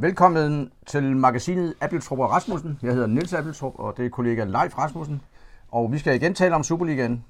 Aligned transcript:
Velkommen 0.00 0.70
til 0.86 1.16
magasinet 1.16 1.74
Appeltrup 1.80 2.18
og 2.18 2.30
Rasmussen. 2.30 2.78
Jeg 2.82 2.92
hedder 2.92 3.06
Nils 3.06 3.32
Appeltrup, 3.32 3.72
og 3.78 3.96
det 3.96 4.06
er 4.06 4.10
kollega 4.10 4.44
Leif 4.44 4.78
Rasmussen. 4.78 5.20
Og 5.70 5.92
vi 5.92 5.98
skal 5.98 6.14
igen 6.14 6.34
tale 6.34 6.54
om 6.54 6.62
Superligaen. 6.62 7.24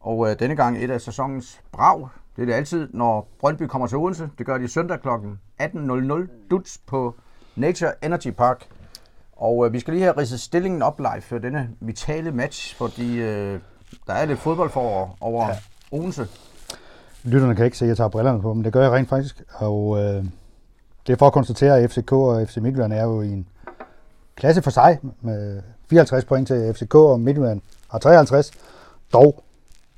Og 0.00 0.30
øh, 0.30 0.38
denne 0.38 0.56
gang 0.56 0.84
et 0.84 0.90
af 0.90 1.00
sæsonens 1.00 1.60
brag. 1.72 2.08
Det 2.36 2.42
er 2.42 2.46
det 2.46 2.52
altid, 2.52 2.88
når 2.92 3.28
Brøndby 3.40 3.62
kommer 3.62 3.86
til 3.86 3.98
Odense. 3.98 4.30
Det 4.38 4.46
gør 4.46 4.58
de 4.58 4.68
søndag 4.68 5.00
kl. 5.02 5.08
18.00 5.62 6.48
Duts 6.50 6.80
på 6.86 7.14
Nature 7.56 8.04
Energy 8.04 8.30
Park. 8.30 8.66
Og 9.36 9.66
øh, 9.66 9.72
vi 9.72 9.80
skal 9.80 9.94
lige 9.94 10.02
have 10.02 10.18
ridset 10.18 10.40
stillingen 10.40 10.82
op 10.82 10.98
live 10.98 11.22
for 11.22 11.38
denne 11.38 11.70
vitale 11.80 12.32
match, 12.32 12.76
fordi 12.76 13.16
øh, 13.16 13.60
der 14.06 14.12
er 14.12 14.24
lidt 14.24 14.38
fodbold 14.38 14.70
for 14.70 15.16
over 15.20 15.48
ja. 15.48 15.56
Odense. 15.92 16.26
Lytterne 17.24 17.56
kan 17.56 17.64
ikke 17.64 17.78
se, 17.78 17.84
at 17.84 17.88
jeg 17.88 17.96
tager 17.96 18.08
brillerne 18.08 18.40
på, 18.40 18.54
men 18.54 18.64
det 18.64 18.72
gør 18.72 18.82
jeg 18.82 18.92
rent 18.92 19.08
faktisk. 19.08 19.42
Og 19.54 19.98
øh, 20.04 20.24
det 21.06 21.12
er 21.12 21.16
for 21.16 21.26
at 21.26 21.32
konstatere, 21.32 21.78
at 21.80 21.90
FCK 21.90 22.12
og 22.12 22.48
FC 22.48 22.56
Midtjylland 22.56 22.92
er 22.92 23.02
jo 23.02 23.22
i 23.22 23.32
en 23.32 23.46
klasse 24.36 24.62
for 24.62 24.70
sig 24.70 24.98
med 25.20 25.62
54 25.90 26.24
point 26.24 26.48
til 26.48 26.74
FCK, 26.74 26.94
og 26.94 27.20
Midtjylland 27.20 27.60
har 27.88 27.98
53. 27.98 28.50
Dog 29.12 29.44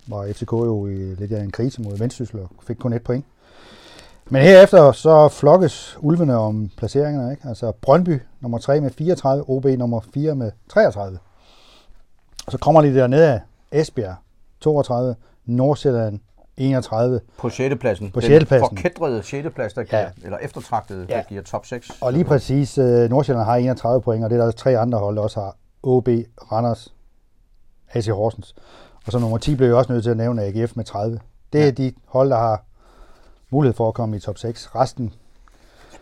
var 0.07 0.33
FCK 0.33 0.53
jo 0.53 0.87
i 0.87 1.15
lidt 1.15 1.33
af 1.33 1.43
en 1.43 1.51
krise 1.51 1.83
mod 1.83 1.99
Vendsyssel 1.99 2.41
og 2.41 2.51
fik 2.66 2.77
kun 2.77 2.93
et 2.93 3.03
point. 3.03 3.25
Men 4.30 4.43
herefter 4.43 4.93
så 4.93 5.29
flokkes 5.29 5.99
ulvene 6.01 6.37
om 6.37 6.71
placeringerne. 6.77 7.30
Ikke? 7.30 7.49
Altså 7.49 7.73
Brøndby 7.73 8.21
nummer 8.41 8.59
3 8.59 8.80
med 8.80 8.91
34, 8.91 9.45
OB 9.49 9.65
nummer 9.65 10.01
4 10.15 10.35
med 10.35 10.51
33. 10.69 11.19
Og 12.47 12.52
så 12.52 12.59
kommer 12.59 12.83
de 12.83 12.95
dernede 12.95 13.27
af 13.27 13.41
Esbjerg 13.73 14.15
32, 14.61 15.15
Nordsjælland 15.47 16.21
31. 16.56 17.20
På 17.38 17.51
6. 17.51 17.74
pladsen. 17.80 18.10
På 18.10 18.20
6. 18.20 18.45
pladsen. 18.45 18.69
Den 18.69 18.77
forkædrede 18.77 19.23
6. 19.23 19.48
plads, 19.55 19.73
der 19.73 19.84
giver, 19.84 20.01
ja. 20.01 20.09
eller 20.24 20.38
eftertragtede, 20.38 21.06
ja. 21.09 21.16
der 21.16 21.23
giver 21.23 21.42
top 21.42 21.66
6. 21.66 21.91
Og 22.01 22.12
lige 22.12 22.24
præcis, 22.24 22.79
uh, 22.79 22.84
Nordsjælland 22.84 23.45
har 23.45 23.56
31 23.56 24.02
point, 24.02 24.24
og 24.24 24.30
det 24.30 24.41
er 24.41 24.45
der 24.45 24.51
tre 24.51 24.79
andre 24.79 24.98
hold, 24.98 25.16
der 25.16 25.23
også 25.23 25.40
har. 25.40 25.57
OB, 25.82 26.09
Randers, 26.52 26.95
AC 27.95 28.07
Horsens. 28.07 28.54
Og 29.07 29.13
så 29.13 29.18
nummer 29.18 29.38
10 29.38 29.54
blev 29.54 29.68
jeg 29.68 29.76
også 29.76 29.93
nødt 29.93 30.02
til 30.02 30.10
at 30.10 30.16
nævne 30.16 30.43
AGF 30.43 30.76
med 30.76 30.85
30. 30.85 31.21
Det 31.52 31.60
er 31.60 31.65
ja. 31.65 31.71
de 31.71 31.93
hold, 32.04 32.30
der 32.30 32.37
har 32.37 32.65
mulighed 33.51 33.74
for 33.74 33.88
at 33.88 33.95
komme 33.95 34.16
i 34.16 34.20
top 34.20 34.38
6. 34.38 34.74
Resten 34.74 35.13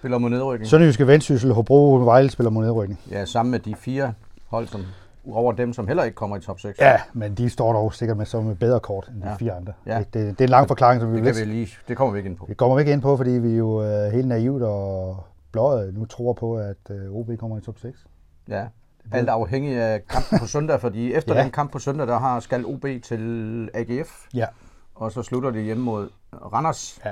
spiller 0.04 0.18
mod 0.18 0.30
nedrykning. 0.30 0.70
Sønderjyske 0.70 1.06
Vendsyssel, 1.06 1.52
Hobro, 1.52 1.94
Vejle 1.94 2.30
spiller 2.30 2.50
mod 2.50 2.64
nedrykning. 2.64 3.00
Ja, 3.10 3.24
sammen 3.24 3.50
med 3.50 3.58
de 3.58 3.74
fire 3.74 4.12
hold, 4.46 4.68
som 4.68 4.84
over 5.32 5.52
dem, 5.52 5.72
som 5.72 5.86
heller 5.86 6.04
ikke 6.04 6.14
kommer 6.14 6.36
i 6.36 6.40
top 6.40 6.60
6. 6.60 6.78
Ja, 6.78 7.00
men 7.12 7.34
de 7.34 7.50
står 7.50 7.72
dog 7.72 7.94
sikkert 7.94 8.16
med 8.16 8.26
som 8.26 8.50
et 8.50 8.58
bedre 8.58 8.80
kort 8.80 9.08
end 9.08 9.22
de 9.22 9.28
ja. 9.28 9.34
fire 9.34 9.52
andre. 9.52 9.72
Ja. 9.86 9.98
Det, 9.98 10.14
det, 10.14 10.40
er 10.40 10.44
en 10.44 10.50
lang 10.50 10.68
forklaring, 10.68 11.00
som 11.00 11.12
vi 11.12 11.16
det, 11.16 11.36
kan 11.36 11.46
vi 11.46 11.52
lige, 11.52 11.68
det 11.88 11.96
kommer 11.96 12.12
vi 12.12 12.18
ikke 12.18 12.30
ind 12.30 12.36
på. 12.36 12.46
Det 12.48 12.56
kommer 12.56 12.76
vi 12.76 12.80
ikke 12.80 12.92
ind 12.92 13.02
på, 13.02 13.16
fordi 13.16 13.30
vi 13.30 13.56
jo 13.56 13.66
uh, 13.66 14.12
helt 14.12 14.28
naivt 14.28 14.62
og 14.62 15.16
blåret 15.52 15.94
nu 15.94 16.04
tror 16.04 16.32
på, 16.32 16.56
at 16.56 16.90
øh, 16.90 17.10
OB 17.10 17.30
kommer 17.38 17.58
i 17.58 17.60
top 17.60 17.78
6. 17.78 18.06
Ja, 18.48 18.66
alt 19.12 19.28
afhængig 19.28 19.76
af 19.76 20.06
kampen 20.06 20.38
på 20.38 20.46
søndag, 20.46 20.80
fordi 20.80 21.12
efter 21.18 21.34
ja. 21.34 21.42
den 21.42 21.50
kamp 21.50 21.72
på 21.72 21.78
søndag, 21.78 22.06
der 22.06 22.18
har 22.18 22.40
skal 22.40 22.66
OB 22.66 22.86
til 23.02 23.70
AGF. 23.74 24.26
Ja. 24.34 24.46
Og 24.94 25.12
så 25.12 25.22
slutter 25.22 25.50
det 25.50 25.64
hjemme 25.64 25.84
mod 25.84 26.08
Randers. 26.32 27.00
Ja. 27.04 27.10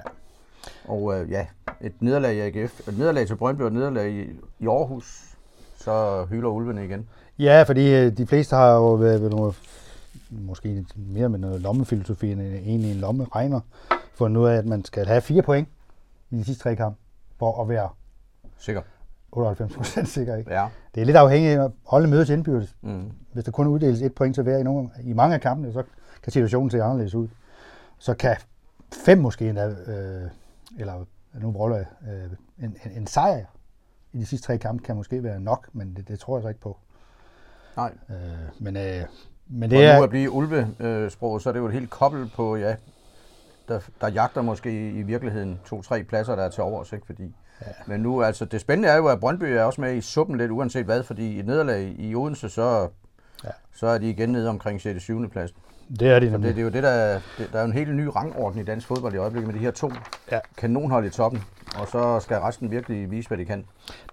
Og 0.88 1.02
uh, 1.02 1.30
ja, 1.30 1.46
et 1.80 1.92
nederlag 2.00 2.34
i 2.34 2.40
AGF, 2.40 2.88
et 2.88 2.98
nederlag 2.98 3.26
til 3.26 3.36
Brøndby 3.36 3.60
og 3.60 3.66
et 3.66 3.72
nederlag 3.72 4.10
i, 4.10 4.22
i 4.58 4.66
Aarhus, 4.66 5.36
så 5.76 6.24
hylder 6.24 6.48
ulvene 6.48 6.84
igen. 6.84 7.08
Ja, 7.42 7.62
fordi 7.62 7.94
øh, 7.94 8.16
de 8.16 8.26
fleste 8.26 8.56
har 8.56 8.74
jo 8.74 8.94
været 8.94 9.22
ved 9.22 9.30
noget, 9.30 9.54
måske 10.30 10.84
mere 10.96 11.28
med 11.28 11.38
noget 11.38 11.60
lommefilosofi 11.60 12.32
end 12.32 12.40
egentlig 12.40 12.92
en 12.92 12.96
lomme 12.96 13.26
regner, 13.34 13.60
for 14.14 14.28
nu 14.28 14.46
af, 14.46 14.56
at 14.56 14.66
man 14.66 14.84
skal 14.84 15.06
have 15.06 15.20
fire 15.20 15.42
point 15.42 15.68
i 16.30 16.36
de 16.36 16.44
sidste 16.44 16.62
tre 16.62 16.76
kampe, 16.76 16.98
for 17.38 17.62
at 17.62 17.68
være 17.68 17.88
sikker. 18.58 18.82
98 19.32 19.74
procent 19.76 20.08
sikker, 20.08 20.36
ikke? 20.36 20.54
Ja. 20.54 20.68
Det 20.94 21.00
er 21.00 21.04
lidt 21.04 21.16
afhængigt 21.16 21.60
af 21.60 21.70
holde 21.86 22.08
mødes 22.08 22.28
indbyrdes. 22.28 22.76
Mm. 22.82 23.12
Hvis 23.32 23.44
der 23.44 23.52
kun 23.52 23.66
uddeles 23.66 24.02
et 24.02 24.14
point 24.14 24.34
til 24.34 24.42
hver 24.42 24.58
i, 24.58 24.62
nogle, 24.62 24.90
i 25.04 25.12
mange 25.12 25.34
af 25.34 25.40
kampene, 25.40 25.72
så 25.72 25.82
kan 26.22 26.32
situationen 26.32 26.70
se 26.70 26.82
anderledes 26.82 27.14
ud. 27.14 27.28
Så 27.98 28.14
kan 28.14 28.36
fem 29.04 29.18
måske 29.18 29.48
endda, 29.48 29.66
øh, 29.66 30.30
eller 30.78 31.04
nu 31.34 31.50
roller 31.50 31.78
øh, 31.78 32.64
en, 32.64 32.76
en, 32.84 32.92
en 32.96 33.06
sejr 33.06 33.44
i 34.12 34.18
de 34.18 34.26
sidste 34.26 34.46
tre 34.46 34.58
kampe 34.58 34.84
kan 34.84 34.96
måske 34.96 35.22
være 35.22 35.40
nok, 35.40 35.68
men 35.72 35.94
det, 35.96 36.08
det 36.08 36.18
tror 36.18 36.36
jeg 36.36 36.42
så 36.42 36.48
ikke 36.48 36.60
på. 36.60 36.76
Nej. 37.76 37.92
Øh, 38.10 38.16
men, 38.58 38.76
øh, 38.76 39.02
men 39.48 39.70
det 39.70 39.84
er... 39.84 39.96
nu 39.96 40.02
at 40.02 40.10
blive 40.10 40.30
ulvesprog, 40.30 41.40
så 41.40 41.48
er 41.48 41.52
det 41.52 41.60
jo 41.60 41.66
et 41.66 41.72
helt 41.72 41.90
kobbel 41.90 42.30
på, 42.36 42.56
ja, 42.56 42.74
der, 43.68 43.80
der 44.00 44.08
jagter 44.08 44.42
måske 44.42 44.90
i 44.90 45.02
virkeligheden 45.02 45.60
to-tre 45.66 46.02
pladser, 46.02 46.36
der 46.36 46.42
er 46.42 46.48
til 46.48 46.62
overs, 46.62 46.92
ikke? 46.92 47.06
Fordi, 47.06 47.34
ja. 47.60 47.66
Men 47.86 48.00
nu, 48.00 48.22
altså, 48.22 48.44
det 48.44 48.60
spændende 48.60 48.88
er 48.88 48.96
jo, 48.96 49.06
at 49.06 49.20
Brøndby 49.20 49.44
er 49.44 49.64
også 49.64 49.80
med 49.80 49.94
i 49.94 50.00
suppen 50.00 50.38
lidt, 50.38 50.50
uanset 50.50 50.84
hvad, 50.84 51.02
fordi 51.02 51.38
et 51.38 51.46
nederlag 51.46 51.94
i 51.98 52.14
Odense, 52.14 52.48
så, 52.48 52.88
ja. 53.44 53.50
så 53.74 53.86
er 53.86 53.98
de 53.98 54.10
igen 54.10 54.28
nede 54.28 54.48
omkring 54.48 54.80
6. 54.80 55.02
7. 55.02 55.30
pladsen. 55.30 55.56
Det 56.00 56.08
er 56.08 56.18
de 56.18 56.30
nemlig. 56.30 56.48
Det, 56.48 56.56
det 56.56 56.60
er 56.60 56.64
jo 56.64 56.70
det, 56.70 56.82
der, 56.82 57.20
det, 57.38 57.48
der 57.52 57.60
er 57.60 57.64
en 57.64 57.72
helt 57.72 57.94
ny 57.94 58.06
rangorden 58.06 58.60
i 58.60 58.64
dansk 58.64 58.86
fodbold 58.86 59.14
i 59.14 59.16
øjeblikket 59.16 59.52
med 59.52 59.60
de 59.60 59.64
her 59.64 59.70
to 59.70 59.92
ja. 60.32 60.38
kanonhold 60.56 61.06
i 61.06 61.10
toppen, 61.10 61.42
og 61.80 61.88
så 61.88 62.20
skal 62.20 62.36
resten 62.36 62.70
virkelig 62.70 63.10
vise, 63.10 63.28
hvad 63.28 63.38
de 63.38 63.44
kan. 63.44 63.64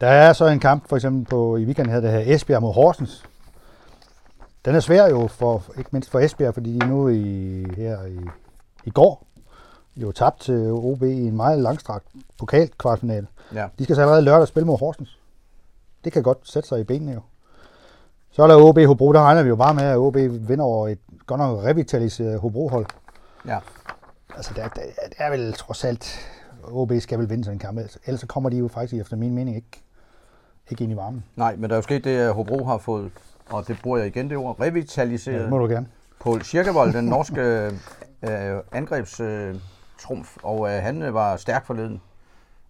Der 0.01 0.07
er 0.07 0.33
så 0.33 0.47
en 0.47 0.59
kamp, 0.59 0.89
for 0.89 0.95
eksempel 0.95 1.25
på, 1.25 1.57
i 1.57 1.65
weekenden 1.65 1.93
her, 1.93 2.01
der 2.01 2.09
hedder 2.09 2.35
Esbjerg 2.35 2.61
mod 2.61 2.73
Horsens, 2.73 3.25
den 4.65 4.75
er 4.75 4.79
svær 4.79 5.07
jo, 5.07 5.27
for, 5.27 5.63
ikke 5.77 5.89
mindst 5.91 6.09
for 6.09 6.19
Esbjerg, 6.19 6.53
fordi 6.53 6.79
de 6.79 6.87
nu 6.87 7.07
i, 7.07 7.65
her 7.77 8.05
i, 8.05 8.19
i 8.85 8.89
går 8.89 9.25
jo 9.95 10.11
tabt 10.11 10.41
til 10.41 10.71
OB 10.71 11.03
i 11.03 11.27
en 11.27 11.35
meget 11.35 11.59
langstrakt 11.59 12.05
pokalt 12.39 12.77
kvartfinale. 12.77 13.27
Ja. 13.53 13.67
De 13.79 13.83
skal 13.83 13.95
så 13.95 14.01
allerede 14.01 14.21
lørdag 14.21 14.47
spille 14.47 14.67
mod 14.67 14.79
Horsens. 14.79 15.19
Det 16.03 16.13
kan 16.13 16.23
godt 16.23 16.37
sætte 16.43 16.69
sig 16.69 16.79
i 16.79 16.83
benene 16.83 17.11
jo. 17.11 17.21
Så 18.31 18.43
er 18.43 18.47
der 18.47 18.55
OB 18.55 18.79
Hobro, 18.85 19.13
der 19.13 19.21
regner 19.21 19.43
vi 19.43 19.49
jo 19.49 19.55
bare 19.55 19.73
med, 19.73 19.83
at 19.83 19.97
OB 19.97 20.15
vinder 20.15 20.65
over 20.65 20.87
et 20.87 20.99
godt 21.25 21.39
nok 21.39 21.63
revitaliseret 21.63 22.39
Hobro-hold. 22.39 22.85
Ja. 23.47 23.59
Altså, 24.35 24.53
det 24.53 24.63
er, 24.63 24.67
det 24.67 25.15
er 25.17 25.29
vel 25.29 25.53
trods 25.53 25.83
alt, 25.83 26.19
OB 26.71 26.91
skal 26.99 27.19
vel 27.19 27.29
vinde 27.29 27.43
sådan 27.43 27.55
en 27.55 27.59
kamp, 27.59 27.79
ellers 28.05 28.21
så 28.21 28.27
kommer 28.27 28.49
de 28.49 28.57
jo 28.57 28.67
faktisk 28.67 29.01
efter 29.01 29.17
min 29.17 29.35
mening 29.35 29.55
ikke, 29.55 29.83
ikke 30.69 30.83
ind 30.83 30.93
i 30.93 30.95
varmen. 30.95 31.23
Nej, 31.35 31.55
men 31.55 31.69
der 31.69 31.75
er 31.75 31.77
jo 31.77 31.81
sket 31.81 32.03
det, 32.03 32.17
at 32.17 32.33
Hobro 32.33 32.63
har 32.65 32.77
fået 32.77 33.11
og 33.49 33.67
det 33.67 33.79
bruger 33.83 33.97
jeg 33.97 34.07
igen 34.07 34.29
det 34.29 34.37
ord, 34.37 34.61
revitaliseret. 34.61 35.35
Ja, 35.35 35.41
det 35.41 35.49
må 35.49 35.57
du 35.57 35.65
gerne. 35.65 35.87
Paul 36.21 36.41
Schirkevold, 36.41 36.93
den 36.93 37.05
norske 37.05 37.41
øh, 38.29 38.59
angrebstrumf, 38.71 40.37
øh, 40.37 40.43
og 40.43 40.69
øh, 40.69 40.83
han 40.83 41.01
øh, 41.01 41.13
var 41.13 41.37
stærk 41.37 41.65
forleden. 41.65 42.01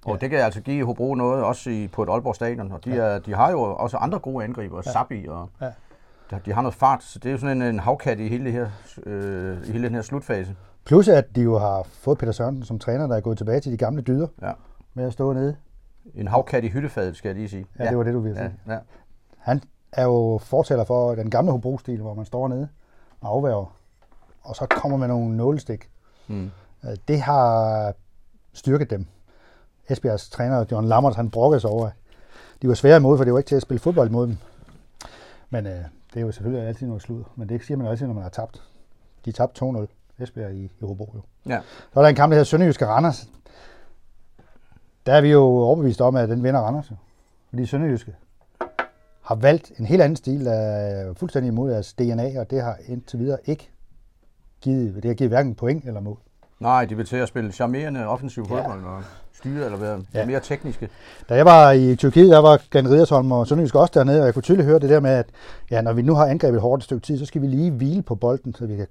Og 0.06 0.12
ja. 0.12 0.18
det 0.20 0.30
kan 0.30 0.40
altså 0.40 0.62
give 0.62 0.86
Hobro 0.86 1.16
noget, 1.16 1.44
også 1.44 1.70
i, 1.70 1.88
på 1.88 2.04
et 2.04 2.10
Aalborg 2.10 2.36
stadion. 2.36 2.72
Og 2.72 2.86
de, 2.86 2.90
ja. 2.90 3.02
er, 3.02 3.20
de 3.20 3.34
har 3.34 3.52
jo 3.52 3.62
også 3.62 3.98
andre 3.98 4.20
gode 4.20 4.44
angriber, 4.44 4.82
ja. 4.86 4.92
Sabi, 4.92 5.28
og 5.28 5.50
ja. 5.62 5.66
de, 6.32 6.40
de 6.46 6.54
har 6.54 6.62
noget 6.62 6.76
fart. 6.76 7.04
Så 7.04 7.20
det 7.20 7.30
er 7.30 7.32
jo 7.32 7.38
sådan 7.38 7.62
en, 7.62 7.68
en 7.68 7.80
havkat 7.80 8.20
i 8.20 8.28
hele, 8.28 8.46
det 8.46 8.54
her, 8.54 8.70
øh, 9.06 9.68
i 9.68 9.72
hele 9.72 9.88
den 9.88 9.96
her 9.96 10.02
slutfase. 10.02 10.56
Plus 10.86 11.08
at 11.08 11.36
de 11.36 11.42
jo 11.42 11.58
har 11.58 11.84
fået 11.84 12.18
Peter 12.18 12.32
Sørensen 12.32 12.66
som 12.66 12.80
træner, 12.80 13.08
der 13.08 13.16
er 13.16 13.22
gået 13.22 13.38
tilbage 13.38 13.60
til 13.60 13.72
de 13.72 13.78
gamle 13.78 14.02
dyder 14.02 14.28
ja. 14.42 14.52
med 14.94 15.06
at 15.06 15.14
stå 15.14 15.34
nede. 15.34 15.56
En 16.16 16.28
havkat 16.28 16.64
i 16.64 16.68
hyttefadet, 16.68 17.16
skal 17.16 17.30
jeg 17.30 17.36
lige 17.36 17.50
sige. 17.50 17.66
Ja, 17.80 17.84
ja. 17.84 17.90
det 17.90 17.98
var 17.98 18.04
det, 18.04 18.14
du 18.14 18.20
ville 18.20 18.38
sige. 18.38 18.54
Ja. 18.68 18.74
Ja. 18.74 18.80
Han 19.38 19.62
er 19.92 20.04
jo 20.04 20.40
fortæller 20.44 20.84
for 20.84 21.16
den 21.16 21.30
gamle 21.30 21.52
Hobro-stil, 21.52 22.02
hvor 22.02 22.14
man 22.14 22.26
står 22.26 22.48
nede 22.48 22.68
og 23.22 23.30
afværger, 23.30 23.76
og 24.42 24.56
så 24.56 24.66
kommer 24.66 24.98
med 24.98 25.08
nogle 25.08 25.38
nålestik. 25.38 25.90
Mm. 26.28 26.52
Øh, 26.84 26.98
det 27.08 27.22
har 27.22 27.94
styrket 28.54 28.90
dem. 28.90 29.06
Esbjergs 29.90 30.30
træner, 30.30 30.66
John 30.72 30.88
Lammers, 30.88 31.16
han 31.16 31.30
brokkede 31.30 31.60
sig 31.60 31.70
over, 31.70 31.90
de 32.62 32.68
var 32.68 32.74
svære 32.74 32.98
imod, 32.98 33.18
for 33.18 33.24
det 33.24 33.34
var 33.34 33.40
ikke 33.40 33.48
til 33.48 33.56
at 33.56 33.62
spille 33.62 33.80
fodbold 33.80 34.10
imod 34.10 34.28
dem. 34.28 34.38
Men 35.50 35.68
øh, 35.68 35.74
det 36.14 36.18
er 36.18 36.22
jo 36.22 36.32
selvfølgelig 36.32 36.68
altid 36.68 36.88
noget 36.88 37.02
slud. 37.02 37.24
Men 37.36 37.50
det 37.50 37.64
siger 37.64 37.78
man 37.78 37.88
altid, 37.88 38.08
når 38.08 38.14
man 38.14 38.24
har 38.24 38.30
tabt. 38.30 38.64
De 39.26 39.32
tabte 39.32 39.66
2-0 39.66 39.86
Esbjerg 40.24 40.54
i, 40.54 40.64
i 40.64 40.72
Hobro. 40.82 41.12
Jo. 41.16 41.22
Ja. 41.52 41.60
Så 41.94 42.00
er 42.00 42.04
der 42.04 42.10
en 42.10 42.16
kamp, 42.16 42.32
der 42.32 42.36
hedder 42.36 42.46
Sønderjyske 42.46 42.88
Randers. 42.88 43.30
Der 45.06 45.14
er 45.14 45.22
vi 45.22 45.32
jo 45.32 45.42
overbevist 45.42 46.02
om, 46.02 46.16
at 46.16 46.30
den 46.30 46.44
vinder 46.44 46.60
Randers. 46.60 46.92
Fordi 47.50 47.66
Sønderjyske 47.66 48.16
har 49.30 49.36
valgt 49.36 49.72
en 49.80 49.86
helt 49.86 50.02
anden 50.02 50.16
stil, 50.16 50.46
der 50.46 50.54
er 50.54 51.14
fuldstændig 51.14 51.48
imod 51.48 51.72
deres 51.72 51.94
DNA, 51.94 52.40
og 52.40 52.52
det 52.52 52.62
har 52.62 52.78
indtil 52.88 53.20
videre 53.20 53.38
ikke 53.46 53.70
givet, 54.62 54.96
det 54.96 55.06
har 55.06 55.14
givet 55.14 55.32
hverken 55.32 55.56
point 55.56 55.86
eller 55.86 56.00
mål. 56.00 56.18
Nej, 56.60 56.86
de 56.86 56.96
vil 56.98 57.06
til 57.06 57.16
at 57.16 57.28
spille 57.28 57.52
charmerende 57.52 58.08
offensiv 58.08 58.46
fodbold 58.46 58.82
ja. 58.82 58.88
og 58.88 59.04
styre 59.34 59.66
eller 59.66 59.78
være 59.78 60.02
ja. 60.14 60.26
mere 60.26 60.40
tekniske. 60.40 60.90
Da 61.30 61.36
jeg 61.36 61.46
var 61.46 61.72
i 61.72 61.96
Tyrkiet, 61.96 62.30
der 62.32 62.40
var 62.40 62.62
Glenn 62.72 62.90
Ridersholm 62.90 63.32
og 63.32 63.48
Sønderjysk 63.48 63.76
også 63.76 63.92
dernede, 63.94 64.20
og 64.20 64.26
jeg 64.26 64.34
kunne 64.34 64.44
tydeligt 64.44 64.66
høre 64.66 64.80
det 64.80 64.90
der 64.90 65.00
med, 65.00 65.12
at 65.12 65.26
ja, 65.72 65.82
når 65.82 65.94
vi 65.94 66.02
nu 66.02 66.14
har 66.14 66.26
angrebet 66.26 66.62
hårdt 66.62 66.80
et 66.80 66.84
stykke 66.84 67.06
tid, 67.06 67.18
så 67.18 67.26
skal 67.26 67.42
vi 67.42 67.48
lige 67.48 67.72
hvile 67.72 68.02
på 68.02 68.16
bolden, 68.16 68.54
så 68.54 68.66
vi 68.66 68.76
kan 68.76 68.88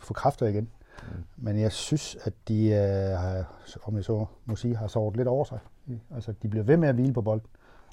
få 0.00 0.14
kræfter 0.14 0.46
igen. 0.46 0.68
Mm. 1.02 1.24
Men 1.36 1.60
jeg 1.60 1.72
synes, 1.72 2.16
at 2.24 2.32
de, 2.48 2.68
øh, 2.68 3.88
om 3.88 3.96
jeg 3.96 4.04
så 4.04 4.26
må 4.44 4.56
sige, 4.56 4.76
har 4.76 4.86
sovet 4.86 5.16
lidt 5.16 5.28
over 5.28 5.44
sig. 5.44 5.58
Altså, 6.14 6.32
de 6.42 6.48
bliver 6.48 6.64
ved 6.64 6.76
med 6.76 6.88
at 6.88 6.94
hvile 6.94 7.12
på 7.12 7.22
bolden 7.22 7.46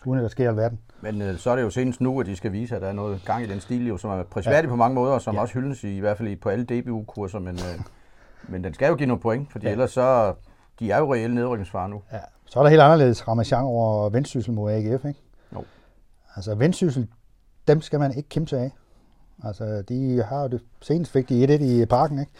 uden 0.05 0.19
at 0.19 0.23
der 0.23 0.29
sker 0.29 0.49
alverden. 0.49 0.79
Men 1.01 1.21
øh, 1.21 1.37
så 1.37 1.49
er 1.49 1.55
det 1.55 1.63
jo 1.63 1.69
senest 1.69 2.01
nu, 2.01 2.19
at 2.19 2.25
de 2.25 2.35
skal 2.35 2.51
vise, 2.51 2.75
at 2.75 2.81
der 2.81 2.87
er 2.87 2.93
noget 2.93 3.21
gang 3.25 3.43
i 3.43 3.47
den 3.47 3.59
stil, 3.59 3.87
jo, 3.87 3.97
som 3.97 4.11
er 4.11 4.23
prisværdig 4.23 4.67
ja. 4.67 4.69
på 4.69 4.75
mange 4.75 4.95
måder, 4.95 5.13
og 5.13 5.21
som 5.21 5.35
ja. 5.35 5.41
også 5.41 5.53
hyldes 5.53 5.83
i, 5.83 5.97
i 5.97 5.99
hvert 5.99 6.17
fald 6.17 6.37
på 6.37 6.49
alle 6.49 6.65
DBU-kurser, 6.65 7.39
men, 7.39 7.55
øh, 7.55 7.81
men 8.51 8.63
den 8.63 8.73
skal 8.73 8.87
jo 8.87 8.95
give 8.95 9.07
nogle 9.07 9.21
point, 9.21 9.51
fordi 9.51 9.65
ja. 9.65 9.71
ellers 9.71 9.91
så 9.91 10.33
de 10.79 10.91
er 10.91 10.97
jo 10.97 11.13
reelle 11.13 11.35
nedrykningsfare 11.35 11.89
nu. 11.89 12.01
Ja. 12.11 12.19
Så 12.45 12.59
er 12.59 12.63
der 12.63 12.69
helt 12.69 12.81
anderledes 12.81 13.27
Ramachan 13.27 13.63
over 13.63 14.09
Vendsyssel 14.09 14.53
mod 14.53 14.71
AGF, 14.71 15.05
ikke? 15.05 15.19
Jo. 15.53 15.63
Altså 16.35 16.55
Vendsyssel, 16.55 17.07
dem 17.67 17.81
skal 17.81 17.99
man 17.99 18.13
ikke 18.17 18.29
kæmpe 18.29 18.49
sig 18.49 18.59
af. 18.59 18.71
Altså, 19.43 19.81
de 19.89 20.23
har 20.23 20.41
jo 20.41 20.47
det 20.47 20.61
senest 20.81 21.11
fik 21.11 21.29
de 21.29 21.55
1-1 21.55 21.63
i 21.63 21.85
parken, 21.85 22.19
ikke? 22.19 22.31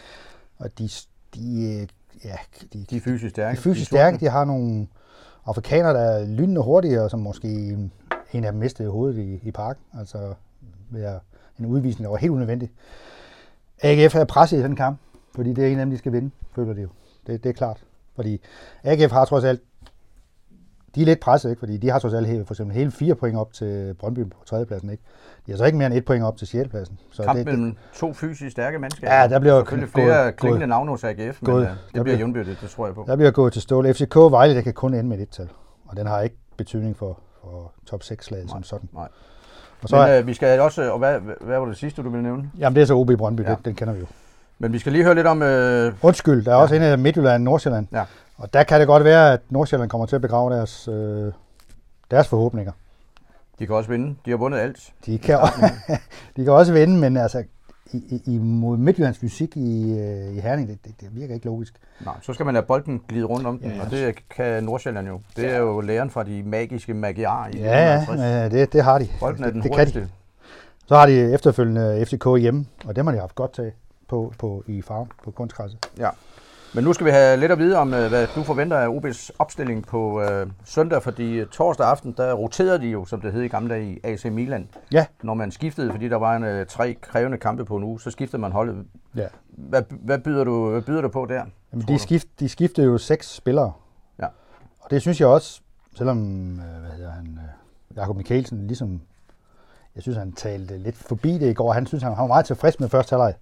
Og 0.57 0.79
de, 0.79 0.89
de, 1.35 1.88
ja, 2.23 2.35
de, 2.73 2.85
De 2.89 2.97
er 2.97 3.01
fysisk 3.01 3.29
stærke. 3.29 3.56
de 3.56 3.59
er 3.59 3.61
fysisk 3.61 3.89
sultne. 3.89 4.00
stærke. 4.00 4.17
De 4.17 4.29
har 4.29 4.45
nogle 4.45 4.88
afrikanere, 5.45 5.94
der 5.94 6.00
er 6.00 6.25
lynende 6.25 6.62
hurtige, 6.62 7.01
og 7.01 7.09
som 7.09 7.19
måske 7.19 7.77
en 8.33 8.44
af 8.44 8.51
dem 8.51 8.59
mistede 8.59 8.89
hovedet 8.89 9.18
i, 9.18 9.47
i 9.47 9.51
parken. 9.51 9.83
Altså, 10.00 10.33
ved 10.89 11.19
en 11.59 11.65
udvisning, 11.65 12.03
der 12.03 12.09
var 12.09 12.18
helt 12.18 12.31
unødvendig. 12.31 12.71
AGF 13.81 14.15
er 14.15 14.24
presset 14.24 14.59
i 14.59 14.63
den 14.63 14.75
kamp, 14.75 15.00
fordi 15.36 15.53
det 15.53 15.63
er 15.63 15.68
en 15.68 15.80
af 15.80 15.86
dem, 15.86 15.91
de 15.91 15.97
skal 15.97 16.12
vinde, 16.12 16.31
føler 16.56 16.74
de 16.74 16.81
jo. 16.81 16.89
Det, 17.27 17.44
det 17.44 17.50
er 17.50 17.53
klart. 17.53 17.83
Fordi 18.15 18.41
AGF 18.83 19.12
har 19.12 19.25
trods 19.25 19.44
alt, 19.44 19.62
de 20.95 21.01
er 21.01 21.06
lidt 21.06 21.19
presset, 21.19 21.50
ikke? 21.50 21.59
fordi 21.59 21.77
de 21.77 21.89
har 21.89 22.00
trods 22.00 22.13
alt 22.13 22.47
for 22.47 22.53
eksempel 22.53 22.75
hele 22.77 22.91
fire 22.91 23.15
point 23.15 23.38
op 23.38 23.53
til 23.53 23.95
Brøndby 24.00 24.19
på 24.30 24.38
tredjepladsen. 24.45 24.89
Ikke? 24.89 25.03
De 25.45 25.51
har 25.51 25.57
så 25.57 25.65
ikke 25.65 25.77
mere 25.77 25.86
end 25.88 25.95
et 25.95 26.06
point 26.06 26.24
op 26.24 26.38
til 26.38 26.47
sjettepladsen. 26.47 27.00
Så 27.12 27.24
Kamp 27.24 27.38
det, 27.38 27.47
det, 27.47 27.53
mellem 27.59 27.75
to 27.95 28.13
fysisk 28.13 28.51
stærke 28.51 28.80
mandskaber. 28.80 29.13
Ja, 29.13 29.27
der 29.27 29.39
bliver 29.39 29.53
jo 29.53 29.59
Selvfølgelig 29.59 29.89
flere 29.94 30.24
gået- 30.24 30.36
klingende 30.36 30.68
navne 30.68 30.91
hos 30.91 31.03
AGF, 31.03 31.18
men 31.41 31.51
gået- 31.51 31.62
øh, 31.62 31.68
der 31.68 31.74
det 31.74 31.77
bliver 31.91 32.03
bliver- 32.03 32.18
jævnbyrdigt, 32.18 32.62
det 32.62 32.69
tror 32.69 32.86
jeg 32.86 32.95
på. 32.95 33.03
Der 33.07 33.15
bliver 33.15 33.31
gået 33.31 33.53
til 33.53 33.62
stål. 33.62 33.94
FCK 33.94 34.15
Vejle, 34.15 34.56
der 34.56 34.62
kan 34.62 34.74
kun 34.74 34.94
ende 34.94 35.09
med 35.09 35.19
et 35.19 35.30
tal. 35.30 35.50
Og 35.88 35.97
den 35.97 36.07
har 36.07 36.21
ikke 36.21 36.36
betydning 36.57 36.97
for, 36.97 37.19
for 37.42 37.71
top 37.85 38.03
6-slaget 38.03 38.50
som 38.50 38.63
sådan. 38.63 38.89
Nej. 38.94 39.07
Og 39.83 39.89
så 39.89 39.95
Men 39.95 40.06
er, 40.06 40.19
øh, 40.19 40.27
vi 40.27 40.33
skal 40.33 40.59
også, 40.59 40.92
og 40.92 41.00
hvad, 41.00 41.19
hvad 41.42 41.59
var 41.59 41.65
det 41.65 41.77
sidste, 41.77 42.01
du 42.03 42.09
ville 42.09 42.24
nævne? 42.24 42.51
jamen 42.59 42.75
det 42.75 42.81
er 42.81 42.85
så 42.85 42.94
OB 42.95 43.12
Brøndby, 43.18 43.42
Ja. 43.42 43.50
ja. 43.50 43.56
den, 43.56 43.62
den 43.65 43.75
kender 43.75 43.94
vi 43.94 44.00
jo. 44.00 44.06
Men 44.59 44.74
vi 44.74 44.80
skal 44.80 44.92
lige 44.92 45.03
høre 45.03 45.15
lidt 45.15 45.27
om, 45.27 45.42
øh, 45.42 45.94
Undskyld, 46.01 46.45
der 46.45 46.51
er 46.51 46.56
ja. 46.56 46.62
også 46.62 46.75
en 46.75 46.81
af 46.81 46.97
Midtjylland 47.00 47.33
og 47.35 47.42
Nordsjælland. 47.42 47.88
Ja. 47.92 48.03
Og 48.39 48.53
der 48.53 48.63
kan 48.63 48.80
det 48.80 48.88
godt 48.88 49.03
være, 49.03 49.33
at 49.33 49.41
Nordsjælland 49.50 49.89
kommer 49.89 50.06
til 50.06 50.15
at 50.15 50.21
begrave 50.21 50.53
deres, 50.53 50.88
øh, 50.88 51.33
deres 52.12 52.27
forhåbninger. 52.27 52.71
de 53.59 53.65
kan 53.68 53.75
også 53.75 53.89
vinde. 53.89 54.15
De 54.25 54.30
har 54.30 54.38
vundet 54.38 54.59
alt. 54.59 54.94
De 55.06 55.18
kan, 55.18 55.38
de 56.36 56.44
kan 56.44 56.53
også 56.53 56.74
vinde, 56.74 56.97
men 56.97 57.18
altså, 57.18 57.44
i, 57.94 58.21
i, 58.25 58.38
mod 58.38 58.77
Midtjyllands 58.77 59.18
fysik 59.18 59.57
i, 59.57 60.00
øh, 60.00 60.36
i 60.36 60.39
Herning, 60.39 60.69
det, 60.69 60.77
det, 60.86 61.01
det 61.01 61.15
virker 61.15 61.33
ikke 61.33 61.45
logisk. 61.45 61.74
Nej, 62.06 62.13
så 62.21 62.33
skal 62.33 62.45
man 62.45 62.53
lade 62.53 62.65
bolden 62.65 63.01
glide 63.07 63.25
rundt 63.25 63.47
om 63.47 63.59
den, 63.59 63.71
Ja, 63.71 63.83
og 63.86 63.91
det 63.91 64.15
kan 64.30 64.63
Nordsjælland 64.63 65.07
jo. 65.07 65.21
Det 65.35 65.53
er 65.53 65.57
jo 65.57 65.81
læren 65.81 66.09
fra 66.09 66.24
de 66.24 66.44
magiske 66.44 66.94
magiarer 66.94 67.47
i 67.47 67.57
Ja, 67.57 67.95
1950. 67.95 68.21
ja, 68.56 68.59
det, 68.62 68.74
det 68.74 68.83
har 68.83 69.00
de. 69.00 69.07
Bolden 69.19 69.44
er 69.44 69.47
den 69.50 69.62
det, 69.62 69.63
det 69.63 69.94
kan 69.94 70.03
de. 70.03 70.09
Så 70.88 70.95
har 70.95 71.06
de 71.06 71.33
efterfølgende 71.33 72.06
FCK 72.06 72.25
hjemme, 72.39 72.65
og 72.85 72.95
dem 72.95 73.07
har 73.07 73.13
de 73.13 73.19
haft 73.19 73.35
godt 73.35 73.53
tag 73.53 73.71
på, 74.09 74.33
på 74.39 74.63
i 74.68 74.81
farven 74.81 75.07
på 75.24 75.31
kunstgræsset. 75.31 75.85
Ja. 76.00 76.09
Men 76.74 76.83
nu 76.83 76.94
skal 76.94 77.06
vi 77.06 77.12
have 77.12 77.39
lidt 77.39 77.51
at 77.51 77.60
vide 77.60 77.77
om, 77.77 77.94
øh, 77.94 78.10
hvad 78.10 78.27
du 78.36 78.44
forventer 78.44 78.77
af 78.77 78.88
OB's 78.88 79.30
opstilling 79.39 79.88
på 79.88 80.21
øh, 80.21 80.48
søndag, 80.66 81.04
fordi 81.04 81.45
torsdag 81.45 81.88
aften, 81.88 82.13
der 82.18 82.33
roterede 82.33 82.80
de 82.80 82.88
jo, 82.88 83.06
som 83.06 83.21
det 83.21 83.33
hed 83.33 83.42
i 83.42 83.48
gamle 83.48 83.74
dage, 83.74 83.94
i 83.94 84.00
AC 84.04 84.25
Milan. 84.25 84.69
Ja. 84.92 85.06
Når 85.24 85.33
man 85.33 85.51
skiftede, 85.51 85.92
fordi 85.92 86.10
der 86.10 86.16
var 86.16 86.36
en, 86.36 86.44
øh, 86.44 86.66
tre 86.66 86.94
krævende 86.94 87.38
kampe 87.38 87.66
på 87.66 87.75
en 87.75 87.83
uge, 87.83 88.01
så 88.01 88.12
skiftede 88.12 88.42
man 88.42 88.51
holdet. 88.51 88.86
Ja. 89.16 89.27
Hvad, 89.48 89.81
hvad, 89.89 90.19
byder, 90.19 90.44
du, 90.44 90.69
hvad 90.69 90.81
byder 90.81 91.01
du 91.01 91.07
på 91.07 91.25
der? 91.25 91.44
Jamen, 91.74 91.88
de, 91.88 92.00
skift, 92.00 92.27
de 92.39 92.50
skiftede 92.50 92.88
jo 92.88 92.98
seks 92.98 93.36
spillere. 93.36 93.71
Ja. 94.19 94.25
Og 94.80 94.92
det 94.92 95.01
synes 95.01 95.19
jeg 95.19 95.27
også, 95.27 95.62
selvom 95.98 96.50
øh, 96.51 96.81
hvad 96.81 96.92
hedder 96.92 97.12
han, 97.12 97.39
øh, 97.44 97.98
Jakob 97.98 98.16
Mikkelsen, 98.16 98.68
ligesom, 98.68 99.01
jeg 99.95 100.04
synes, 100.04 100.18
han 100.18 100.31
talte 100.31 100.77
lidt 100.77 100.95
forbi 100.95 101.38
det 101.38 101.50
i 101.50 101.54
går. 101.54 101.74
Han 101.74 101.86
synes, 101.86 102.04
han, 102.04 102.13
han 102.13 102.21
var 102.21 102.27
meget 102.27 102.45
tilfreds 102.45 102.80
med 102.80 102.89
første 102.89 103.13
halvleg. 103.13 103.33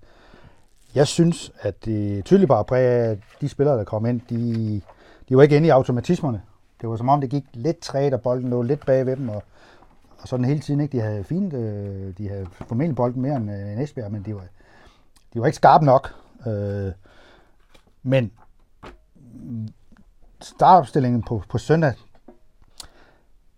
Jeg 0.96 1.08
synes, 1.08 1.52
at 1.60 1.86
det 1.86 2.26
tydeligt 2.26 2.48
bare 2.50 2.66
præg 2.66 2.86
af, 2.86 3.12
at 3.12 3.18
de 3.42 3.50
spillere, 3.50 3.78
der 3.78 3.84
kom 3.84 4.06
ind, 4.06 4.22
de, 4.30 4.82
de 5.30 5.38
var 5.38 5.44
ikke 5.44 5.56
inde 5.56 5.68
i 5.68 5.70
automatismerne. 5.70 6.42
Det 6.82 6.90
var 6.90 6.96
som 6.96 7.10
om, 7.10 7.22
det 7.22 7.30
gik 7.30 7.44
lidt 7.54 7.80
træt, 7.80 8.14
og 8.14 8.22
bolden 8.22 8.50
lå 8.50 8.62
lidt 8.62 8.86
bag 8.86 9.06
ved 9.06 9.16
dem, 9.16 9.30
og, 9.30 9.44
og 10.20 10.28
sådan 10.28 10.46
hele 10.46 10.60
tiden. 10.60 10.80
Ikke? 10.80 10.98
De 10.98 11.04
havde 11.04 11.24
fint, 11.24 11.54
øh, 11.54 12.18
de 12.18 12.30
havde 12.30 12.48
formentlig 12.52 12.96
bolden 12.96 13.22
mere 13.22 13.36
end, 13.36 13.52
øh, 13.52 13.72
end 13.72 13.82
Esbjerg, 13.82 14.12
men 14.12 14.24
de 14.24 14.36
var, 14.36 14.44
de 15.34 15.40
var 15.40 15.46
ikke 15.46 15.56
skarpe 15.56 15.86
nok. 15.86 16.14
Øh, 16.48 16.92
men 18.04 18.32
startopstillingen 20.42 21.24
på, 21.24 21.44
på 21.50 21.58
søndag, 21.58 21.94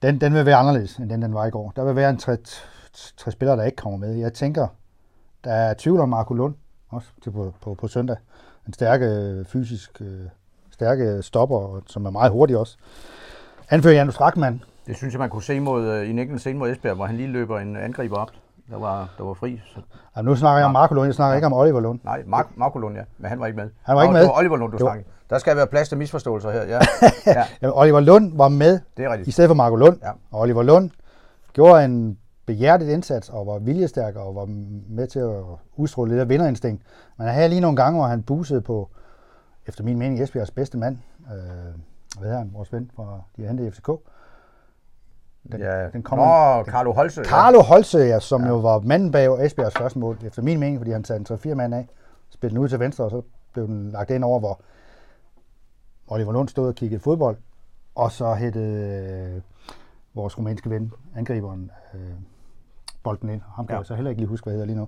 den, 0.01 0.21
den 0.21 0.33
vil 0.33 0.45
være 0.45 0.55
anderledes, 0.55 0.97
end 0.97 1.09
den, 1.09 1.21
den 1.21 1.33
var 1.33 1.45
i 1.45 1.49
går. 1.49 1.73
Der 1.75 1.83
vil 1.83 1.95
være 1.95 2.09
en 2.09 2.17
tre, 2.17 2.37
tre 3.17 3.31
spillere, 3.31 3.57
der 3.57 3.63
ikke 3.63 3.75
kommer 3.75 3.97
med. 3.99 4.15
Jeg 4.15 4.33
tænker, 4.33 4.67
der 5.43 5.51
er 5.51 5.73
tvivl 5.73 5.99
om 5.99 6.09
Marco 6.09 6.33
Lund 6.33 6.55
også 6.89 7.07
til 7.23 7.31
på, 7.31 7.53
på, 7.61 7.73
på 7.73 7.87
søndag. 7.87 8.15
En 8.67 8.73
stærke, 8.73 9.05
fysisk 9.47 10.01
øh, 10.01 10.07
stærke 10.71 11.21
stopper, 11.21 11.81
som 11.87 12.05
er 12.05 12.09
meget 12.09 12.31
hurtig 12.31 12.57
også. 12.57 12.77
Anfører 13.69 13.93
Janus 13.93 14.13
Strakman. 14.13 14.63
Det 14.87 14.97
synes 14.97 15.13
jeg, 15.13 15.19
man 15.19 15.29
kunne 15.29 15.43
se 15.43 15.59
mod, 15.59 15.85
øh, 15.87 16.05
i 16.05 16.09
en 16.09 16.19
enkelt 16.19 16.39
scene 16.39 16.59
mod 16.59 16.69
Esbjerg, 16.71 16.95
hvor 16.95 17.05
han 17.05 17.17
lige 17.17 17.29
løber 17.29 17.59
en 17.59 17.77
angriber 17.77 18.17
op, 18.17 18.29
der 18.71 18.77
var, 18.79 19.09
der 19.17 19.23
var 19.23 19.33
fri. 19.33 19.61
Så, 19.73 19.79
Jamen, 20.17 20.29
nu 20.29 20.35
snakker 20.35 20.57
jeg 20.57 20.65
om 20.65 20.71
Marco 20.71 20.93
Lund, 20.93 21.05
jeg 21.05 21.15
snakker 21.15 21.35
ikke 21.35 21.45
om 21.45 21.53
Oliver 21.53 21.79
Lund. 21.79 21.99
nej, 22.03 22.23
Mark, 22.25 22.47
Marco 22.55 22.79
Lund, 22.79 22.95
ja, 22.95 23.01
men 23.17 23.29
han 23.29 23.39
var 23.39 23.45
ikke 23.45 23.57
med. 23.59 23.69
Han 23.83 23.95
var 23.95 24.01
ikke 24.01 24.13
med? 24.13 24.21
Det 24.21 24.27
var 24.29 24.37
Oliver 24.37 24.57
Lund, 24.57 24.71
du 24.71 24.77
Jo. 24.81 24.85
snakkede. 24.85 25.07
Der 25.29 25.37
skal 25.37 25.55
være 25.57 25.67
plads 25.67 25.89
til 25.89 25.97
misforståelser 25.97 26.51
her, 26.51 26.61
ja. 26.63 26.79
ja 27.39 27.45
Jamen, 27.61 27.73
Oliver 27.75 27.99
Lund 27.99 28.37
var 28.37 28.47
med 28.47 28.79
det 28.97 29.05
er 29.05 29.09
i 29.09 29.13
rigtigt. 29.13 29.33
stedet 29.33 29.49
for 29.49 29.55
Marco 29.55 29.75
Lund. 29.75 29.97
Ja. 30.03 30.09
Og 30.31 30.39
Oliver 30.39 30.63
Lund 30.63 30.89
gjorde 31.53 31.85
en 31.85 32.17
behjertet 32.49 32.89
indsats 32.89 33.29
og 33.29 33.47
var 33.47 33.59
viljestærk 33.59 34.15
og 34.15 34.35
var 34.35 34.45
med 34.89 35.07
til 35.07 35.19
at 35.19 35.43
udstråle 35.75 36.11
lidt 36.11 36.21
af 36.21 36.29
vinderinstinkt. 36.29 36.83
Men 37.17 37.27
han 37.27 37.35
havde 37.35 37.49
lige 37.49 37.61
nogle 37.61 37.75
gange, 37.75 37.99
hvor 37.99 38.07
han 38.07 38.23
busede 38.23 38.61
på, 38.61 38.89
efter 39.67 39.83
min 39.83 39.99
mening, 39.99 40.21
Esbjergs 40.21 40.51
bedste 40.51 40.77
mand. 40.77 40.97
Øh, 41.31 41.33
hvad 42.17 42.27
hedder 42.27 42.37
han? 42.37 42.51
Vores 42.53 42.73
ven 42.73 42.91
fra 42.95 43.21
de 43.37 43.47
hentet 43.47 43.65
i 43.65 43.71
FCK. 43.71 43.87
Den, 45.51 45.59
ja. 45.59 45.89
den 45.89 46.03
kommer, 46.03 46.57
Nå, 46.57 46.63
Carlo 46.63 46.91
Holse. 46.93 47.23
Carlo 47.23 47.61
Holse, 47.61 48.19
som 48.19 48.41
Ja. 48.41 48.47
ja. 48.47 48.53
jo 48.53 48.59
var 48.59 48.79
manden 48.79 49.11
bag 49.11 49.45
Esbjergs 49.45 49.77
første 49.77 49.99
mål, 49.99 50.17
efter 50.25 50.41
min 50.41 50.59
mening, 50.59 50.79
fordi 50.79 50.91
han 50.91 51.03
satte 51.03 51.33
en 51.45 51.51
3-4 51.51 51.55
mand 51.55 51.73
af, 51.73 51.87
spillede 52.29 52.55
den 52.55 52.63
ud 52.63 52.69
til 52.69 52.79
venstre, 52.79 53.03
og 53.03 53.11
så 53.11 53.21
blev 53.53 53.67
den 53.67 53.91
lagt 53.91 54.11
ind 54.11 54.23
over, 54.23 54.39
hvor 54.39 54.59
Oliver 56.07 56.31
Lund 56.33 56.49
stod 56.49 56.67
og 56.67 56.75
kiggede 56.75 57.01
fodbold, 57.01 57.37
og 57.95 58.11
så 58.11 58.33
hættede 58.33 59.33
øh, 59.35 59.41
vores 60.13 60.37
rumænske 60.37 60.69
ven, 60.69 60.91
angriberen, 61.15 61.71
øh, 61.93 61.99
bolden 63.03 63.29
ind. 63.29 63.41
Ham 63.55 63.67
kan 63.67 63.73
Ja. 63.73 63.77
jeg 63.77 63.85
så 63.85 63.95
heller 63.95 64.09
ikke 64.09 64.21
lige 64.21 64.29
huske, 64.29 64.43
hvad 64.45 64.53
hedder 64.53 64.65
lige 64.65 64.77
nu. 64.77 64.87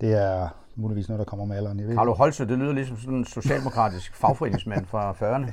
Det 0.00 0.12
er 0.22 0.48
muligvis 0.74 1.08
noget, 1.08 1.18
der 1.18 1.24
kommer 1.24 1.44
med 1.44 1.56
alderen. 1.56 1.80
Jeg 1.80 1.88
ved 1.88 1.96
Carlo. 1.96 2.14
Holse, 2.14 2.48
det 2.48 2.58
lyder 2.58 2.72
ligesom 2.72 2.96
sådan 2.96 3.14
en 3.14 3.24
socialdemokratisk 3.24 4.14
fagforeningsmand 4.20 4.86
fra 4.86 5.12
40'erne. 5.12 5.46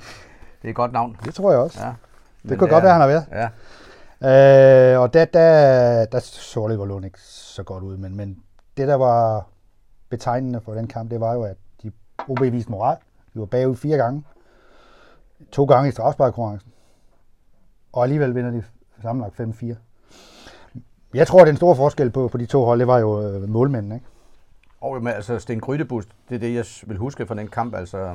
Det 0.62 0.68
er 0.68 0.70
et 0.70 0.76
godt 0.76 0.92
navn. 0.92 1.18
Det 1.26 1.34
tror 1.36 1.52
jeg 1.52 1.60
også. 1.60 1.86
Ja. 1.86 1.94
Men 2.44 2.50
Det 2.50 2.60
kunne 2.60 2.70
godt 2.70 2.84
være, 2.84 2.92
han 2.92 3.02
har 3.02 3.08
været. 3.08 3.26
Ja, 3.32 3.50
Øh, 4.26 5.00
og 5.00 5.14
der, 5.14 5.26
der, 5.26 6.06
der 6.06 6.20
så 6.20 6.60
Oliver 6.60 7.04
ikke 7.06 7.20
så 7.22 7.64
godt 7.64 7.84
ud, 7.84 7.98
men, 7.98 8.16
men 8.18 8.44
det, 8.78 8.88
der 8.88 8.96
var 8.96 9.48
betegnende 10.10 10.62
for 10.62 10.74
den 10.74 10.88
kamp, 10.88 11.12
det 11.12 11.20
var 11.20 11.34
jo, 11.34 11.44
at 11.44 11.56
de 11.84 11.92
OB 12.28 12.42
viste 12.42 12.72
moral. 12.72 12.98
De 13.34 13.40
var 13.40 13.46
bagud 13.46 13.76
fire 13.76 13.98
gange. 13.98 14.24
To 15.52 15.66
gange 15.66 15.90
i 15.90 15.92
strafsparkkonkurrencen. 15.92 16.72
Og 17.94 18.04
alligevel 18.04 18.36
vinder 18.36 18.52
de 18.52 18.64
sammenlagt 19.02 19.40
5-4. 19.40 19.76
Jeg 21.14 21.28
tror, 21.28 21.42
at 21.42 21.48
den 21.48 21.56
store 21.56 21.76
forskel 21.76 22.10
på, 22.10 22.28
på 22.28 22.38
de 22.38 22.46
to 22.46 22.66
hold, 22.66 22.80
det 22.80 22.88
var 22.88 23.00
jo 23.00 23.22
øh, 23.22 23.50
målmændene. 23.50 23.96
Ikke? 23.96 24.08
og 24.84 25.04
med, 25.04 25.14
altså 25.14 25.40
Sten 25.40 25.60
Grydebust, 25.60 26.10
det 26.30 26.36
er 26.36 26.40
det, 26.40 26.56
jeg 26.56 26.66
vil 26.88 26.98
huske 26.98 27.26
fra 27.26 27.36
den 27.36 27.48
kamp. 27.48 27.76
Altså, 27.76 27.98
ja. 27.98 28.14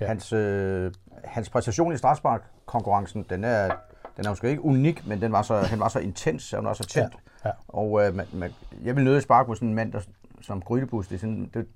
Ja. 0.00 0.06
hans, 0.06 0.32
øh, 0.32 0.92
hans 1.24 1.50
præstation 1.50 1.92
i 1.92 1.96
strafspark-konkurrencen, 1.96 3.26
den 3.30 3.44
er, 3.44 3.70
den 4.16 4.26
er 4.26 4.30
måske 4.30 4.50
ikke 4.50 4.64
unik, 4.64 5.06
men 5.06 5.20
den 5.20 5.32
var 5.32 5.42
så, 5.42 5.54
han 5.54 5.80
var 5.80 5.88
så 5.88 5.98
intens, 5.98 6.52
og 6.52 6.58
han 6.58 6.66
var 6.66 6.72
så 6.72 6.86
tændt. 6.86 7.14
Ja, 7.44 7.48
ja. 7.48 7.54
Og 7.68 8.06
øh, 8.06 8.14
man, 8.14 8.26
man, 8.32 8.50
jeg 8.84 8.96
vil 8.96 9.04
nødt 9.04 9.22
sparke 9.22 9.46
på 9.46 9.54
sådan 9.54 9.68
en 9.68 9.74
mand, 9.74 9.92
der, 9.92 10.00
som 10.42 10.62
Grydebust. 10.62 11.10
Det, 11.10 11.20
sådan, 11.20 11.50
det, 11.54 11.66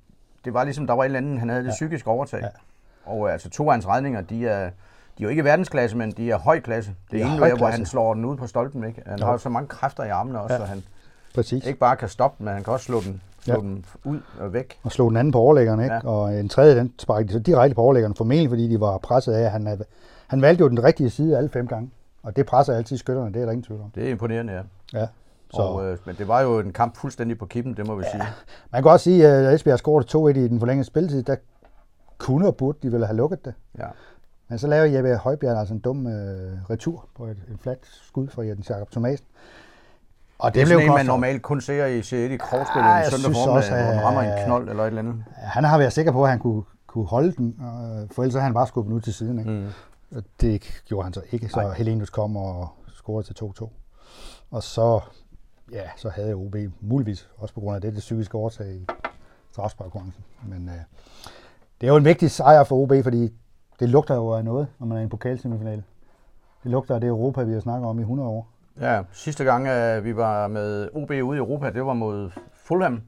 det 0.45 0.55
var 0.55 0.65
ligesom, 0.65 0.87
der 0.87 0.95
var 0.95 1.03
et 1.03 1.05
eller 1.05 1.19
andet, 1.19 1.39
han 1.39 1.49
havde 1.49 1.65
det 1.65 1.71
psykiske 1.71 2.11
overtag. 2.11 2.41
Ja. 2.41 2.49
Og 3.05 3.27
øh, 3.27 3.33
altså 3.33 3.51
to 3.51 3.69
af 3.69 3.75
hans 3.75 3.89
redninger, 3.89 4.21
de 4.21 4.47
er, 4.47 4.71
de 5.23 5.25
er 5.25 5.29
jo 5.29 5.31
ikke 5.31 5.45
verdensklasse, 5.45 5.97
men 5.97 6.11
de 6.11 6.31
er 6.31 6.39
høj 6.39 6.61
klasse. 6.61 6.95
Det 7.11 7.21
er 7.23 7.27
er 7.27 7.47
ene 7.47 7.57
hvor 7.57 7.67
han 7.67 7.87
slår 7.87 8.15
den 8.15 8.25
ud 8.25 8.37
på 8.37 8.47
stolpen. 8.47 8.85
Ikke? 8.85 9.03
Han 9.07 9.19
Jo. 9.19 9.25
har 9.25 9.33
jo 9.33 9.39
så 9.39 9.49
mange 9.49 9.69
kræfter 9.69 10.05
i 10.05 10.09
armene 10.09 10.41
også, 10.41 10.55
Ja. 10.55 10.61
så 10.61 10.67
han 10.67 10.83
Præcis. 11.35 11.67
ikke 11.67 11.79
bare 11.79 11.97
kan 11.97 12.09
stoppe 12.09 12.35
den, 12.39 12.45
men 12.45 12.55
han 12.55 12.65
kan 12.65 12.73
også 12.73 12.85
slå 12.85 13.01
den, 13.01 13.21
slå 13.41 13.55
Ja. 13.55 13.61
den 13.61 13.85
ud 14.05 14.21
og 14.41 14.53
væk. 14.53 14.79
Og 14.83 14.93
slog 14.93 15.11
den 15.11 15.17
anden 15.17 15.33
på 15.33 15.39
overlæggeren, 15.39 15.81
ikke? 15.81 15.95
Ja. 15.95 16.01
Ja. 16.05 16.09
Og 16.09 16.35
en 16.41 16.49
tredje, 16.49 16.77
den 16.77 16.93
sparkede 16.99 17.29
de 17.29 17.33
så 17.33 17.39
direkte 17.39 17.75
på 17.75 17.81
overlæggeren, 17.81 18.15
formentlig 18.15 18.51
fordi 18.51 18.69
de 18.69 18.81
var 18.81 18.99
presset 18.99 19.33
af, 19.33 19.43
at 19.45 19.51
han, 19.51 19.67
havde, 19.67 19.85
han 20.27 20.43
valgte 20.43 20.63
jo 20.63 20.69
den 20.69 20.85
rigtige 20.85 21.11
side 21.11 21.37
alle 21.37 21.49
fem 21.51 21.67
gange. 21.67 21.91
Og 22.23 22.37
det 22.37 22.47
presser 22.47 22.75
altid 22.77 22.97
skytterne, 22.99 23.33
det 23.35 23.41
er 23.41 23.45
der 23.45 23.53
ingen 23.53 23.65
tvivl 23.65 23.81
om. 23.81 23.91
Det 23.95 24.07
er 24.07 24.11
imponerende, 24.11 24.53
ja. 24.53 24.61
Ja. 25.01 25.07
Så, 25.55 25.63
Og, 25.63 25.87
øh, 25.87 25.99
men 26.07 26.15
det 26.19 26.29
var 26.29 26.41
jo 26.41 26.59
en 26.59 26.73
kamp 26.73 26.97
fuldstændig 26.97 27.39
på 27.39 27.47
kippen, 27.47 27.75
det 27.77 27.87
må 27.87 27.95
vi 27.95 28.05
ja. 28.05 28.11
sige. 28.11 28.23
Man 28.73 28.83
kan 28.83 28.91
også 28.93 29.05
sige, 29.05 29.27
at 29.29 29.55
Esbjerg 29.55 29.79
scorede 29.79 30.07
2-1 30.39 30.39
i 30.45 30.49
den 30.49 30.59
forlængede 30.59 30.85
spilletid, 30.87 31.23
der 31.23 31.37
kunne 32.19 32.47
og 32.47 32.57
burde 32.57 32.79
de 32.83 32.93
vel 32.93 33.07
have 33.07 33.17
lukket 33.17 33.45
det. 33.45 33.55
Ja. 33.79 33.85
Men 34.53 34.59
så 34.59 34.67
laver 34.67 34.85
Jeppe 34.85 35.17
Højbjerg 35.17 35.59
altså 35.59 35.75
en 35.75 35.81
dum 35.81 36.07
øh, 36.07 36.71
retur 36.71 37.09
på 37.17 37.25
et, 37.25 37.37
et 37.53 37.59
fladt 37.61 37.79
skud 38.03 38.29
fra 38.29 38.43
Jens 38.43 38.71
Jakob 38.71 38.91
Thomasen. 38.91 39.27
Og 40.39 40.55
Det 40.55 40.63
er 40.63 40.67
sådan 40.67 40.83
en, 40.83 40.95
man 40.95 41.07
normalt 41.07 41.43
kun 41.43 41.61
ser 41.61 41.87
i 41.87 42.01
C1 42.01 42.15
i 42.15 42.37
krogsspillet 42.37 42.91
Ah, 42.91 43.05
en 43.05 43.11
søndag 43.11 43.33
formiddag, 43.33 43.57
også, 43.57 43.71
hvor 43.71 43.93
den 43.93 44.05
rammer 44.05 44.23
en 44.23 44.45
knold 44.45 44.69
eller 44.69 44.83
et 44.83 44.87
eller 44.87 45.03
andet. 45.03 45.25
Han 45.37 45.65
har 45.65 45.79
været 45.79 45.93
sikker 45.93 46.13
på, 46.13 46.25
at 46.25 46.31
han 46.31 46.39
kunne, 46.39 46.63
kunne 46.87 47.07
holde 47.07 47.33
den, 47.33 47.49
øh, 47.61 48.11
for 48.11 48.23
ellers 48.23 48.35
er 48.35 48.41
han 48.41 48.55
bare 48.55 48.67
skubbet 48.67 48.93
ud 48.93 49.01
til 49.01 49.15
siden. 49.15 49.39
Ikke? 49.39 49.51
Mm. 49.51 50.23
Det 50.41 50.83
gjorde 50.85 51.05
han 51.05 51.13
så 51.13 51.23
ikke, 51.33 51.49
så 51.49 51.61
Nej. 51.61 51.75
Helenius 51.75 52.11
kom 52.11 52.37
og 52.37 52.69
scorede 52.95 53.27
til 53.27 53.45
2-2. 53.45 53.69
Og 54.51 54.63
så, 54.63 55.01
ja, 55.73 55.85
så 55.97 56.09
havde 56.09 56.35
OB 56.35 56.57
muligvis, 56.81 57.29
også 57.39 57.55
på 57.55 57.61
grund 57.61 57.75
af 57.75 57.81
det, 57.81 57.93
det 57.93 58.01
psykiske 58.01 58.35
overtag 58.35 58.75
i 58.75 58.87
strafsparkkonkurrencen. 59.53 60.25
Men 60.47 60.69
øh, 60.69 60.75
det 61.81 61.87
er 61.87 61.91
jo 61.91 61.97
en 61.97 62.05
vigtig 62.05 62.31
sejr 62.31 62.65
for 62.65 62.77
OB, 62.77 62.93
fordi 63.03 63.33
det 63.81 63.89
lugter 63.89 64.15
jo 64.15 64.29
af 64.33 64.45
noget, 64.45 64.67
når 64.79 64.87
man 64.87 64.97
er 64.97 65.01
i 65.01 65.05
en 65.05 65.11
pokalsemifinale. 65.11 65.85
Det 66.63 66.71
lugter 66.71 66.95
af 66.95 67.01
det 67.01 67.09
Europa, 67.09 67.43
vi 67.43 67.53
har 67.53 67.61
snakket 67.61 67.89
om 67.89 67.99
i 67.99 68.03
100 68.03 68.29
år. 68.29 68.49
Ja, 68.81 69.03
sidste 69.13 69.45
gang 69.45 69.67
øh, 69.67 70.05
vi 70.05 70.17
var 70.17 70.49
med 70.49 70.89
OB 70.95 71.11
ude 71.11 71.37
i 71.37 71.39
Europa, 71.39 71.71
det 71.71 71.87
var 71.87 71.93
mod 71.93 72.31
Fulham 72.55 73.03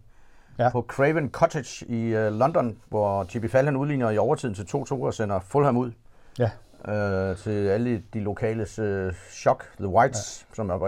Ja. 0.59 0.71
på 0.71 0.85
Craven 0.88 1.30
Cottage 1.30 1.87
i 1.87 2.14
øh, 2.14 2.33
London, 2.33 2.76
hvor 2.88 3.25
Chippy 3.25 3.50
Fallen 3.50 3.76
udligner 3.76 4.11
i 4.11 4.18
overtiden 4.18 4.54
til 4.54 4.62
2-2 4.62 4.92
og 4.94 5.14
sender 5.14 5.40
Fulham 5.40 5.76
ud 5.76 5.92
Ja, 6.38 6.50
øh, 6.88 7.37
til 7.37 7.68
alle 7.68 8.02
de 8.14 8.21
lokales 8.21 8.78
øh, 8.78 9.12
chok, 9.30 9.64
The 9.78 9.88
Whites, 9.88 10.47
ja. 10.50 10.54
som 10.54 10.71
jeg 10.71 10.78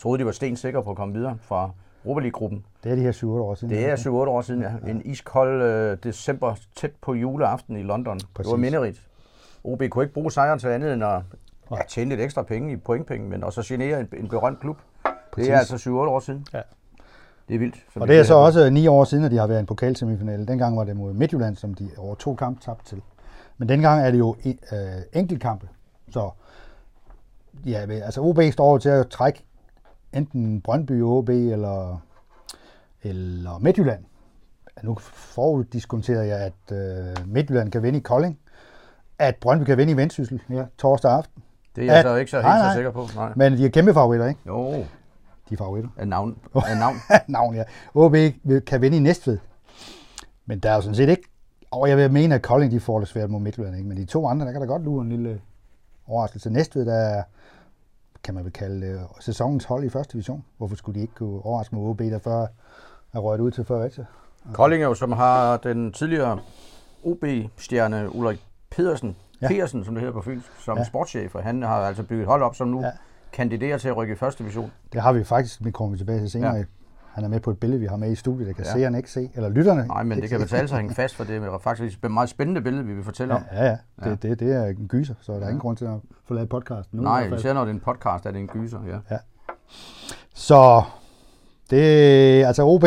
troede, 0.00 0.18
de 0.18 0.26
var 0.26 0.32
stensikre 0.32 0.82
på 0.84 0.90
at 0.90 0.96
komme 0.96 1.14
videre 1.14 1.38
fra 1.42 1.70
Europa 2.04 2.20
League-gruppen. 2.20 2.64
det 2.84 2.92
er 2.92 2.96
de 2.96 3.02
her 3.02 3.12
7-8 3.12 3.26
år 3.26 3.54
siden. 3.54 3.74
Det 3.74 3.90
er 3.90 3.96
7-8 3.96 4.08
år 4.10 4.40
siden, 4.42 4.62
ja. 4.62 4.90
En 4.90 5.02
iskold 5.04 5.62
øh, 5.62 5.98
december 6.02 6.54
tæt 6.76 6.90
på 7.02 7.14
juleaften 7.14 7.76
i 7.76 7.82
London. 7.82 8.20
Præcis. 8.34 8.46
Det 8.48 8.50
var 8.52 8.56
minderigt. 8.56 9.02
OB 9.64 9.82
kunne 9.90 10.04
ikke 10.04 10.14
bruge 10.14 10.32
sejren 10.32 10.58
til 10.58 10.68
andet 10.68 10.92
end 10.92 11.04
at 11.04 11.20
ja, 11.70 11.76
tjene 11.88 12.08
lidt 12.10 12.20
ekstra 12.20 12.42
penge 12.42 12.72
i 12.72 12.76
pointpenge, 12.76 13.28
men 13.28 13.44
også 13.44 13.62
genere 13.66 14.00
en, 14.00 14.08
en 14.16 14.28
berømt 14.28 14.60
klub. 14.60 14.76
Præcis. 15.32 15.46
Det 15.48 15.54
er 15.54 15.58
altså 15.58 15.76
7-8 15.76 15.90
år 15.90 16.20
siden. 16.20 16.46
Ja. 16.54 16.60
Det 17.48 17.54
er 17.54 17.58
vildt. 17.58 17.76
Og 17.94 18.08
det 18.08 18.18
er 18.18 18.22
så 18.22 18.34
også 18.34 18.70
ni 18.70 18.86
år 18.86 19.04
siden, 19.04 19.24
at 19.24 19.30
de 19.30 19.36
har 19.36 19.46
været 19.46 19.58
i 19.58 19.60
en 19.60 19.66
pokalsemifinale. 19.66 20.46
Dengang 20.46 20.76
var 20.76 20.84
det 20.84 20.96
mod 20.96 21.12
Midtjylland, 21.12 21.56
som 21.56 21.74
de 21.74 21.90
over 21.98 22.14
to 22.14 22.34
kampe 22.34 22.60
tabte 22.60 22.84
til. 22.88 23.02
Men 23.58 23.68
dengang 23.68 24.06
er 24.06 24.10
det 24.10 24.18
jo 24.18 24.36
en- 24.44 24.58
øh, 24.72 24.78
enkeltkampe. 25.12 25.68
Så 26.10 26.30
ja, 27.66 27.78
altså 27.90 28.20
OB 28.20 28.38
står 28.52 28.64
over 28.64 28.78
til 28.78 28.88
at 28.88 29.08
trække 29.08 29.44
enten 30.14 30.60
Brøndby 30.60 31.02
OB 31.02 31.28
eller, 31.28 32.02
eller 33.02 33.58
Midtjylland. 33.58 34.04
Nu 34.82 34.94
foruddiskonterer 35.00 36.22
jeg, 36.22 36.38
at 36.40 36.76
øh, 36.76 37.28
Midtjylland 37.28 37.70
kan 37.70 37.82
vinde 37.82 37.98
i 37.98 38.02
Kolding, 38.02 38.38
at 39.18 39.36
Brøndby 39.40 39.64
kan 39.64 39.78
vinde 39.78 39.92
i 39.92 39.96
Vendsyssel 39.96 40.40
ja, 40.50 40.64
torsdag 40.78 41.10
aften. 41.12 41.42
Det 41.76 41.82
er 41.82 41.86
jeg 41.86 41.96
at- 41.96 42.02
så 42.04 42.14
ikke 42.14 42.30
så 42.30 42.36
helt 42.36 42.44
Nej, 42.46 42.58
så 42.58 42.64
nej. 42.64 42.74
sikker 42.74 42.90
på. 42.90 43.06
Nej. 43.16 43.32
Men 43.36 43.52
de 43.52 43.64
er 43.66 43.70
kæmpe 43.70 43.94
favoritter, 43.94 44.26
ikke? 44.26 44.40
Jo, 44.46 44.72
De 45.48 45.54
er 45.54 45.56
favoritter. 45.56 45.90
af 45.96 46.08
navn. 46.08 46.38
Af 46.54 46.76
navn. 46.78 46.96
navn, 47.28 47.54
ja. 47.54 47.62
OB 47.94 48.14
kan 48.66 48.80
vinde 48.80 48.96
i 48.96 49.00
Næstved. 49.00 49.38
Men 50.46 50.58
der 50.58 50.70
er 50.70 50.74
jo 50.74 50.80
sådan 50.80 50.94
set 50.94 51.08
ikke... 51.08 51.22
Og 51.70 51.88
jeg 51.88 51.96
vil 51.96 52.12
mene, 52.12 52.34
at 52.34 52.42
Kolding 52.42 52.72
de 52.72 52.80
får 52.80 52.98
det 52.98 53.08
svært 53.08 53.30
mod 53.30 53.40
Midtjylland, 53.40 53.76
ikke? 53.76 53.88
Men 53.88 53.96
de 53.96 54.04
to 54.04 54.26
andre, 54.28 54.46
der 54.46 54.52
kan 54.52 54.60
der 54.60 54.66
godt 54.66 54.82
lure 54.84 55.02
en 55.02 55.08
lille 55.08 55.40
overraskelse. 56.06 56.50
Næstved, 56.50 56.86
der 56.86 56.94
er, 56.94 57.22
kan 58.24 58.34
man 58.34 58.44
vel 58.44 58.52
kalde 58.52 58.86
øh, 58.86 58.98
sæsonens 59.20 59.64
hold 59.64 59.84
i 59.84 59.88
første 59.88 60.12
division. 60.12 60.44
Hvorfor 60.58 60.76
skulle 60.76 60.96
de 60.98 61.02
ikke 61.02 61.14
kunne 61.14 61.44
overraske 61.44 61.74
mod 61.74 61.90
OB, 61.90 61.98
der 61.98 62.18
før 62.18 62.46
er 63.12 63.18
røget 63.18 63.40
ud 63.40 63.50
til 63.50 63.64
Fredericia? 63.64 64.04
Kolding 64.52 64.82
jo, 64.82 64.94
som 64.94 65.12
har 65.12 65.56
den 65.56 65.92
tidligere 65.92 66.38
OB-stjerne 67.04 68.14
Ulrik 68.14 68.46
Pedersen, 68.70 69.16
Ja. 69.42 69.48
Pedersen, 69.48 69.84
som 69.84 69.94
det 69.94 70.00
hedder 70.00 70.12
på 70.14 70.22
fynsk, 70.22 70.46
som 70.60 70.78
Ja. 70.78 70.84
sportschef, 70.84 71.34
og 71.34 71.42
han 71.42 71.62
har 71.62 71.76
altså 71.76 72.02
bygget 72.02 72.26
hold 72.26 72.42
op, 72.42 72.54
som 72.56 72.68
nu 72.68 72.80
ja. 72.80 72.90
kandiderer 73.32 73.78
til 73.78 73.88
at 73.88 73.96
rykke 73.96 74.12
i 74.12 74.16
første 74.16 74.42
division. 74.42 74.72
Det 74.92 75.00
har 75.02 75.12
vi 75.12 75.24
faktisk, 75.24 75.64
vi 75.64 75.70
kommer 75.70 75.96
tilbage 75.96 76.20
til 76.20 76.30
senere. 76.30 76.54
Ja. 76.54 76.64
Ja. 77.16 77.20
Han 77.20 77.24
er 77.24 77.28
med 77.28 77.40
på 77.40 77.50
et 77.50 77.58
billede, 77.58 77.80
vi 77.80 77.86
har 77.86 77.96
med 77.96 78.10
i 78.12 78.14
studiet, 78.14 78.46
det 78.46 78.56
kan 78.56 78.64
ja. 78.64 78.70
Ja. 78.70 78.76
seerne 78.76 78.96
ikke 78.98 79.10
se, 79.10 79.30
eller 79.34 79.48
lytterne. 79.48 79.86
Nej, 79.86 80.02
men 80.02 80.20
det 80.20 80.28
kan 80.30 80.40
betale 80.40 80.68
sig 80.68 80.76
at 80.76 80.80
hænge 80.82 80.94
fast, 80.94 81.14
for 81.14 81.24
det 81.24 81.36
er 81.36 81.58
faktisk 81.58 82.04
et 82.04 82.10
meget 82.10 82.28
spændende 82.28 82.60
billede, 82.60 82.84
vi 82.84 82.94
vil 82.94 83.04
fortælle 83.04 83.34
Ja, 83.34 83.40
om. 83.40 83.46
ja, 83.52 83.64
ja. 83.64 83.76
Ja. 84.04 84.10
Det, 84.10 84.22
det, 84.22 84.40
det 84.40 84.52
er 84.52 84.64
en 84.64 84.88
gyser, 84.88 85.14
så 85.20 85.32
der 85.32 85.40
er 85.40 85.48
ingen 85.48 85.60
grund 85.60 85.76
til 85.76 85.84
at 85.84 85.98
forlade 86.24 86.46
podcasten 86.46 86.96
nu. 86.96 87.02
Nej, 87.02 87.34
især 87.34 87.52
når 87.52 87.60
det 87.60 87.70
er 87.70 87.74
en 87.74 87.80
podcast, 87.80 88.26
er 88.26 88.30
det 88.30 88.40
en 88.40 88.46
gyser, 88.48 88.78
ja. 89.10 89.16
Så 90.34 90.82
det 91.70 91.80
altså 92.44 92.62
OB, 92.62 92.82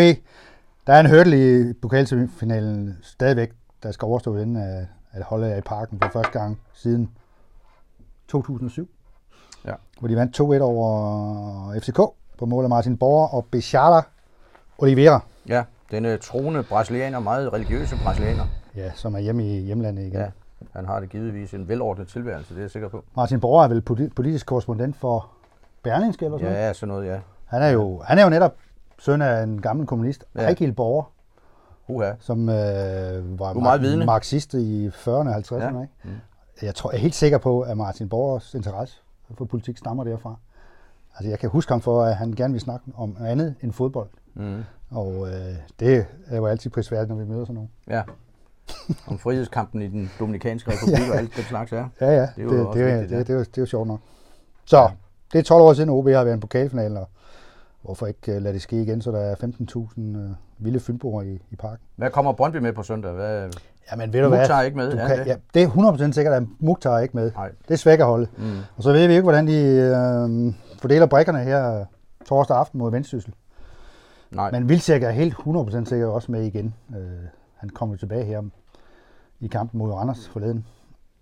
der 0.87 0.93
er 0.93 0.99
en 0.99 1.09
hurdle 1.09 1.69
i 1.69 1.73
pokalsemifinalen 1.73 2.97
stadigvæk, 3.01 3.51
der 3.83 3.91
skal 3.91 4.05
overstå 4.05 4.37
inden 4.37 4.55
at, 4.57 4.87
at 5.11 5.23
holde 5.23 5.53
af 5.53 5.57
i 5.57 5.61
parken 5.61 5.99
for 6.01 6.09
første 6.13 6.39
gang 6.39 6.59
siden 6.73 7.09
2007. 8.27 8.89
Ja. 9.65 9.73
Hvor 9.99 10.07
de 10.07 10.15
vandt 10.15 10.39
2-1 10.39 10.41
over 10.61 11.79
FCK 11.79 11.99
på 12.37 12.45
mål 12.45 12.63
af 12.63 12.69
Martin 12.69 12.97
Borger 12.97 13.27
og 13.27 13.45
Bechata 13.51 14.01
Oliveira, 14.77 15.19
Ja, 15.47 15.63
denne 15.91 16.17
troende 16.17 16.63
brasilianer, 16.63 17.19
meget 17.19 17.53
religiøse 17.53 17.95
brasilianer. 18.03 18.45
ja, 18.75 18.91
som 18.95 19.15
er 19.15 19.19
hjemme 19.19 19.43
i 19.57 19.59
hjemlandet 19.61 20.03
igen. 20.03 20.13
Ja, 20.19 20.27
han 20.75 20.85
har 20.85 20.99
det 20.99 21.09
givetvis 21.09 21.53
en 21.53 21.67
velordnet 21.67 22.07
tilværelse, 22.07 22.53
det 22.53 22.59
er 22.59 22.63
jeg 22.63 22.71
sikker 22.71 22.89
på. 22.89 23.03
Martin 23.15 23.39
Borger 23.39 23.63
er 23.63 23.67
vel 23.67 23.83
poli- 23.89 24.09
politisk 24.15 24.45
korrespondent 24.45 24.95
for 24.97 25.29
Berlingske 25.83 26.25
eller 26.25 26.37
sådan 26.37 26.51
noget? 26.53 26.67
Ja, 26.67 26.73
sådan 26.73 26.87
noget, 26.87 27.07
ja. 27.07 27.19
Han 27.45 27.61
er 27.61 27.69
jo, 27.69 28.01
han 28.05 28.19
er 28.19 28.23
jo 28.23 28.29
netop 28.29 28.55
søn 28.99 29.21
af 29.21 29.43
en 29.43 29.61
gammel 29.61 29.87
kommunist, 29.87 30.25
ja. 30.35 30.41
Ja. 30.41 30.47
Ejgil 30.47 30.73
Borger. 30.73 31.03
Uha. 31.89 32.11
som 32.19 32.49
øh, 32.49 33.39
var 33.39 33.53
Du 33.53 33.59
meget 33.59 33.81
vidende. 33.81 34.05
marxist 34.05 34.53
i 34.53 34.87
40'erne 34.87 35.09
og 35.09 35.35
50'erne. 35.35 35.55
Ja. 35.55 35.63
Ja. 35.65 35.81
Ikke? 35.81 36.21
Jeg, 36.61 36.75
tror, 36.75 36.91
jeg 36.91 36.97
er 36.97 37.01
helt 37.01 37.15
sikker 37.15 37.37
på, 37.37 37.61
at 37.61 37.77
Martin 37.77 38.09
Borgers 38.09 38.53
interesse 38.53 38.95
for 39.37 39.45
politik 39.45 39.77
stammer 39.77 40.03
derfra. 40.03 40.35
Altså, 41.17 41.29
jeg 41.29 41.39
kan 41.39 41.49
huske 41.49 41.71
ham 41.71 41.81
for, 41.81 42.03
at 42.03 42.15
han 42.15 42.31
gerne 42.31 42.51
vil 42.53 42.61
snakke 42.61 42.85
om 42.95 43.17
andet 43.25 43.55
end 43.61 43.71
fodbold. 43.73 44.09
Mm. 44.35 44.63
Og 44.91 45.27
øh, 45.27 45.55
det 45.79 46.05
er 46.27 46.37
jo 46.37 46.45
altid 46.45 46.69
prisværdigt, 46.69 47.09
når 47.09 47.15
vi 47.15 47.25
møder 47.25 47.43
sådan 47.45 47.55
nogen. 47.55 47.69
Ja. 47.89 48.01
Om 49.07 49.19
frihedskampen 49.19 49.81
i 49.81 49.87
den 49.87 50.11
Dominikanske 50.19 50.71
Republik 50.71 51.09
og 51.11 51.17
alt 51.17 51.35
det 51.35 51.43
slags, 51.43 51.71
ja. 51.71 51.85
Ja, 52.01 52.11
ja, 52.11 52.21
Det 52.21 52.29
det, 52.35 52.41
er 52.41 52.45
jo 52.45 52.67
det, 52.67 52.73
det, 52.73 52.85
vigtigt, 52.85 53.09
det, 53.09 53.15
ja. 53.15 53.19
det, 53.19 53.27
det, 53.27 53.33
er 53.35 53.39
det 53.43 53.57
er 53.57 53.61
jo 53.61 53.65
sjovt 53.65 53.87
nok. 53.87 53.99
Så, 54.65 54.89
det 55.33 55.39
er 55.39 55.43
12 55.43 55.61
år 55.61 55.73
siden, 55.73 55.89
OB 55.89 56.07
har 56.07 56.23
været 56.23 56.33
en 56.33 56.39
pokalfinale, 56.39 56.99
og 56.99 57.09
hvorfor 57.81 58.07
ikke 58.07 58.31
øh, 58.35 58.41
lade 58.41 58.53
det 58.53 58.61
ske 58.61 58.81
igen, 58.81 59.01
så 59.01 59.11
der 59.11 59.19
er 59.19 59.35
15.000 59.35 60.01
øh, 60.01 60.29
vilde 60.57 60.79
fynboer 60.79 61.21
i, 61.21 61.39
i 61.51 61.55
parken. 61.55 61.85
Hvad 61.95 62.09
kommer 62.09 62.33
Brøndby 62.33 62.57
med 62.57 62.73
på 62.73 62.83
søndag? 62.83 63.11
Hvad? 63.11 63.49
Jamen, 63.91 64.13
ved 64.13 64.21
du 64.21 64.27
hvad? 64.29 64.39
Mukhtar 64.39 64.59
er 64.59 64.63
ikke 64.63 64.77
med, 64.77 64.91
Du 64.91 64.97
er 64.97 65.07
kan, 65.07 65.19
det? 65.19 65.27
ja, 65.27 65.35
det 65.53 65.63
er 65.63 65.67
100% 66.09 66.11
sikkert, 66.11 66.33
at 66.33 66.43
Mukhtar 66.59 66.95
er 66.95 66.99
ikke 66.99 67.17
med. 67.17 67.31
Nej. 67.31 67.51
Det 67.69 67.79
svækker 67.79 68.05
holdet. 68.05 68.29
Mm. 68.37 68.57
Og 68.77 68.83
så 68.83 68.91
ved 68.91 69.07
vi 69.07 69.13
ikke, 69.13 69.23
hvordan 69.23 69.47
de 69.47 69.53
øh, 69.57 70.53
fordeler 70.77 71.05
brikkerne 71.05 71.43
her 71.43 71.85
torsdag 72.25 72.57
aften 72.57 72.79
mod 72.79 72.91
Vendsyssel. 72.91 73.33
Nej. 74.31 74.51
Men 74.51 74.69
Vilcek 74.69 75.03
er 75.03 75.09
helt 75.09 75.33
100% 75.33 75.85
sikkert 75.85 76.09
også 76.09 76.31
med 76.31 76.43
igen. 76.43 76.75
Øh, 76.95 77.27
han 77.55 77.69
kommer 77.69 77.95
tilbage 77.95 78.25
her 78.25 78.43
i 79.39 79.47
kampen 79.47 79.77
mod 79.77 79.93
Randers 79.93 80.29
forleden. 80.29 80.65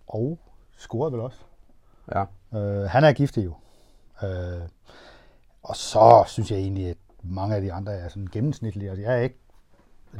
Og 0.08 0.40
scorede 0.78 1.12
vel 1.14 1.22
også. 1.22 1.40
Ja. 2.16 2.22
Øh, 2.60 2.90
han 2.90 3.04
er 3.04 3.14
giftig 3.14 3.46
jo. 3.46 3.54
Øh, 4.24 4.62
og 5.64 5.76
så 5.76 6.24
synes 6.28 6.52
jeg 6.52 6.60
egentlig, 6.60 6.90
at 6.90 6.98
mange 7.24 7.56
af 7.56 7.62
de 7.62 7.74
andre 7.74 7.94
er 7.94 8.08
sådan 8.10 8.28
gennemsnitlige. 8.32 8.90
Altså, 8.90 9.02
jeg 9.04 9.14
er 9.14 9.22
ikke, 9.22 9.38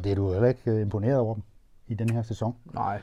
det 0.04 0.12
er 0.12 0.16
du 0.16 0.32
heller 0.34 0.48
ikke 0.48 0.72
øh, 0.72 0.82
imponeret 0.82 1.18
over 1.20 1.34
dem 1.34 1.44
i 1.88 1.94
den 1.94 2.10
her 2.10 2.22
sæson. 2.24 2.56
Nej. 2.74 3.02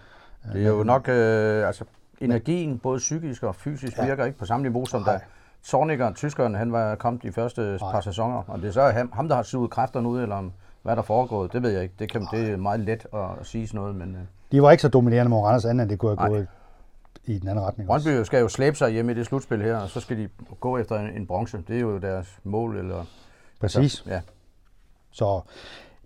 Det 0.53 0.65
er 0.67 0.69
jo 0.71 0.83
nok, 0.83 1.09
øh, 1.09 1.67
altså 1.67 1.85
energien, 2.21 2.79
både 2.79 2.99
psykisk 2.99 3.43
og 3.43 3.55
fysisk, 3.55 3.99
Ja. 3.99 4.07
virker 4.07 4.25
ikke 4.25 4.39
på 4.39 4.47
samme 4.47 4.63
niveau 4.63 4.87
som 4.87 5.03
Nej. 5.03 5.13
da 5.13 5.21
Zorniger, 5.67 6.13
tyskeren, 6.13 6.55
han 6.55 6.73
var 6.73 6.95
kommet 6.95 7.23
de 7.23 7.33
første 7.33 7.61
Nej. 7.81 7.93
par 7.93 8.01
sæsoner. 8.01 8.43
Og 8.47 8.59
det 8.63 8.69
er 8.69 8.73
så 8.73 8.91
ham, 8.91 9.13
ham, 9.13 9.29
der 9.29 9.37
har 9.37 9.43
suget 9.43 9.71
kræfterne 9.71 10.09
ud, 10.09 10.21
eller 10.23 10.37
om, 10.37 10.53
hvad 10.83 10.97
der 10.97 11.03
foregår, 11.03 11.47
det 11.47 11.63
ved 11.63 11.71
jeg 11.71 11.83
ikke. 11.83 11.95
Det, 11.99 12.13
kan, 12.13 12.27
det 12.33 12.51
er 12.51 12.57
meget 12.57 12.81
let 12.81 13.07
at 13.15 13.47
sige 13.47 13.67
sådan 13.69 13.81
noget, 13.81 13.95
men 13.97 14.15
øh, 14.15 14.21
De 14.53 14.63
var 14.63 14.71
ikke 14.71 14.83
så 14.83 14.89
dominerende 14.89 15.31
mod 15.31 15.41
Randers, 15.41 15.65
andet 15.65 15.83
end 15.83 15.91
det 15.91 15.99
kunne 15.99 16.17
have 16.19 16.29
gået 16.31 16.47
i 17.25 17.39
den 17.39 17.49
anden 17.49 17.65
retning. 17.65 17.91
også. 17.91 18.05
Brøndby 18.09 18.25
skal 18.25 18.41
jo 18.41 18.49
slæbe 18.49 18.77
sig 18.77 18.91
hjem 18.91 19.11
i 19.11 19.15
det 19.15 19.27
slutspil 19.27 19.63
her, 19.63 19.77
og 19.77 19.89
så 19.89 20.01
skal 20.01 20.19
de 20.19 20.29
gå 20.61 20.79
efter 20.79 20.99
en, 21.01 21.17
en 21.17 21.27
bronze. 21.27 21.63
Det 21.69 21.77
er 21.77 21.81
jo 21.81 21.99
deres 21.99 22.39
mål, 22.45 22.77
eller... 22.79 23.05
Præcis. 23.61 24.05
Ja, 24.07 24.21
Så 25.11 25.41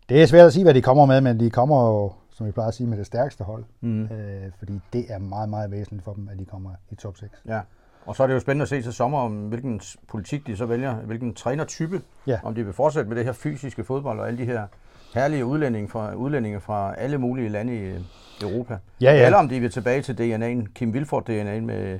det 0.08 0.22
er 0.22 0.26
svært 0.26 0.46
at 0.46 0.52
sige, 0.52 0.64
hvad 0.64 0.74
de 0.74 0.82
kommer 0.82 1.06
med, 1.06 1.20
men 1.20 1.40
de 1.40 1.50
kommer 1.50 1.86
jo, 1.86 2.12
som 2.30 2.46
vi 2.46 2.52
plejer 2.52 2.68
at 2.68 2.74
sige, 2.74 2.86
med 2.86 2.98
det 2.98 3.06
stærkeste 3.06 3.44
hold. 3.44 3.64
mm. 3.80 4.02
Øh, 4.04 4.52
fordi 4.58 4.80
det 4.92 5.04
er 5.08 5.18
meget, 5.18 5.48
meget 5.48 5.70
væsentligt 5.70 6.04
for 6.04 6.12
dem, 6.12 6.28
at 6.28 6.38
de 6.38 6.44
kommer 6.44 6.70
i 6.90 6.94
top 6.94 7.16
6. 7.16 7.32
ja. 7.46 7.60
Og 8.06 8.16
så 8.16 8.22
er 8.22 8.26
det 8.26 8.34
jo 8.34 8.40
spændende 8.40 8.62
at 8.62 8.68
se 8.68 8.82
til 8.82 8.92
sommer, 8.92 9.18
om 9.18 9.32
hvilken 9.32 9.80
politik 10.08 10.46
de 10.46 10.56
så 10.56 10.66
vælger, 10.66 10.94
hvilken 10.94 11.34
trænertype, 11.34 12.00
Ja. 12.26 12.38
om 12.42 12.54
de 12.54 12.64
vil 12.64 12.72
fortsætte 12.72 13.08
med 13.08 13.16
det 13.16 13.24
her 13.24 13.32
fysiske 13.32 13.84
fodbold 13.84 14.20
og 14.20 14.26
alle 14.26 14.38
de 14.38 14.44
her 14.44 14.66
herlige 15.14 15.44
udlændinge 15.44 15.88
fra, 15.88 16.14
udlændinge 16.14 16.60
fra 16.60 16.94
alle 16.98 17.18
mulige 17.18 17.48
lande 17.48 17.74
i 17.76 17.78
øh, 17.80 18.00
Europa. 18.42 18.78
Ja, 19.00 19.12
ja. 19.14 19.24
Eller 19.26 19.38
om 19.38 19.48
de 19.48 19.60
vil 19.60 19.70
tilbage 19.70 20.02
til 20.02 20.12
DNA'en, 20.12 20.72
Kim 20.74 20.94
Vilfort 20.94 21.28
DNA'en 21.30 21.60
med 21.60 21.98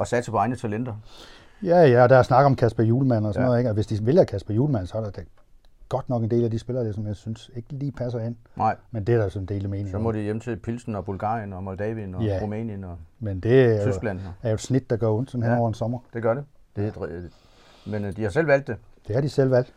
at 0.00 0.08
satse 0.08 0.30
på 0.30 0.36
egne 0.36 0.56
talenter. 0.56 0.94
Ja, 1.62 1.86
ja, 1.86 2.02
og 2.02 2.08
der 2.08 2.16
er 2.16 2.22
snak 2.22 2.44
om 2.46 2.56
Kasper 2.56 2.82
Julemand 2.82 3.26
og 3.26 3.34
sådan 3.34 3.44
ja. 3.44 3.46
Noget, 3.46 3.58
ikke? 3.60 3.70
Og 3.70 3.74
hvis 3.74 3.86
de 3.86 4.06
vælger 4.06 4.24
Kasper 4.24 4.54
Julemand, 4.54 4.86
så 4.86 4.98
er 4.98 5.02
der 5.02 5.10
godt 5.88 6.08
nok 6.08 6.22
en 6.22 6.30
del 6.30 6.44
af 6.44 6.50
de 6.50 6.58
spillere, 6.58 6.84
der, 6.86 6.92
som 6.92 7.06
jeg 7.06 7.16
synes 7.16 7.50
ikke 7.56 7.68
lige 7.72 7.92
passer 7.92 8.18
ind. 8.20 8.36
Nej, 8.56 8.76
Men 8.90 9.04
det 9.04 9.14
er 9.14 9.18
der 9.18 9.28
sådan 9.28 9.42
en 9.42 9.48
del 9.48 9.64
af 9.64 9.70
mening. 9.70 9.90
så 9.90 9.98
må 9.98 10.12
de 10.12 10.20
hjem 10.20 10.40
til 10.40 10.56
Pilsen 10.56 10.94
og 10.94 11.04
Bulgarien 11.04 11.52
og 11.52 11.62
Moldavien 11.64 12.14
og 12.14 12.22
Ja. 12.24 12.38
Rumænien 12.42 12.84
og 12.84 12.96
Men 13.20 13.40
det 13.40 13.64
er 13.64 13.84
jo, 13.86 13.92
Tyskland. 13.92 14.20
er 14.42 14.48
jo 14.48 14.54
et 14.54 14.60
snit, 14.60 14.90
der 14.90 14.96
går 14.96 15.18
ondt 15.18 15.30
sådan 15.30 15.42
her 15.44 15.52
Ja. 15.52 15.58
over 15.58 15.68
en 15.68 15.74
sommer. 15.74 15.98
Det 16.14 16.22
gør 16.22 16.34
det. 16.34 16.44
det 16.76 16.86
er, 16.86 16.90
dre- 16.92 17.90
men 17.90 18.04
øh, 18.04 18.16
de 18.16 18.22
har 18.22 18.30
selv 18.30 18.46
valgt 18.46 18.66
det. 18.66 18.76
Det 19.06 19.14
har 19.14 19.20
de 19.22 19.28
selv 19.28 19.50
valgt. 19.50 19.72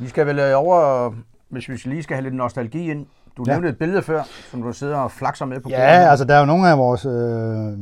Vi 0.00 0.08
skal 0.08 0.26
vel 0.26 0.38
øh, 0.38 0.58
over, 0.60 1.10
hvis 1.48 1.68
vi 1.68 1.74
lige 1.84 2.02
skal 2.02 2.14
have 2.16 2.22
lidt 2.22 2.34
nostalgi 2.34 2.90
ind, 2.90 3.06
Du 3.36 3.44
Ja. 3.46 3.52
nævnte 3.52 3.68
et 3.68 3.78
billede 3.78 4.02
før, 4.02 4.22
som 4.50 4.62
du 4.62 4.72
sidder 4.72 4.96
og 4.96 5.10
flakser 5.10 5.44
med 5.44 5.60
på 5.60 5.68
Ja, 5.68 5.76
her. 6.00 6.10
altså 6.10 6.24
der 6.24 6.34
er 6.34 6.40
jo 6.40 6.46
nogle 6.46 6.68
af 6.70 6.78
vores 6.78 7.04
øh, 7.06 7.78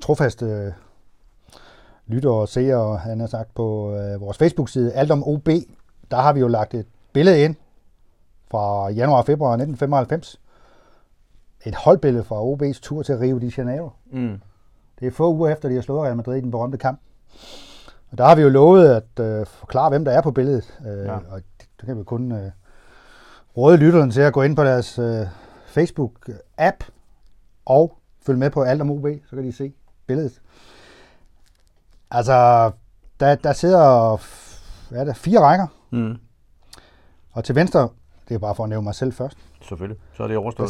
trofaste 0.00 0.74
lyttere 2.06 2.32
og 2.32 2.48
seere, 2.48 2.96
han 2.96 3.20
har 3.20 3.26
sagt 3.26 3.54
på 3.54 3.94
øh, 3.96 4.20
vores 4.20 4.38
Facebook-side, 4.38 4.92
alt 4.92 5.10
om 5.10 5.22
OB, 5.28 5.48
der 6.10 6.16
har 6.16 6.32
vi 6.32 6.40
jo 6.40 6.48
lagt 6.48 6.74
et 6.74 6.86
billede 7.12 7.44
ind 7.44 7.54
fra 8.50 8.88
januar 8.90 9.18
og 9.18 9.26
februar 9.26 9.50
1995. 9.52 10.40
Et 11.66 11.74
holdbillede 11.74 12.24
fra 12.24 12.42
OB's 12.42 12.80
tur 12.82 13.02
til 13.02 13.18
Rio 13.18 13.38
de 13.38 13.52
Janeiro. 13.56 13.90
Mm. 14.12 14.40
Det 15.00 15.06
er 15.06 15.10
få 15.10 15.32
uger 15.34 15.48
efter, 15.52 15.68
de 15.68 15.74
har 15.74 15.82
slået 15.82 16.02
Real 16.04 16.16
Madrid 16.16 16.36
i 16.36 16.40
den 16.40 16.50
berømte 16.50 16.78
kamp. 16.78 17.00
Og 18.10 18.18
der 18.18 18.24
har 18.24 18.34
vi 18.34 18.42
jo 18.42 18.48
lovet 18.48 18.88
at 18.88 19.24
øh, 19.24 19.46
forklare, 19.46 19.88
hvem 19.88 20.04
der 20.04 20.12
er 20.12 20.20
på 20.22 20.30
billedet. 20.30 20.78
Øh, 20.86 20.98
Ja. 21.04 21.12
Og 21.16 21.40
det, 21.60 21.68
det 21.80 21.86
kan 21.86 21.98
vi 21.98 22.04
kun 22.04 22.32
øh, 22.32 22.50
råde 23.56 23.76
lytteren 23.76 24.10
til 24.10 24.20
at 24.20 24.32
gå 24.32 24.42
ind 24.42 24.56
på 24.56 24.64
deres 24.64 24.98
øh, 24.98 25.26
Facebook-app 25.76 26.88
og 27.66 27.98
følge 28.26 28.38
med 28.38 28.50
på 28.50 28.62
alt 28.62 28.80
om 28.80 28.90
OB, 28.90 29.06
så 29.30 29.36
kan 29.36 29.44
de 29.44 29.52
se 29.52 29.72
billedet. 30.06 30.40
Altså, 32.10 32.70
der, 33.20 33.34
der 33.34 33.52
sidder 33.52 34.16
hvad 34.90 35.00
er 35.00 35.04
det, 35.04 35.16
fire 35.16 35.40
rækker, 35.40 35.66
Mm. 35.90 36.16
Og 37.32 37.44
til 37.44 37.54
venstre, 37.54 37.88
det 38.28 38.34
er 38.34 38.38
bare 38.38 38.54
for 38.54 38.62
at 38.62 38.68
nævne 38.68 38.84
mig 38.84 38.94
selv 38.94 39.12
først, 39.12 39.36
Selvfølgelig. 39.62 39.98
Så 40.14 40.22
er 40.22 40.28
det 40.28 40.36
overstået. 40.36 40.68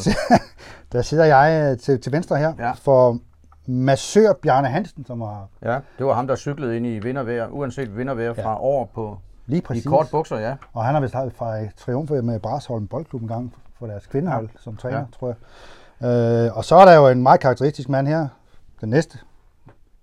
der 0.93 1.03
sidder 1.03 1.25
jeg 1.25 1.71
øh, 1.73 1.79
til, 1.79 2.00
til 2.00 2.12
venstre 2.12 2.37
her 2.37 2.53
Ja. 2.59 2.71
for 2.73 3.19
massør 3.67 4.33
Bjarne 4.33 4.69
Hansen, 4.69 5.05
som 5.07 5.21
har 5.21 5.49
Ja, 5.62 5.79
det 5.99 6.07
var 6.07 6.15
ham, 6.15 6.27
der 6.27 6.37
cyklede 6.37 6.77
ind 6.77 6.87
i 6.87 6.99
vindervejr, 6.99 7.49
uanset 7.49 7.97
vindervejr 7.97 8.35
fra 8.35 8.50
Ja. 8.50 8.61
over 8.61 8.87
på 8.87 9.19
lige 9.47 9.59
i 9.59 9.61
præcis. 9.61 9.87
kort 9.87 10.09
bukser, 10.11 10.37
ja. 10.38 10.55
Og 10.73 10.85
han 10.85 10.95
har 10.95 11.00
vist 11.00 11.15
haft 11.15 11.35
fra 11.37 11.57
triumfer 11.77 12.23
med 12.23 12.41
Brasholm 12.41 12.87
Boldklub 12.87 13.23
en 13.23 13.29
gang 13.29 13.55
for 13.79 13.87
deres 13.87 14.07
kvindehold 14.07 14.49
ja. 14.55 14.59
som 14.61 14.77
træner, 14.77 14.99
ja. 14.99 15.05
tror 15.19 15.27
jeg. 15.29 16.47
Øh, 16.47 16.57
og 16.57 16.65
så 16.65 16.77
er 16.77 16.85
der 16.85 16.95
jo 16.97 17.09
en 17.09 17.23
meget 17.23 17.41
karakteristisk 17.41 17.88
mand 17.88 18.09
her, 18.09 18.29
den 18.81 18.88
næste. 18.88 19.19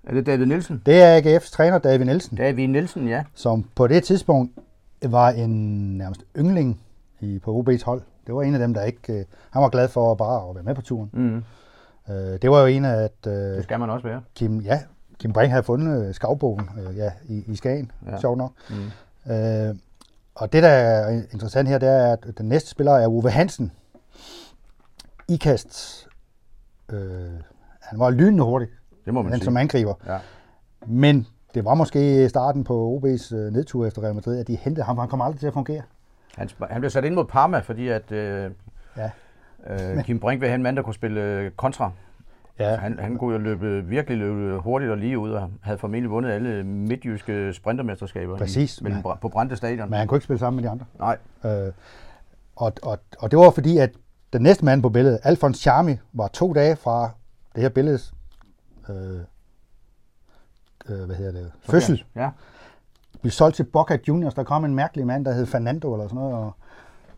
Er 0.04 0.14
det 0.14 0.26
David 0.26 0.46
Nielsen? 0.46 0.82
Det 0.86 1.02
er 1.04 1.22
AGF's 1.22 1.52
træner, 1.52 1.78
David 1.78 2.06
Nielsen, 2.06 2.38
David 2.38 2.68
Nielsen, 2.68 3.08
ja. 3.08 3.24
som 3.34 3.66
på 3.76 3.88
det 3.88 4.04
tidspunkt 4.04 4.52
var 5.12 5.30
en 5.30 5.52
nærmest 5.98 6.24
yngling 6.38 6.82
i, 7.20 7.40
på 7.40 7.60
OB's 7.60 7.84
hold. 7.86 8.02
Det 8.28 8.36
var 8.36 8.42
en 8.42 8.54
af 8.54 8.60
dem, 8.60 8.74
der 8.74 8.84
ikke... 8.84 9.14
Øh, 9.14 9.26
han 9.52 9.62
var 9.62 9.70
glad 9.70 9.88
for 9.90 10.16
bare 10.16 10.50
at 10.50 10.56
være 10.56 10.64
med 10.64 10.76
på 10.76 10.82
turen. 10.82 11.10
Mm. 11.14 11.44
Øh, 12.14 12.16
det 12.42 12.52
var 12.52 12.60
jo 12.60 12.66
en 12.66 12.86
af, 12.86 12.96
at 13.04 13.28
øh, 13.28 13.34
Det 13.34 13.64
skal 13.64 13.80
man 13.80 13.90
også 13.90 14.08
være. 14.08 14.22
Kim, 14.36 14.60
ja, 14.60 14.82
Kim 15.20 15.34
Brink 15.34 15.50
havde 15.52 15.64
fundet 15.64 16.08
øh, 16.08 16.14
skavbogen 16.14 16.70
øh, 16.80 16.98
ja, 16.98 17.12
i, 17.26 17.44
i 17.48 17.56
Skagen, 17.56 17.92
Ja. 18.06 18.20
sjovt 18.20 18.38
nok. 18.38 18.52
Mm. 18.70 19.32
Øh, 19.32 19.76
og 20.36 20.54
det, 20.54 20.64
der 20.64 20.70
er 20.70 21.22
interessant 21.34 21.70
her, 21.70 21.78
det 21.78 21.90
er, 21.90 22.12
at 22.14 22.28
den 22.38 22.50
næste 22.50 22.70
spiller 22.70 22.92
er 22.94 23.08
Uwe 23.08 23.30
Hansen. 23.32 23.72
Ikast. 25.28 26.08
Øh, 26.92 27.00
han 27.82 28.00
var 28.00 28.10
lynende 28.10 28.44
hurtig, 28.44 28.68
Det 29.06 29.14
må 29.14 29.22
man 29.22 29.32
han 29.32 29.40
sige. 29.40 29.46
som 29.46 29.58
angriber. 29.58 29.94
Ja. 30.08 30.18
Men 30.88 31.28
det 31.56 31.66
var 31.66 31.74
måske 31.74 32.30
starten 32.30 32.64
på 32.64 33.02
OB's 33.04 33.36
øh, 33.36 33.54
nedtur 33.54 33.86
efter 33.86 34.04
Real 34.04 34.16
Madrid, 34.16 34.40
at 34.40 34.48
de 34.48 34.56
hentede 34.56 34.86
ham, 34.86 34.96
for 34.96 35.02
han 35.02 35.10
kom 35.10 35.22
aldrig 35.22 35.40
til 35.40 35.48
at 35.48 35.54
fungere. 35.54 35.82
Han, 36.38 36.50
han 36.70 36.82
blev 36.82 36.90
sat 36.90 37.06
ind 37.06 37.16
mod 37.16 37.26
Parma, 37.26 37.60
fordi 37.60 37.88
at 37.88 38.12
øh, 38.12 38.52
Ja. 38.98 39.10
øh, 39.98 40.04
Kim 40.04 40.20
Brink 40.20 40.42
vil 40.42 40.50
have 40.50 40.56
en 40.56 40.64
mand, 40.64 40.76
der 40.76 40.82
kunne 40.82 40.94
spille 40.94 41.22
øh, 41.22 41.52
kontra. 41.52 41.92
Ja. 42.60 42.76
Han, 42.76 43.00
han 43.00 43.18
kunne 43.18 43.34
jo 43.34 43.38
løbe, 43.40 43.86
virkelig 43.86 44.18
løbe 44.18 44.60
hurtigt 44.60 44.92
og 44.92 44.98
lige 44.98 45.20
ud, 45.20 45.32
og 45.32 45.50
havde 45.62 45.78
formentlig 45.78 46.12
vundet 46.12 46.32
alle 46.32 46.64
midtjyske 46.64 47.54
sprintermesterskaber 47.54 48.38
Præcis. 48.38 48.82
Bra- 49.06 49.18
på 49.22 49.30
Brande 49.30 49.56
Stadion. 49.56 49.90
Men 49.90 50.00
han 50.00 50.08
kunne 50.08 50.16
ikke 50.18 50.24
spille 50.24 50.40
sammen 50.40 50.56
med 50.56 50.64
de 50.64 50.70
andre. 50.70 50.86
Nej, 51.00 51.18
Øh, 51.46 51.72
og, 52.56 52.74
og, 52.84 53.00
og 53.20 53.32
det 53.32 53.40
var 53.40 53.50
fordi, 53.50 53.78
at 53.78 53.92
den 54.34 54.42
næste 54.42 54.66
mand 54.66 54.82
på 54.82 54.90
billedet, 54.90 55.20
Alfons 55.24 55.58
Charmi, 55.58 55.96
var 56.14 56.28
to 56.28 56.54
dage 56.54 56.76
fra 56.76 57.10
det 57.56 57.62
her 57.62 57.70
billedes 57.70 58.14
øh, 58.90 58.96
øh, 60.90 61.06
hvad 61.06 61.16
hedder 61.16 61.32
det, 61.32 61.52
fødsel. 61.70 62.04
Ja. 62.16 62.30
blev 63.22 63.32
solgt 63.32 63.56
til 63.56 63.64
Boca 63.64 63.98
Juniors. 64.08 64.34
Der 64.34 64.44
kom 64.44 64.66
en 64.66 64.76
mærkelig 64.76 65.08
mand, 65.08 65.26
der 65.26 65.34
hed 65.34 65.46
Fernando 65.46 65.94
eller 65.94 66.08
sådan 66.08 66.20
noget. 66.20 66.36
Og, 66.36 66.52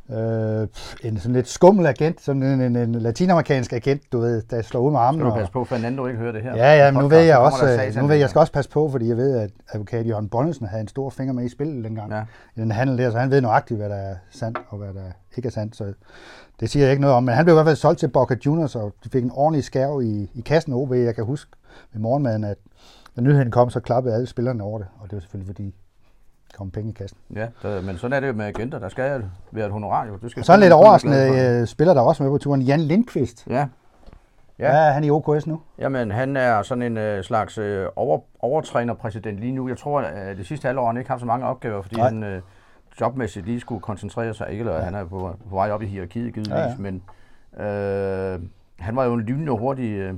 øh, 0.10 0.68
en 1.04 1.18
sådan 1.18 1.34
lidt 1.34 1.48
skummel 1.48 1.86
agent, 1.86 2.22
sådan 2.22 2.44
en, 2.44 2.62
en, 2.62 2.76
en 2.76 2.96
latinamerikansk 2.96 3.74
agent, 3.74 4.02
du 4.12 4.20
ved, 4.20 4.42
der 4.42 4.62
slår 4.62 4.82
ud 4.82 4.92
med 4.92 5.00
armen. 5.00 5.20
Skal 5.22 5.32
du 5.32 5.36
passe 5.36 5.54
på, 5.54 5.64
Fernando 5.64 6.08
ikke 6.08 6.20
hører 6.20 6.32
det 6.32 6.42
her? 6.42 6.56
Ja, 6.56 6.86
ja, 6.86 6.92
men 6.92 7.02
nu 7.02 7.08
ved 7.08 7.20
jeg 7.20 7.38
også, 7.38 7.66
øh, 7.66 8.02
nu 8.02 8.08
ved 8.08 8.16
jeg 8.16 8.30
skal 8.30 8.40
også 8.40 8.54
passe 8.54 8.72
på, 8.72 8.90
fordi 8.90 9.08
jeg 9.08 9.18
ved, 9.18 9.38
at 9.38 9.50
advokat 9.72 10.08
Jørgen 10.08 10.30
Bonnesen 10.30 10.68
havde 10.68 10.82
en 10.82 10.88
stor 10.88 11.10
finger 11.10 11.34
med 11.34 11.46
i 11.46 11.50
spillet 11.50 11.84
dengang. 11.84 12.12
Ja. 12.12 12.22
I 12.56 12.62
den 12.62 12.72
handel 12.72 12.98
der, 12.98 13.12
så 13.12 13.18
han 13.18 13.32
ved 13.32 13.42
nøjagtigt, 13.42 13.80
hvad 13.80 13.90
der 13.90 13.96
er 13.96 14.16
sandt 14.30 14.60
og 14.70 14.78
hvad 14.78 14.88
der 14.88 15.12
ikke 15.38 15.48
er 15.48 15.52
sandt. 15.52 15.76
Så 15.76 15.94
det 16.60 16.70
siger 16.70 16.84
jeg 16.84 16.92
ikke 16.92 17.02
noget 17.02 17.16
om. 17.16 17.24
Men 17.24 17.36
han 17.36 17.46
blev 17.46 17.54
i 17.54 17.56
hvert 17.56 17.66
fald 17.66 17.76
solgt 17.76 18.00
til 18.00 18.08
Boca 18.08 18.36
Juniors, 18.46 18.76
og 18.76 18.94
de 19.04 19.10
fik 19.10 19.24
en 19.24 19.32
ordentlig 19.34 19.64
skærv 19.64 20.02
i, 20.02 20.32
i 20.34 20.42
kassen 20.42 20.74
OB. 20.74 20.94
Jeg 20.94 21.16
kan 21.16 21.26
huske 21.26 21.52
ved 21.94 22.02
morgenmaden, 22.02 22.44
at 22.44 22.58
da 23.18 23.22
nyheden 23.22 23.52
kom, 23.52 23.70
så 23.70 23.80
klappede 23.80 24.16
alle 24.16 24.28
spillerne 24.28 24.64
over 24.64 24.78
det. 24.78 24.88
Og 25.00 25.06
det 25.10 25.14
var 25.14 25.20
selvfølgelig 25.20 25.48
fordi, 25.56 25.64
der 26.52 26.58
kom 26.58 26.72
penge 26.72 26.90
i 26.90 26.94
kassen. 26.94 27.18
Ja, 27.36 27.48
der, 27.62 27.82
men 27.82 27.98
sådan 27.98 28.14
er 28.14 28.20
det 28.20 28.28
jo 28.28 28.34
med 28.34 28.46
agenter. 28.46 28.80
Der 28.80 28.90
skal 28.90 29.24
være 29.52 29.66
et 29.66 29.72
honorar 29.72 30.06
jo. 30.08 30.18
Du 30.22 30.30
skal 30.30 30.42
Og 30.42 30.46
så 30.46 30.54
en 30.54 30.60
lidt 30.60 30.74
overraskende 30.74 31.60
øh, 31.62 31.68
spiller, 31.68 31.94
der 31.94 32.02
også 32.02 32.24
med 32.24 32.32
på 32.32 32.38
turen, 32.38 32.62
Jan 32.62 32.80
Lindqvist. 32.82 33.48
Ja, 33.50 33.68
Ja. 34.60 34.76
Ja. 34.86 34.92
han 34.92 35.04
er 35.04 35.08
i 35.08 35.12
OKS 35.12 35.48
nu. 35.48 35.62
Jamen, 35.80 36.12
han 36.12 36.38
er 36.38 36.62
sådan 36.62 36.82
en 36.82 36.98
øh, 36.98 37.24
slags 37.24 37.58
øh, 37.58 37.88
over, 37.96 38.20
overtrænerpræsident 38.40 39.40
lige 39.40 39.52
nu. 39.52 39.68
Jeg 39.70 39.78
tror, 39.78 40.02
at 40.02 40.38
det 40.38 40.48
sidste 40.48 40.66
halvår 40.66 40.82
har 40.82 40.88
han 40.88 40.98
ikke 40.98 41.10
haft 41.10 41.20
så 41.20 41.26
mange 41.26 41.46
opgaver, 41.46 41.82
fordi 41.82 41.96
Nej. 41.96 42.10
han 42.10 42.24
øh, 42.24 42.42
jobmæssigt 43.02 43.46
lige 43.46 43.60
skulle 43.60 43.82
koncentrere 43.82 44.34
sig. 44.34 44.48
Ikke, 44.50 44.60
eller 44.60 44.76
ja. 44.76 44.82
han 44.82 44.96
er 44.96 45.04
på, 45.06 45.36
på 45.50 45.56
vej 45.56 45.72
op 45.72 45.82
i 45.82 45.86
hierarkiet, 45.86 46.34
givetvis. 46.34 46.54
Ja, 46.54 46.62
ja. 46.62 46.76
Men 46.78 47.02
øh, 47.66 48.40
han 48.80 48.96
var 48.96 49.04
jo 49.04 49.14
en 49.14 49.22
lynende 49.22 49.52
hurtig 49.52 49.92
øh, 49.92 50.14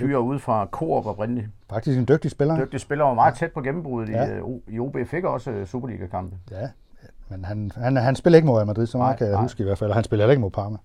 fyr 0.00 0.16
ude 0.16 0.38
fra 0.38 0.66
Coop 0.70 1.06
oprindeligt. 1.06 1.46
Faktisk 1.70 1.98
en 1.98 2.08
dygtig 2.08 2.30
spiller. 2.30 2.56
Dygtig 2.58 2.80
spiller 2.80 3.04
og 3.04 3.14
meget 3.14 3.34
tæt 3.34 3.52
på 3.52 3.60
gennembruddet 3.60 4.12
Ja. 4.12 4.24
i, 4.26 4.30
øh, 4.30 4.42
O- 4.42 4.62
i 4.74 4.78
OB. 4.78 4.96
Fik 5.06 5.24
også 5.24 5.50
øh, 5.50 5.66
Superliga-kampe. 5.66 6.36
Ja, 6.50 6.68
men 7.28 7.44
han, 7.44 7.70
han, 7.76 7.96
han 7.96 8.16
spiller 8.16 8.36
ikke 8.36 8.46
mod 8.46 8.56
Real 8.56 8.66
Madrid, 8.66 8.86
så 8.86 8.98
meget 8.98 9.10
Nej, 9.10 9.16
kan 9.18 9.26
jeg 9.26 9.32
nej. 9.34 9.42
huske 9.42 9.62
i 9.62 9.64
hvert 9.66 9.78
fald, 9.78 9.92
han 9.92 10.04
spiller 10.04 10.22
heller 10.24 10.32
ikke 10.32 10.40
mod 10.40 10.50
Parma. 10.50 10.76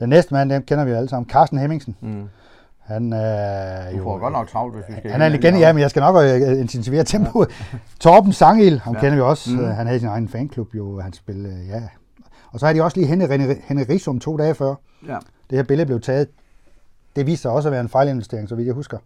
Den 0.00 0.08
næste 0.08 0.34
mand, 0.34 0.50
den 0.50 0.62
kender 0.62 0.84
vi 0.84 0.90
alle 0.90 1.08
sammen, 1.08 1.30
Carsten 1.30 1.58
Hemmingsen. 1.58 1.96
Mm. 2.00 2.28
Han 2.80 3.12
er 3.12 3.90
Du 3.90 3.96
jo... 3.96 4.02
får 4.02 4.18
godt 4.18 4.32
nok 4.32 4.48
travlt, 4.48 4.74
hvis 4.74 4.84
vi 4.88 4.94
skal... 4.98 5.10
Han 5.10 5.22
er 5.22 5.26
en 5.26 5.32
legende, 5.32 5.58
ja, 5.58 5.72
men 5.72 5.80
jeg 5.80 5.90
skal 5.90 6.00
nok 6.00 6.16
øh, 6.16 6.60
intensivere 6.60 7.04
tempoet. 7.04 7.48
Torben 8.00 8.32
Sangil, 8.32 8.80
ham 8.80 8.94
Ja. 8.94 9.00
kender 9.00 9.14
vi 9.14 9.20
også. 9.20 9.50
Mm. 9.56 9.64
Han 9.64 9.86
havde 9.86 9.98
sin 10.00 10.08
egen 10.08 10.28
fanklub 10.28 10.74
jo, 10.74 11.00
han 11.00 11.12
spillede, 11.12 11.64
ja. 11.68 11.82
Og 12.52 12.60
så 12.60 12.66
har 12.66 12.72
de 12.72 12.82
også 12.82 12.96
lige 12.96 13.06
hentet 13.08 13.28
René, 13.30 13.42
René 13.70 13.92
Risum 13.92 14.20
to 14.20 14.36
dage 14.36 14.54
før. 14.54 14.74
Ja. 15.08 15.16
Det 15.50 15.58
her 15.58 15.62
billede 15.62 15.86
blev 15.86 16.00
taget. 16.00 16.28
Det 17.16 17.26
viste 17.26 17.42
sig 17.42 17.50
også 17.50 17.68
at 17.68 17.72
være 17.72 17.80
en 17.80 17.88
fejlinvestering, 17.88 18.48
så 18.48 18.54
vidt 18.54 18.66
jeg 18.66 18.74
husker. 18.74 18.98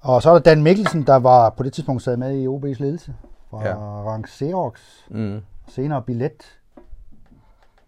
Og 0.00 0.22
så 0.22 0.30
er 0.30 0.34
der 0.34 0.40
Dan 0.40 0.62
Mikkelsen, 0.62 1.02
der 1.02 1.16
var 1.16 1.50
på 1.50 1.62
det 1.62 1.72
tidspunkt 1.72 2.02
sad 2.02 2.16
med 2.16 2.38
i 2.38 2.46
OB's 2.46 2.82
ledelse. 2.82 3.14
Fra 3.50 3.62
Ja. 3.62 3.68
ja. 3.68 3.74
Rank 3.76 4.28
Xerox. 4.28 4.80
Mm. 5.10 5.40
Senere 5.68 6.02
Billet. 6.02 6.58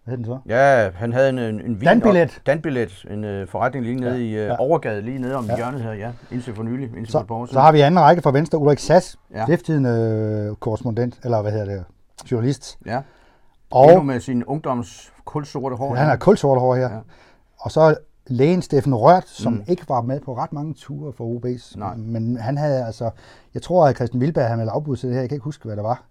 Hvad 0.03 0.11
hed 0.11 0.17
den 0.17 0.25
så? 0.25 0.37
Ja, 0.45 0.89
han 0.95 1.13
havde 1.13 1.29
en, 1.29 1.39
en, 1.39 1.61
en 1.61 1.79
vin 1.81 1.87
Danbillet. 1.87 2.41
Danbillet, 2.45 3.05
en 3.11 3.23
øh, 3.23 3.47
forretning 3.47 3.85
lige 3.85 3.95
nede 3.99 4.11
Ja, 4.11 4.17
i 4.17 4.27
øh, 4.43 4.47
ja. 4.47 4.55
Overgade, 4.59 5.01
lige 5.01 5.19
nede 5.19 5.35
om 5.35 5.45
Ja. 5.45 5.55
hjørnet 5.55 5.81
her, 5.81 5.91
ja. 5.93 6.11
Indtil 6.31 6.55
for 6.55 6.63
nylig, 6.63 6.83
indtil 6.97 7.11
for 7.11 7.19
et 7.19 7.27
Så, 7.27 7.35
siden. 7.45 7.47
så 7.53 7.59
har 7.59 7.71
vi 7.71 7.81
anden 7.81 7.99
række 8.01 8.21
fra 8.21 8.31
venstre, 8.31 8.57
Ulrik 8.57 8.79
Sass, 8.79 9.17
Ja. 9.31 9.39
ja. 9.39 9.45
stiftidende 9.45 9.89
øh, 10.49 10.55
korrespondent, 10.55 11.19
eller 11.23 11.41
hvad 11.41 11.51
hedder 11.51 11.65
det, 11.65 11.83
journalist. 12.31 12.77
Ja, 12.85 13.01
Og 13.71 13.85
endnu 13.85 14.03
med 14.03 14.19
sin 14.19 14.43
ungdoms 14.43 15.13
kulsorte 15.25 15.75
hår. 15.75 15.95
han 15.95 16.07
har 16.07 16.15
kulsort 16.15 16.59
hår 16.59 16.75
her. 16.75 16.81
Ja. 16.89 16.93
Ja. 16.95 16.99
Og 17.59 17.71
så 17.71 17.95
lægen 18.27 18.61
Steffen 18.61 18.95
Rørt, 18.95 19.27
som 19.27 19.53
Mm. 19.53 19.63
ikke 19.67 19.89
var 19.89 20.01
med 20.01 20.19
på 20.19 20.35
ret 20.37 20.53
mange 20.53 20.73
ture 20.73 21.13
for 21.13 21.25
OB's. 21.39 21.79
Nej. 21.79 21.95
Men 21.95 22.37
han 22.37 22.57
havde 22.57 22.85
altså, 22.85 23.09
jeg 23.53 23.61
tror 23.61 23.87
at 23.87 23.95
Christian 23.95 24.21
Vilberg 24.21 24.47
havde 24.49 24.69
afbudt 24.69 24.99
til 24.99 25.09
det 25.09 25.13
her, 25.15 25.21
jeg 25.21 25.29
kan 25.29 25.35
ikke 25.35 25.43
huske, 25.43 25.65
hvad 25.65 25.75
det 25.75 25.83
var. 25.83 26.03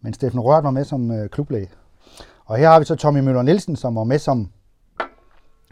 Men 0.00 0.14
Steffen 0.14 0.40
Rørt 0.40 0.64
var 0.64 0.70
med 0.70 0.84
som 0.84 1.10
øh, 1.10 1.28
klublæge. 1.28 1.68
Og 2.44 2.56
her 2.56 2.68
har 2.70 2.78
vi 2.78 2.84
så 2.84 2.94
Tommy 2.94 3.18
Møller 3.20 3.42
Nielsen, 3.42 3.76
som 3.76 3.96
var 3.96 4.04
med 4.04 4.18
som 4.18 4.50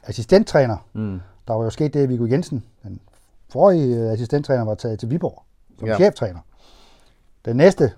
assistenttræner. 0.02 0.76
Mm. 0.92 1.20
Der 1.48 1.54
var 1.54 1.64
jo 1.64 1.70
sket 1.70 1.94
det, 1.94 2.00
at 2.02 2.08
Viggo 2.08 2.26
Jensen, 2.26 2.64
den 2.82 3.00
forrige 3.52 3.96
øh, 3.96 4.12
assistenttræner, 4.12 4.64
var 4.64 4.74
taget 4.74 4.98
til 4.98 5.10
Viborg 5.10 5.42
som 5.78 5.88
Ja. 5.88 5.94
cheftræner. 5.96 6.40
Den 7.44 7.56
næste, 7.56 7.92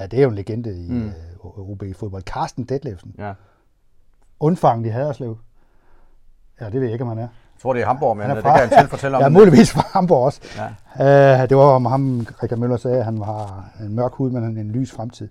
ja, 0.00 0.06
det 0.06 0.18
er 0.18 0.22
jo 0.22 0.28
en 0.28 0.34
legende 0.34 0.84
i 0.86 0.90
Mm. 0.90 1.10
OB-fodbold. 1.44 2.22
Carsten 2.22 2.64
Detlevsen. 2.64 3.14
Ja. 3.18 3.32
Undfangen 4.40 4.84
i 4.86 4.88
Haderslev. 4.88 5.38
Ja, 6.60 6.64
det 6.64 6.74
ved 6.74 6.82
jeg 6.82 6.92
ikke, 6.92 7.02
om 7.02 7.08
han 7.08 7.18
er. 7.18 7.22
Jeg 7.22 7.62
tror, 7.62 7.72
det 7.72 7.82
er 7.82 7.86
Hamburg, 7.86 8.16
men 8.16 8.22
Han 8.22 8.30
er 8.30 8.34
det 8.34 8.42
fra- 8.44 8.58
kan 8.58 8.68
han 8.68 8.78
selv 8.78 8.88
fortælle 8.88 9.16
om. 9.16 9.22
Ja, 9.22 9.28
muligvis 9.28 9.72
fra 9.72 9.82
Hamburg 9.92 10.24
også. 10.24 10.40
Ja. 10.98 11.42
Uh, 11.42 11.48
det 11.48 11.56
var 11.56 11.62
om 11.62 11.86
ham, 11.86 12.26
Richard 12.42 12.58
Møller 12.58 12.76
sagde, 12.76 12.98
at 12.98 13.04
han 13.04 13.18
har 13.22 13.64
en 13.80 13.94
mørk 13.96 14.12
hud, 14.12 14.30
men 14.30 14.42
han 14.42 14.56
en 14.56 14.70
lys 14.70 14.92
fremtid. 14.92 15.28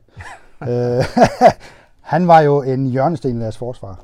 uh, 0.62 0.68
han 2.02 2.28
var 2.28 2.40
jo 2.40 2.62
en 2.62 2.86
hjørnesten 2.88 3.38
i 3.38 3.42
deres 3.42 3.58
forsvar. 3.58 4.00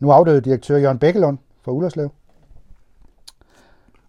Nu 0.00 0.10
afdøde 0.10 0.40
direktør 0.40 0.76
Jørgen 0.76 0.98
Bækkelund 0.98 1.38
fra 1.64 1.72
Ullerslev. 1.72 2.10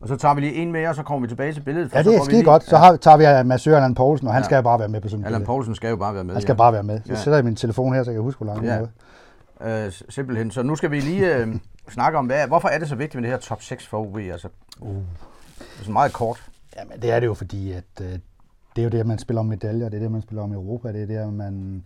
Og 0.01 0.07
så 0.07 0.15
tager 0.15 0.33
vi 0.35 0.41
lige 0.41 0.53
en 0.53 0.71
mere, 0.71 0.89
og 0.89 0.95
så 0.95 1.03
kommer 1.03 1.21
vi 1.27 1.31
tilbage 1.31 1.53
til 1.53 1.61
billedet. 1.61 1.91
for 1.91 1.97
Ja, 1.97 2.03
det 2.03 2.15
er 2.15 2.23
skide 2.23 2.37
lige- 2.37 2.45
godt. 2.45 2.63
Så 2.63 2.77
har, 2.77 2.95
tager 2.95 3.17
vi 3.17 3.23
af 3.23 3.45
Massør 3.45 3.75
Allan 3.75 3.95
Poulsen, 3.95 4.27
og 4.27 4.33
han 4.33 4.41
Ja. 4.41 4.45
skal 4.45 4.63
bare 4.63 4.79
være 4.79 4.87
med 4.87 5.01
på 5.01 5.09
sådan 5.09 5.25
Allan. 5.25 5.45
Poulsen 5.45 5.75
skal 5.75 5.89
jo 5.89 5.95
bare 5.95 6.13
være 6.15 6.23
med. 6.23 6.33
Han 6.33 6.41
skal 6.41 6.53
ja. 6.53 6.57
bare 6.57 6.73
være 6.73 6.83
med. 6.83 6.99
Så 7.05 7.13
Ja. 7.13 7.15
sætter 7.15 7.37
jeg 7.37 7.45
min 7.45 7.55
telefon 7.55 7.93
her, 7.93 8.03
så 8.03 8.11
jeg 8.11 8.15
kan 8.15 8.23
huske, 8.23 8.43
hvor 8.43 8.53
langt 8.53 8.65
Ja. 8.69 8.79
er. 9.59 9.85
Øh, 9.85 9.91
simpelthen. 10.09 10.51
Så 10.51 10.63
nu 10.63 10.75
skal 10.75 10.91
vi 10.91 10.99
lige 10.99 11.35
øh, 11.35 11.47
snakke 11.93 12.17
om, 12.17 12.25
hvad, 12.25 12.47
hvorfor 12.47 12.67
er 12.67 12.79
det 12.79 12.89
så 12.89 12.95
vigtigt 12.95 13.15
med 13.15 13.23
det 13.23 13.31
her 13.31 13.39
top 13.39 13.61
6 13.61 13.87
for 13.87 13.99
OB? 14.07 14.17
Altså, 14.17 14.49
Uh. 14.81 14.87
det 14.89 15.03
er 15.59 15.79
sådan 15.79 15.93
meget 15.93 16.13
kort. 16.13 16.49
Jamen, 16.77 17.01
det 17.01 17.11
er 17.11 17.19
det 17.19 17.27
jo, 17.27 17.33
fordi 17.33 17.71
at, 17.71 17.83
øh, 18.01 18.11
det 18.75 18.77
er 18.77 18.83
jo 18.83 18.89
det, 18.89 19.05
man 19.05 19.19
spiller 19.19 19.39
om 19.39 19.45
medaljer, 19.45 19.89
det 19.89 19.97
er 19.97 20.01
det, 20.01 20.11
man 20.11 20.21
spiller 20.21 20.43
om 20.43 20.53
Europa, 20.53 20.93
det 20.93 21.01
er 21.01 21.05
det, 21.25 21.33
man 21.33 21.83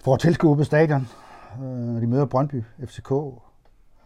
får 0.00 0.16
tilskuer 0.16 0.56
på 0.56 0.64
stadion. 0.64 1.08
Øh, 1.62 2.00
de 2.02 2.06
møder 2.06 2.24
Brøndby, 2.24 2.62
FCK, 2.86 3.10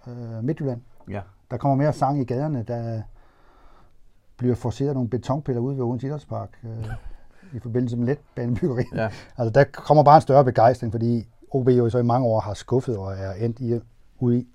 øh, 0.07 0.45
Midtjylland. 0.45 0.81
Ja. 1.11 1.21
Der 1.51 1.57
kommer 1.57 1.77
mere 1.77 1.93
sang 1.93 2.21
i 2.21 2.25
gaderne, 2.25 2.63
der 2.69 3.03
bliver 4.37 4.55
forceret 4.55 4.95
nogle 4.95 5.09
betonpiller 5.09 5.61
ud 5.61 5.75
ved 5.75 5.83
Odense 5.83 6.07
Idrætspark 6.07 6.49
øh, 6.65 6.87
i 7.57 7.59
forbindelse 7.59 7.97
med 7.97 8.07
letbanebyggeri. 8.07 8.85
Ja. 8.95 9.11
Altså, 9.37 9.51
der 9.51 9.65
kommer 9.65 10.03
bare 10.03 10.17
en 10.17 10.23
større 10.23 10.45
begejstring, 10.45 10.93
fordi 10.93 11.29
OB 11.51 11.69
jo 11.69 11.91
så 11.91 11.99
i 11.99 12.03
mange 12.03 12.27
år 12.27 12.41
har 12.41 12.55
skuffet 12.55 12.97
og 12.97 13.13
er 13.13 13.33
endt, 13.33 13.61
i, 13.61 13.81
ude 14.19 14.39
i, 14.39 14.47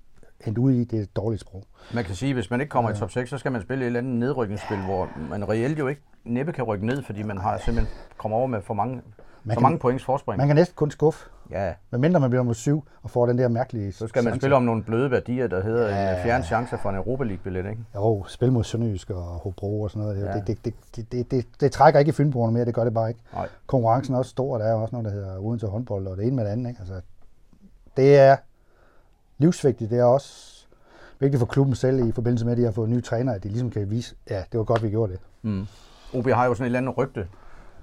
endt 0.46 0.58
ude 0.58 0.80
i 0.80 0.84
det 0.84 0.98
er 0.98 1.02
et 1.02 1.16
dårligt 1.16 1.40
sprog. 1.40 1.62
Man 1.94 2.04
kan 2.04 2.14
sige, 2.14 2.30
at 2.30 2.36
hvis 2.36 2.50
man 2.50 2.60
ikke 2.60 2.70
kommer 2.70 2.90
i 2.90 2.94
top 2.94 3.10
6, 3.10 3.30
så 3.30 3.38
skal 3.38 3.52
man 3.52 3.62
spille 3.62 3.84
et 3.84 3.86
eller 3.86 3.98
andet 4.00 4.14
nedrykningsspil, 4.14 4.76
hvor 4.84 5.08
man 5.30 5.48
reelt 5.48 5.78
jo 5.78 5.88
ikke 5.88 6.02
næppe 6.24 6.52
kan 6.52 6.64
rykke 6.64 6.86
ned, 6.86 7.02
fordi 7.02 7.22
man 7.22 7.38
har 7.38 7.58
simpelthen 7.58 7.96
kommer 8.18 8.38
over 8.38 8.46
med 8.46 8.60
for 8.62 8.74
mange, 8.74 9.00
for 9.46 9.52
kan- 9.52 9.62
mange 9.62 9.78
points 9.78 10.04
forspring. 10.04 10.38
Man 10.38 10.46
kan 10.46 10.56
næsten 10.56 10.74
kun 10.76 10.90
skuffe, 10.90 11.28
Ja, 11.50 11.72
medmindre 11.90 12.20
man 12.20 12.30
bliver 12.30 12.40
nummer 12.40 12.54
syv 12.54 12.84
og 13.02 13.10
får 13.10 13.26
den 13.26 13.38
der 13.38 13.48
mærkelige 13.48 13.92
så 13.92 14.06
skal 14.06 14.24
man 14.24 14.30
chance. 14.32 14.40
spille 14.40 14.56
om 14.56 14.62
nogle 14.62 14.82
bløde 14.82 15.10
værdier, 15.10 15.46
der 15.46 15.62
hedder 15.62 15.88
Ja. 15.88 16.16
en 16.16 16.22
fjern 16.22 16.42
chance 16.42 16.78
for 16.78 16.90
en 16.90 16.96
Europa 16.96 17.24
League-billet, 17.24 17.70
ikke? 17.70 17.84
Jo, 17.94 18.24
spil 18.28 18.52
mod 18.52 18.64
Sønderjysk 18.64 19.10
og 19.10 19.22
Hobro 19.22 19.80
og 19.80 19.90
sådan 19.90 20.02
noget. 20.02 20.16
Det, 20.16 20.22
Ja. 20.24 20.28
ja. 20.30 20.36
det, 20.38 20.46
det, 20.46 20.64
det, 20.64 20.74
det, 20.96 21.12
det, 21.12 21.30
det, 21.30 21.46
det, 21.60 21.72
trækker 21.72 22.00
ikke 22.00 22.08
i 22.08 22.12
Fynboerne 22.12 22.52
mere, 22.52 22.64
det 22.64 22.74
gør 22.74 22.84
det 22.84 22.94
bare 22.94 23.08
ikke. 23.08 23.20
Nej. 23.34 23.48
Konkurrencen 23.66 24.14
er 24.14 24.18
også 24.18 24.30
stor, 24.30 24.58
der 24.58 24.64
er 24.64 24.74
også 24.74 24.94
noget, 24.96 25.04
der 25.04 25.10
hedder 25.12 25.38
uden 25.38 25.58
til 25.58 25.68
håndbold, 25.68 26.06
og 26.06 26.16
det 26.16 26.26
ene 26.26 26.36
med 26.36 26.44
det 26.44 26.50
andet. 26.50 26.68
Ikke? 26.70 26.80
Altså, 26.80 27.00
det 27.96 28.16
er 28.18 28.36
livsvigtigt. 29.44 29.90
Det 29.90 29.98
er 29.98 30.04
også 30.04 30.54
vigtigt 31.20 31.38
for 31.38 31.46
klubben 31.46 31.74
selv 31.74 32.08
i 32.08 32.12
forbindelse 32.12 32.44
med, 32.44 32.52
at 32.52 32.58
de 32.58 32.64
har 32.64 32.72
fået 32.72 32.88
nye 32.88 33.00
træner, 33.00 33.32
at 33.32 33.42
de 33.42 33.48
ligesom 33.48 33.70
kan 33.70 33.90
vise, 33.90 34.14
ja, 34.30 34.42
det 34.52 34.58
var 34.58 34.64
godt, 34.64 34.82
vi 34.82 34.90
gjorde 34.90 35.12
det. 35.12 35.20
Mm. 35.42 35.66
OB 36.14 36.28
har 36.28 36.44
jo 36.46 36.54
sådan 36.54 36.64
et 36.64 36.66
eller 36.66 36.78
andet 36.78 36.98
rygte, 36.98 37.26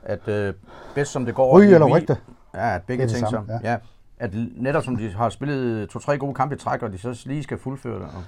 at 0.04 0.28
øh, 0.28 0.54
bedst 0.96 1.12
som 1.12 1.26
det 1.26 1.36
går... 1.36 1.58
Ryg 1.58 1.74
eller 1.74 1.88
vi- 1.88 1.94
rygte? 1.94 2.18
Ja, 2.54 2.76
at 2.76 2.82
begge 2.84 3.04
Det 3.04 3.12
er 3.12 3.16
ting 3.16 3.28
så. 3.30 3.42
Ja. 3.48 3.54
ja. 3.64 3.72
ja. 3.72 3.78
At 4.20 4.32
netop 4.58 4.84
som 4.84 4.96
de 4.96 5.10
har 5.10 5.30
spillet 5.30 5.90
to-tre 5.90 6.18
gode 6.18 6.34
kampe 6.34 6.56
i 6.56 6.58
træk, 6.58 6.82
og 6.84 6.92
de 6.92 6.98
så 6.98 7.24
lige 7.26 7.44
skal 7.44 7.58
fuldføre 7.58 7.96
det, 7.96 8.02
og 8.04 8.24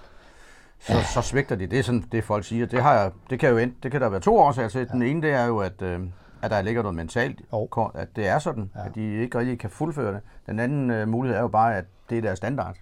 så, 0.79 0.93
så 1.13 1.21
svigter 1.21 1.55
de. 1.55 1.67
Det 1.67 1.79
er 1.79 1.83
sådan, 1.83 2.03
det 2.11 2.23
folk 2.23 2.45
siger. 2.45 2.65
Det, 2.65 2.81
har 2.81 2.93
jeg, 2.93 3.11
det, 3.29 3.39
kan 3.39 3.49
jo 3.49 3.57
end, 3.57 3.71
det 3.83 3.91
kan 3.91 4.01
der 4.01 4.09
være 4.09 4.19
to 4.19 4.37
årsager 4.37 4.69
til. 4.69 4.87
Den 4.89 5.01
ene, 5.01 5.21
det 5.21 5.31
er 5.31 5.45
jo, 5.45 5.57
at, 5.57 5.81
øh, 5.81 5.99
at 6.41 6.51
der 6.51 6.61
ligger 6.61 6.81
noget 6.81 6.95
mentalt, 6.95 7.41
ko- 7.69 7.91
at 7.95 8.07
det 8.15 8.27
er 8.27 8.39
sådan, 8.39 8.69
ja. 8.75 8.85
at 8.85 8.95
de 8.95 9.13
ikke 9.21 9.39
rigtig 9.39 9.59
kan 9.59 9.69
fuldføre 9.69 10.13
det. 10.13 10.21
Den 10.47 10.59
anden 10.59 10.89
øh, 10.91 11.07
mulighed 11.07 11.37
er 11.37 11.41
jo 11.41 11.47
bare, 11.47 11.75
at 11.75 11.85
det 12.13 12.17
er 12.17 12.21
deres 12.21 12.37
standard. 12.37 12.75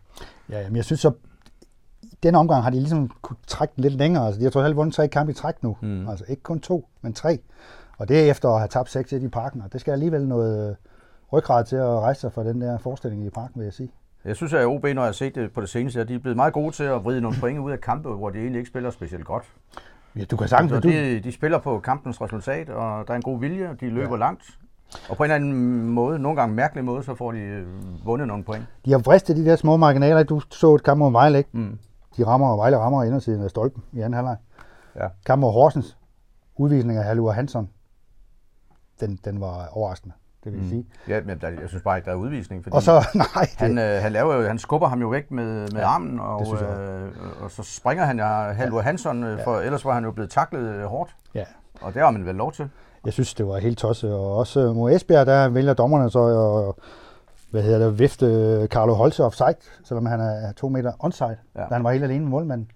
Ja, 0.50 0.68
men 0.68 0.76
jeg 0.76 0.86
synes 0.86 1.00
så, 1.00 1.12
i 2.04 2.18
denne 2.24 2.38
omgang 2.38 2.64
har 2.64 2.70
de 2.70 2.78
ligesom 2.78 3.12
kunne 3.22 3.38
trække 3.48 3.74
den 3.76 3.82
lidt 3.82 3.94
længere. 3.94 4.26
Altså, 4.26 4.40
de 4.40 4.44
har 4.44 4.52
trods 4.52 4.66
alt 4.66 4.76
vundet 4.76 4.96
tre 4.96 5.08
kampe 5.08 5.32
i 5.32 5.36
træk 5.36 5.64
nu. 5.64 5.78
Mm. 5.82 6.10
Altså 6.10 6.26
ikke 6.28 6.44
kun 6.44 6.60
to, 6.60 6.88
men 7.02 7.14
tre. 7.14 7.40
Og 7.98 8.10
det 8.10 8.20
er 8.20 8.32
efter 8.32 8.50
at 8.50 8.60
have 8.60 8.68
tabt 8.68 8.90
seks 8.90 9.12
i 9.12 9.28
parken. 9.28 9.62
Og 9.62 9.74
det 9.74 9.82
skal 9.82 9.92
alligevel 9.92 10.28
noget 10.28 10.70
øh, 10.70 10.76
ryggrad 11.34 11.66
til 11.66 11.76
at 11.76 12.00
rejse 12.00 12.22
sig 12.22 12.34
for 12.34 12.44
den 12.44 12.62
der 12.62 12.78
forestilling 12.78 13.26
i 13.26 13.30
parken, 13.30 13.60
vil 13.60 13.64
jeg 13.64 13.74
sige. 13.74 13.92
Jeg 14.26 14.36
synes, 14.36 14.54
at 14.54 14.66
OB, 14.66 14.84
når 14.84 14.90
jeg 14.90 15.04
har 15.04 15.12
set 15.12 15.36
det 15.36 15.54
på 15.54 15.62
det 15.62 15.70
seneste, 15.70 16.02
at 16.02 16.08
de 16.08 16.16
er 16.16 16.20
blevet 16.20 16.36
meget 16.36 16.54
gode 16.54 16.76
til 16.76 16.84
at 16.84 17.04
vride 17.04 17.22
nogle 17.22 17.38
point 17.40 17.60
ud 17.60 17.72
af 17.72 17.82
kampe, 17.82 18.10
hvor 18.10 18.30
de 18.30 18.40
egentlig 18.40 18.60
ikke 18.60 18.70
spiller 18.70 18.90
specielt 18.90 19.26
godt. 19.26 19.44
Ja, 20.16 20.24
du 20.26 20.38
kan 20.38 20.48
sagtens, 20.48 20.72
Så 20.72 20.80
du, 20.80 20.90
de, 20.90 21.20
de 21.20 21.32
spiller 21.32 21.60
på 21.60 21.80
kampens 21.80 22.22
resultat, 22.22 22.70
og 22.70 23.08
der 23.08 23.14
er 23.14 23.16
en 23.16 23.22
god 23.22 23.40
vilje, 23.40 23.70
og 23.70 23.82
de 23.82 23.90
løber 23.90 24.16
ja. 24.16 24.20
langt. 24.20 24.44
Og 25.10 25.18
på 25.18 25.24
en 25.24 25.32
eller 25.32 25.36
anden 25.36 25.90
måde, 25.90 26.20
nogle 26.20 26.40
gange 26.40 26.56
mærkelig 26.56 26.86
måde, 26.86 27.04
så 27.04 27.16
får 27.16 27.32
de 27.32 27.40
øh, 27.40 27.66
vundet 28.06 28.28
nogle 28.28 28.44
point. 28.44 28.66
de 28.86 28.92
har 28.92 29.00
vristet 29.00 29.38
de 29.38 29.46
der 29.46 29.56
små 29.56 29.78
marginaler. 29.78 30.24
Du 30.24 30.40
så 30.40 30.76
et 30.76 30.84
kamp 30.84 31.00
mod 31.00 31.12
Vejle, 31.12 31.38
ikke? 31.38 31.50
Mm. 31.54 31.80
De 32.18 32.26
rammer, 32.26 32.48
og 32.48 32.58
Vejle 32.58 32.78
rammer 32.78 33.04
ind 33.04 33.22
til 33.22 33.50
stolpen 33.50 33.84
i 33.94 34.00
anden 34.00 34.14
halvleg. 34.14 34.38
Ja. 34.96 35.08
Kamp 35.26 35.40
mod 35.40 35.52
Horsens. 35.52 35.98
Udvisning 36.56 36.98
af 36.98 37.04
Halvur 37.04 37.32
Hansson. 37.32 37.70
Den, 39.00 39.20
den 39.26 39.42
var 39.42 39.68
overraskende, 39.72 40.14
det 40.44 40.52
vil 40.52 40.58
jeg 40.58 40.64
mm. 40.64 40.70
sige. 40.70 40.86
Ja, 41.08 41.22
men 41.26 41.42
der, 41.42 41.50
jeg 41.50 41.70
synes 41.70 41.84
bare 41.84 41.98
ikke, 41.98 42.06
der 42.06 42.12
er 42.12 42.16
udvisning, 42.16 42.64
fordi 42.64 42.76
Og 42.76 42.82
så, 42.82 42.92
nej, 43.16 43.28
det, 43.42 43.58
han, 43.58 43.78
øh, 43.78 44.02
han, 44.02 44.12
laver 44.12 44.36
jo, 44.36 44.48
han 44.48 44.60
skubber 44.60 44.88
ham 44.88 45.02
jo 45.02 45.08
væk 45.08 45.32
med, 45.32 45.46
med 45.46 45.82
ja, 45.82 45.88
armen, 45.88 46.20
og, 46.20 46.64
øh, 46.64 47.12
og 47.44 47.52
så 47.52 47.64
springer 47.64 48.06
han 48.06 48.20
ja, 48.20 48.52
Halvor 48.52 48.82
Hansson, 48.82 49.24
øh, 49.24 49.44
for 49.44 49.60
ellers 49.60 49.86
var 49.86 49.94
han 49.94 50.04
jo 50.04 50.12
blevet 50.12 50.30
taklet 50.30 50.62
øh, 50.62 50.84
hårdt, 50.84 51.16
ja. 51.34 51.44
og 51.82 51.94
det 51.94 52.02
har 52.02 52.12
man 52.12 52.26
vel 52.26 52.36
lov 52.36 52.52
til. 52.52 52.70
Jeg 53.06 53.14
synes, 53.14 53.34
det 53.34 53.48
var 53.48 53.58
helt 53.58 53.78
tosset. 53.78 54.14
Og 54.14 54.38
også 54.38 54.74
mod 54.74 54.92
Esbjerg, 54.92 55.26
der 55.26 55.50
vælger 55.50 55.74
dommerne 55.74 56.10
så 56.10 56.24
at 56.68 56.84
hvad 57.52 57.62
hedder 57.64 57.86
det, 57.86 58.00
vifte 58.00 58.68
Carlo 58.68 58.94
Holse 58.94 59.24
offside, 59.24 59.56
selvom 59.84 60.06
han 60.06 60.20
er 60.20 60.52
to 60.58 60.70
meter 60.70 60.92
onside, 61.00 61.38
Ja. 61.56 61.60
da 61.60 61.66
han 61.74 61.84
var 61.84 61.92
helt 61.92 62.04
alene 62.04 62.20
med 62.20 62.30
målmanden. 62.30 62.72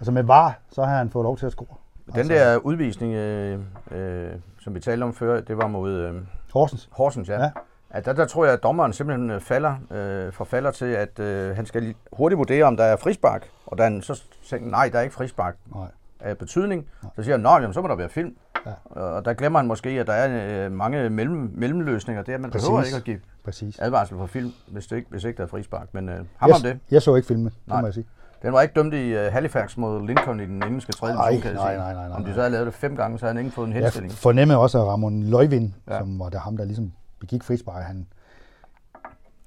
Altså 0.00 0.12
med 0.12 0.22
VAR, 0.22 0.58
så 0.72 0.84
har 0.84 0.96
han 0.98 1.10
fået 1.10 1.24
lov 1.24 1.36
til 1.38 1.46
at 1.46 1.52
score. 1.52 1.66
Den 2.06 2.16
altså, 2.16 2.34
der 2.34 2.56
udvisning, 2.56 3.14
øh, 3.14 3.58
øh, 3.90 4.30
som 4.60 4.74
vi 4.74 4.80
talte 4.80 5.04
om 5.04 5.14
før, 5.14 5.40
det 5.40 5.56
var 5.58 5.66
mod 5.66 5.90
øh, 5.92 6.14
Horsens. 6.52 6.88
Horsens, 6.92 7.28
ja. 7.28 7.42
ja. 7.42 7.50
At 7.90 8.04
der, 8.04 8.12
der 8.12 8.26
tror 8.26 8.44
jeg, 8.44 8.54
at 8.54 8.62
dommeren 8.62 8.92
simpelthen 8.92 9.30
øh, 9.30 9.40
falder, 9.40 9.74
øh, 9.90 10.32
forfalder 10.32 10.70
til, 10.70 10.84
at 10.84 11.18
øh, 11.18 11.56
han 11.56 11.66
skal 11.66 11.94
hurtigt 12.12 12.38
vurdere, 12.38 12.64
om 12.64 12.76
der 12.76 12.84
er 12.84 12.96
frispark. 12.96 13.48
Og 13.66 13.78
da 13.78 13.82
han 13.82 14.02
så 14.02 14.22
tænker, 14.48 14.70
nej, 14.70 14.88
der 14.92 14.98
er 14.98 15.02
ikke 15.02 15.14
frispark 15.14 15.56
Nej. 15.74 15.86
af 16.20 16.38
betydning, 16.38 16.86
så 17.16 17.22
siger 17.22 17.32
han, 17.34 17.40
nej, 17.40 17.54
jamen, 17.60 17.74
så 17.74 17.82
må 17.82 17.88
der 17.88 17.94
være 17.94 18.08
film. 18.08 18.36
Ja. 18.66 19.00
Og 19.00 19.24
der 19.24 19.34
glemmer 19.34 19.58
han 19.58 19.68
måske, 19.68 19.88
at 19.90 20.06
der 20.06 20.12
er 20.12 20.66
øh, 20.66 20.72
mange 20.72 21.10
mellem, 21.10 21.50
mellemløsninger 21.54 22.22
der. 22.22 22.38
Man 22.38 22.50
behøver 22.50 22.76
Præcis. 22.76 22.92
ikke 22.92 22.96
at 22.96 23.04
give 23.04 23.20
Præcis. 23.44 23.78
advarsel 23.78 24.16
for 24.16 24.26
film, 24.26 24.52
hvis, 24.68 24.86
det 24.86 24.96
ikke, 24.96 25.08
hvis 25.10 25.24
ikke 25.24 25.36
der 25.36 25.42
er 25.42 25.46
frispark. 25.48 25.94
Men 25.94 26.08
øh, 26.08 26.14
ham 26.16 26.26
om 26.42 26.50
Jeg, 26.50 26.72
det. 26.72 26.78
jeg 26.90 27.02
så 27.02 27.14
ikke 27.14 27.28
filmen, 27.28 27.46
det 27.46 27.54
Nej. 27.66 27.80
må 27.80 27.86
jeg 27.86 27.94
sige. 27.94 28.06
Den 28.42 28.52
var 28.52 28.60
ikke 28.60 28.74
dømt 28.74 28.94
i 28.94 29.14
uh, 29.14 29.20
Halifax 29.32 29.76
mod 29.76 30.06
Lincoln 30.06 30.40
i 30.40 30.46
den 30.46 30.62
engelske 30.62 30.92
tredje 30.92 31.14
Nej, 31.14 31.30
division, 31.30 31.42
kan 31.42 31.60
jeg 31.62 31.76
nej, 31.76 31.76
nej, 31.76 31.94
nej, 31.94 32.08
nej, 32.08 32.16
Om 32.16 32.24
de 32.24 32.34
så 32.34 32.40
havde 32.40 32.50
lavet 32.52 32.66
det 32.66 32.74
fem 32.74 32.96
gange, 32.96 33.18
så 33.18 33.24
havde 33.26 33.36
han 33.36 33.44
ikke 33.44 33.54
fået 33.54 33.66
en 33.66 33.72
Jeg 33.72 33.82
henstilling. 33.82 34.12
fornemmede 34.12 34.58
også, 34.58 34.78
at 34.78 34.84
Ramon 34.86 35.22
Løjvind, 35.22 35.72
Ja. 35.88 35.98
som 35.98 36.18
var 36.18 36.28
der 36.28 36.38
ham, 36.38 36.56
der 36.56 36.64
ligesom 36.64 36.92
begik 37.20 37.42
frispark, 37.42 37.84
han, 37.84 38.06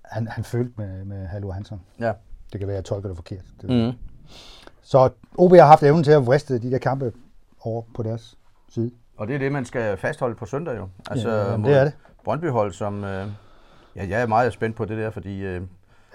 han, 0.04 0.28
han 0.28 0.43
følte 0.43 0.73
med, 0.78 1.06
med 1.06 1.26
Halvor 1.28 1.52
Hansson. 1.52 1.82
Ja. 1.99 2.12
Det 2.52 2.60
kan 2.60 2.67
være, 2.67 2.78
at 2.78 2.82
jeg 2.82 2.86
tolker 2.86 3.10
det 3.10 3.17
forkert. 3.17 3.43
Det, 3.62 3.69
Mm. 3.69 3.91
Så 4.82 5.10
OB 5.38 5.52
har 5.54 5.65
haft 5.65 5.84
evnen 5.84 6.04
til 6.04 6.12
at 6.12 6.26
vriste 6.26 6.60
de 6.60 6.71
der 6.71 6.78
kampe 6.78 7.12
over 7.62 7.82
på 7.95 8.04
deres 8.04 8.38
side. 8.69 8.91
Og 9.24 9.28
det 9.28 9.36
er 9.36 9.40
det, 9.40 9.52
man 9.52 9.66
skal 9.66 9.98
fastholde 9.98 10.36
på 10.36 10.46
søndag 10.46 10.78
jo. 10.78 10.88
Altså, 11.12 11.30
Ja, 11.30 11.58
det 11.58 11.78
er 11.80 11.84
det. 11.84 11.94
Brøndby-hold, 12.24 12.72
som... 12.74 13.04
Øh, 13.04 13.28
ja, 13.96 14.08
jeg 14.10 14.22
er 14.22 14.28
meget 14.28 14.54
spændt 14.54 14.76
på 14.76 14.86
det 14.86 14.98
der, 14.98 15.10
fordi... 15.10 15.40
Øh, 15.42 15.62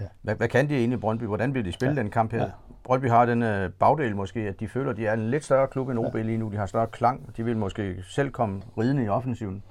Ja. 0.01 0.05
hvad, 0.21 0.35
hvad 0.35 0.47
kan 0.47 0.69
de 0.69 0.75
egentlig, 0.77 0.99
Brøndby? 0.99 1.23
Hvordan 1.23 1.53
vil 1.53 1.65
de 1.65 1.71
spille 1.71 1.93
Ja. 1.95 2.01
den 2.01 2.09
kamp 2.11 2.31
her? 2.31 2.39
Ja. 2.43 2.49
Brøndby 2.83 3.09
har 3.09 3.25
den 3.25 3.43
øh, 3.43 3.69
bagdel 3.71 4.15
måske, 4.15 4.39
at 4.39 4.59
de 4.59 4.67
føler, 4.67 4.91
at 4.91 4.97
de 4.97 5.07
er 5.07 5.13
en 5.13 5.29
lidt 5.31 5.45
større 5.45 5.67
klub 5.67 5.89
end 5.89 5.99
OB 5.99 6.15
lige 6.15 6.37
nu. 6.37 6.49
De 6.51 6.57
har 6.57 6.65
større 6.65 6.87
klang. 6.87 7.37
De 7.37 7.43
vil 7.45 7.57
måske 7.57 7.95
selv 8.09 8.31
komme 8.31 8.61
ridende 8.77 9.03
i 9.03 9.09
offensiven. 9.09 9.63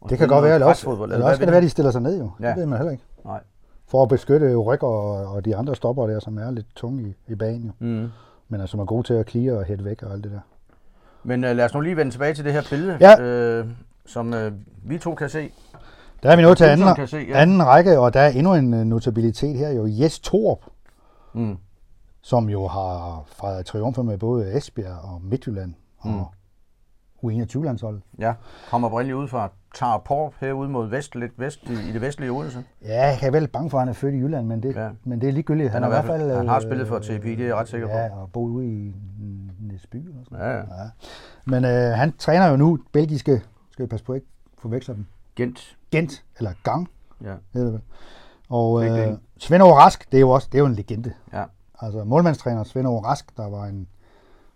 Og 0.00 0.10
Det 0.10 0.18
kan 0.18 0.28
godt 0.28 0.44
være, 0.44 0.54
eller 0.54 0.66
også, 0.66 0.90
eller 0.90 1.06
hvad 1.06 1.22
også 1.22 1.38
vil 1.38 1.46
det 1.46 1.52
være, 1.52 1.56
at 1.56 1.62
de 1.62 1.68
stiller 1.70 1.90
sig 1.90 2.02
ned 2.02 2.18
jo. 2.18 2.30
Ja. 2.40 2.48
Det 2.48 2.56
ved 2.56 2.66
man 2.66 2.78
heller 2.78 2.92
ikke. 2.92 3.04
Nej. 3.24 3.40
For 3.88 4.02
at 4.02 4.08
beskytte 4.08 4.56
rykker 4.56 4.86
og, 4.86 5.34
og 5.34 5.44
de 5.44 5.56
andre 5.56 5.74
stopper 5.76 6.06
der, 6.06 6.20
som 6.20 6.38
er 6.38 6.50
lidt 6.50 6.66
tunge 6.76 7.02
i, 7.08 7.32
i 7.32 7.34
banen 7.34 7.64
jo. 7.66 7.72
Mm. 7.78 8.08
Men 8.48 8.60
altså, 8.60 8.70
som 8.70 8.80
er 8.80 8.84
gode 8.84 9.02
til 9.06 9.14
at 9.14 9.30
clear 9.30 9.56
og 9.56 9.64
hætte 9.64 9.84
væk 9.84 10.02
og 10.02 10.12
alt 10.12 10.24
det 10.24 10.32
der. 10.32 10.40
Men 11.24 11.44
øh, 11.44 11.56
lad 11.56 11.64
os 11.64 11.74
nu 11.74 11.80
lige 11.80 11.96
vende 11.96 12.12
tilbage 12.12 12.34
til 12.34 12.44
det 12.44 12.52
her 12.52 12.62
billede, 12.70 12.96
Ja. 13.00 13.20
øh, 13.20 13.66
som 14.06 14.34
øh, 14.34 14.52
vi 14.84 14.98
to 14.98 15.14
kan 15.14 15.28
se. 15.28 15.50
Der 16.22 16.30
er 16.30 16.36
vi 16.36 16.42
nået 16.42 16.56
til 16.56 16.64
anden, 16.64 16.94
kan 16.94 17.08
se, 17.08 17.26
ja. 17.28 17.42
anden 17.42 17.66
række, 17.66 17.98
og 17.98 18.14
der 18.14 18.20
er 18.20 18.28
endnu 18.28 18.54
en 18.54 18.74
øh, 18.74 18.80
notabilitet 18.84 19.56
her 19.58 19.70
jo. 19.70 19.86
Jes 19.88 20.20
Torp, 20.20 20.58
Mm. 21.32 21.56
som 22.22 22.48
jo 22.48 22.66
har 22.66 23.22
fejret 23.26 23.66
triumfer 23.66 24.02
med 24.02 24.18
både 24.18 24.56
Esbjerg 24.56 24.98
og 25.02 25.20
Midtjylland 25.22 25.74
og 25.98 26.10
Mm. 26.10 26.20
U21-landsholdet. 27.30 28.02
Ja, 28.18 28.32
kommer 28.70 28.88
oprindeligt 28.88 29.16
ud 29.16 29.28
fra 29.28 29.48
Tarporp 29.74 30.34
herude 30.40 30.68
mod 30.68 30.88
vest, 30.88 31.14
lidt 31.14 31.32
vest 31.36 31.60
i, 31.62 31.72
i 31.88 31.92
det 31.92 32.00
vestlige 32.00 32.30
Odense. 32.32 32.64
Ja, 32.84 33.06
jeg 33.06 33.18
er 33.22 33.30
vel 33.30 33.48
bange 33.48 33.70
for, 33.70 33.78
at 33.78 33.82
han 33.82 33.88
er 33.88 33.92
født 33.92 34.14
i 34.14 34.18
Jylland, 34.18 34.46
men 34.46 34.62
det, 34.62 34.74
Ja. 34.74 34.84
ja. 34.84 34.90
men 35.04 35.20
det 35.20 35.28
er 35.28 35.32
ligegyldigt. 35.32 35.70
Han 35.70 35.82
er 35.82 35.86
har 35.90 36.02
i 36.02 36.06
hvert 36.06 36.20
fald- 36.20 36.36
han 36.36 36.48
har 36.48 36.60
spillet 36.60 36.88
for 36.88 36.98
TPI, 36.98 37.12
det 37.34 37.40
er 37.40 37.46
jeg 37.46 37.56
ret 37.56 37.68
sikker 37.68 37.86
på. 37.86 37.92
Ja, 37.92 38.16
og 38.16 38.30
boet 38.32 38.50
ude 38.50 38.66
i 38.66 38.94
Næsby. 39.60 39.96
Og 40.08 40.24
sådan 40.24 40.38
Ja, 40.38 40.50
ja. 40.50 40.56
ja. 40.56 40.88
Men 41.46 41.64
øh, 41.64 41.70
han 41.98 42.12
træner 42.18 42.46
jo 42.48 42.56
nu 42.56 42.78
belgiske, 42.92 43.42
skal 43.70 43.82
vi 43.82 43.88
passe 43.88 44.04
på 44.06 44.14
ikke 44.14 44.26
forveksle 44.58 44.94
dem, 44.94 45.06
Gent. 45.36 45.76
Gent, 45.90 46.24
eller 46.38 46.50
Gang, 46.62 46.88
Ja. 47.24 47.34
hedder 47.52 47.66
det 47.66 47.72
vel. 47.74 47.82
Og 48.48 48.84
øh. 48.84 49.16
Svend 49.38 49.62
Aage 49.62 49.74
Rask, 49.74 50.10
det 50.12 50.16
er 50.16 50.20
jo 50.20 50.30
også 50.30 50.48
det 50.52 50.58
er 50.58 50.62
jo 50.62 50.66
en 50.66 50.74
legende. 50.74 51.12
Ja. 51.32 51.44
Altså 51.80 52.04
målmandstræner 52.04 52.64
Svend 52.64 52.88
Aage 52.88 53.00
Rask, 53.04 53.36
der 53.36 53.50
var 53.50 53.64
en 53.66 53.88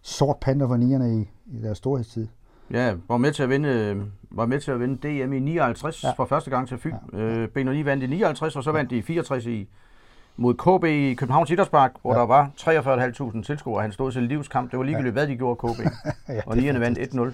sort 0.03 0.37
panter 0.41 0.67
for 0.69 0.77
nierne 0.77 1.21
i, 1.21 1.31
i 1.47 1.63
deres 1.63 1.79
storhedstid. 1.79 2.29
Ja, 2.71 2.95
var 3.09 3.17
med 3.17 3.33
til 3.33 3.43
at 3.43 3.49
vinde, 3.49 4.05
var 4.31 4.47
med 4.47 4.61
til 4.61 4.71
at 4.71 4.81
vinde 4.81 4.97
DM 5.27 5.33
i 5.33 5.39
59 5.39 6.05
ja. 6.05 6.11
For 6.17 6.25
første 6.25 6.51
gang 6.51 6.69
til 6.69 6.79
Fyn. 6.79 6.95
Ja. 7.13 7.19
Øh, 7.19 7.49
B9 7.57 7.85
vandt 7.85 8.03
i 8.03 8.07
59, 8.07 8.57
og 8.57 8.65
så 8.65 8.73
vandt 8.73 8.91
de 8.91 8.97
i 8.97 9.03
64 9.03 9.47
i, 9.47 9.69
mod 10.37 10.55
KB 10.55 10.85
i 10.85 11.15
Københavns 11.15 11.51
Idrætspark, 11.51 11.93
hvor 12.03 12.13
ja. 12.15 12.19
Der 12.21 12.27
var 12.27 12.51
43.500 13.37 13.43
tilskuere. 13.43 13.83
Han 13.83 13.93
stod 13.93 14.13
til 14.13 14.23
livskamp. 14.23 14.71
Det 14.71 14.79
var 14.79 14.85
ligegyldigt, 14.85 15.15
ja. 15.17 15.21
hvad 15.21 15.27
de 15.29 15.37
gjorde 15.37 15.57
KB. 15.57 15.81
ja, 16.29 16.41
og 16.47 16.57
nierne 16.57 16.81
vandt 16.81 16.99
1-0. 16.99 17.33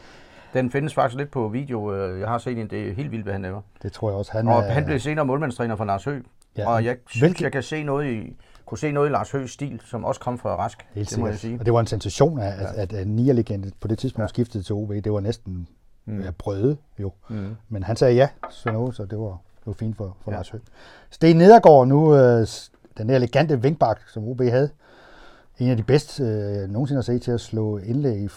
Den 0.54 0.70
findes 0.70 0.94
faktisk 0.94 1.18
lidt 1.18 1.30
på 1.30 1.48
video. 1.48 1.94
Øh, 1.94 2.20
Jeg 2.20 2.28
har 2.28 2.38
set 2.38 2.58
en, 2.58 2.70
det 2.70 2.88
er 2.88 2.92
helt 2.94 3.10
vildt, 3.10 3.24
hvad 3.24 3.32
han 3.32 3.42
laver. 3.42 3.60
Det 3.82 3.92
tror 3.92 4.10
jeg 4.10 4.18
også. 4.18 4.32
Han, 4.32 4.48
Og 4.48 4.58
er, 4.58 4.70
han 4.72 4.84
blev 4.84 4.98
senere 5.00 5.24
målmandstræner 5.24 5.76
for 5.76 5.84
Lars 5.84 6.04
Høgh 6.04 6.22
Ja, 6.56 6.68
og 6.68 6.84
jeg 6.84 6.96
synes, 7.06 7.20
hvilke- 7.22 7.44
jeg 7.44 7.52
kan 7.52 7.62
se 7.62 7.82
noget 7.82 8.10
i, 8.12 8.36
kunne 8.70 8.78
se 8.78 8.92
noget 8.92 9.08
i 9.08 9.12
Lars 9.12 9.30
Høghs 9.30 9.50
stil, 9.50 9.80
som 9.84 10.04
også 10.04 10.20
kom 10.20 10.38
fra 10.38 10.56
Rask. 10.56 10.86
Helt 10.94 11.10
det 11.10 11.18
må 11.18 11.26
jeg 11.26 11.38
sige. 11.38 11.56
Og 11.60 11.66
det 11.66 11.74
var 11.74 11.80
en 11.80 11.86
sensation, 11.86 12.38
at, 12.40 12.60
ja. 12.60 12.82
at, 12.82 12.92
at 12.92 13.06
Nia-legende 13.08 13.70
på 13.80 13.88
det 13.88 13.98
tidspunkt 13.98 14.22
ja. 14.22 14.28
skiftede 14.28 14.62
til 14.62 14.74
OB. 14.74 14.90
Det 14.90 15.12
var 15.12 15.20
næsten 15.20 15.68
mm. 16.04 16.20
ja, 16.20 16.30
brøde 16.30 16.76
jo. 16.98 17.12
Mm. 17.28 17.56
Men 17.68 17.82
han 17.82 17.96
sagde 17.96 18.14
ja, 18.14 18.28
Svend 18.50 18.76
Aage, 18.76 18.94
så 18.94 19.04
det 19.04 19.18
var, 19.18 19.30
det 19.30 19.66
var 19.66 19.72
fint 19.72 19.96
for, 19.96 20.16
for 20.24 20.30
Ja. 20.30 20.36
Lars 20.36 20.48
Høgh. 20.48 20.62
Sten 21.10 21.36
Nedergaard 21.36 21.88
nu, 21.88 22.14
øh, 22.16 22.46
den 22.98 23.08
der 23.08 23.16
elegante 23.16 23.62
vinkbak, 23.62 24.00
som 24.08 24.28
OB 24.28 24.40
havde. 24.40 24.70
En 25.58 25.68
af 25.70 25.76
de 25.76 25.82
bedste, 25.82 26.22
øh, 26.22 26.68
nogensinde 26.70 26.98
har 26.98 27.02
set 27.02 27.22
til 27.22 27.30
at 27.30 27.40
slå 27.40 27.78
indlæg 27.78 28.20
i 28.24 28.28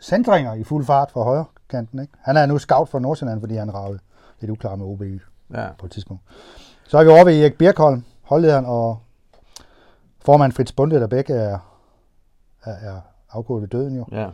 centringer 0.00 0.54
i 0.54 0.64
fuld 0.64 0.84
fart 0.84 1.10
fra 1.10 1.22
højre 1.22 1.44
kanten. 1.68 2.00
Ikke? 2.00 2.12
Han 2.20 2.36
er 2.36 2.46
nu 2.46 2.58
scout 2.58 2.88
for 2.88 2.98
Nordsjælland, 2.98 3.40
fordi 3.40 3.54
han 3.54 3.74
ravede 3.74 3.98
lidt 4.40 4.50
uklar 4.50 4.76
med 4.76 4.86
OB 4.86 5.02
Ja. 5.54 5.66
på 5.78 5.86
et 5.86 5.92
tidspunkt. 5.92 6.22
Så 6.88 6.98
er 6.98 7.04
vi 7.04 7.10
over 7.10 7.24
ved 7.24 7.40
Erik 7.40 7.58
Birkholm, 7.58 8.04
holdlederen, 8.22 8.64
og 8.66 8.98
formand 10.24 10.52
Fritz 10.52 10.72
Bunde, 10.72 10.96
der 11.00 11.06
begge 11.06 11.34
er, 11.34 11.58
er, 12.64 12.70
er 12.72 13.00
afgået 13.30 13.62
ved 13.62 13.68
døden 13.68 13.96
jo. 13.96 14.04
ja. 14.12 14.28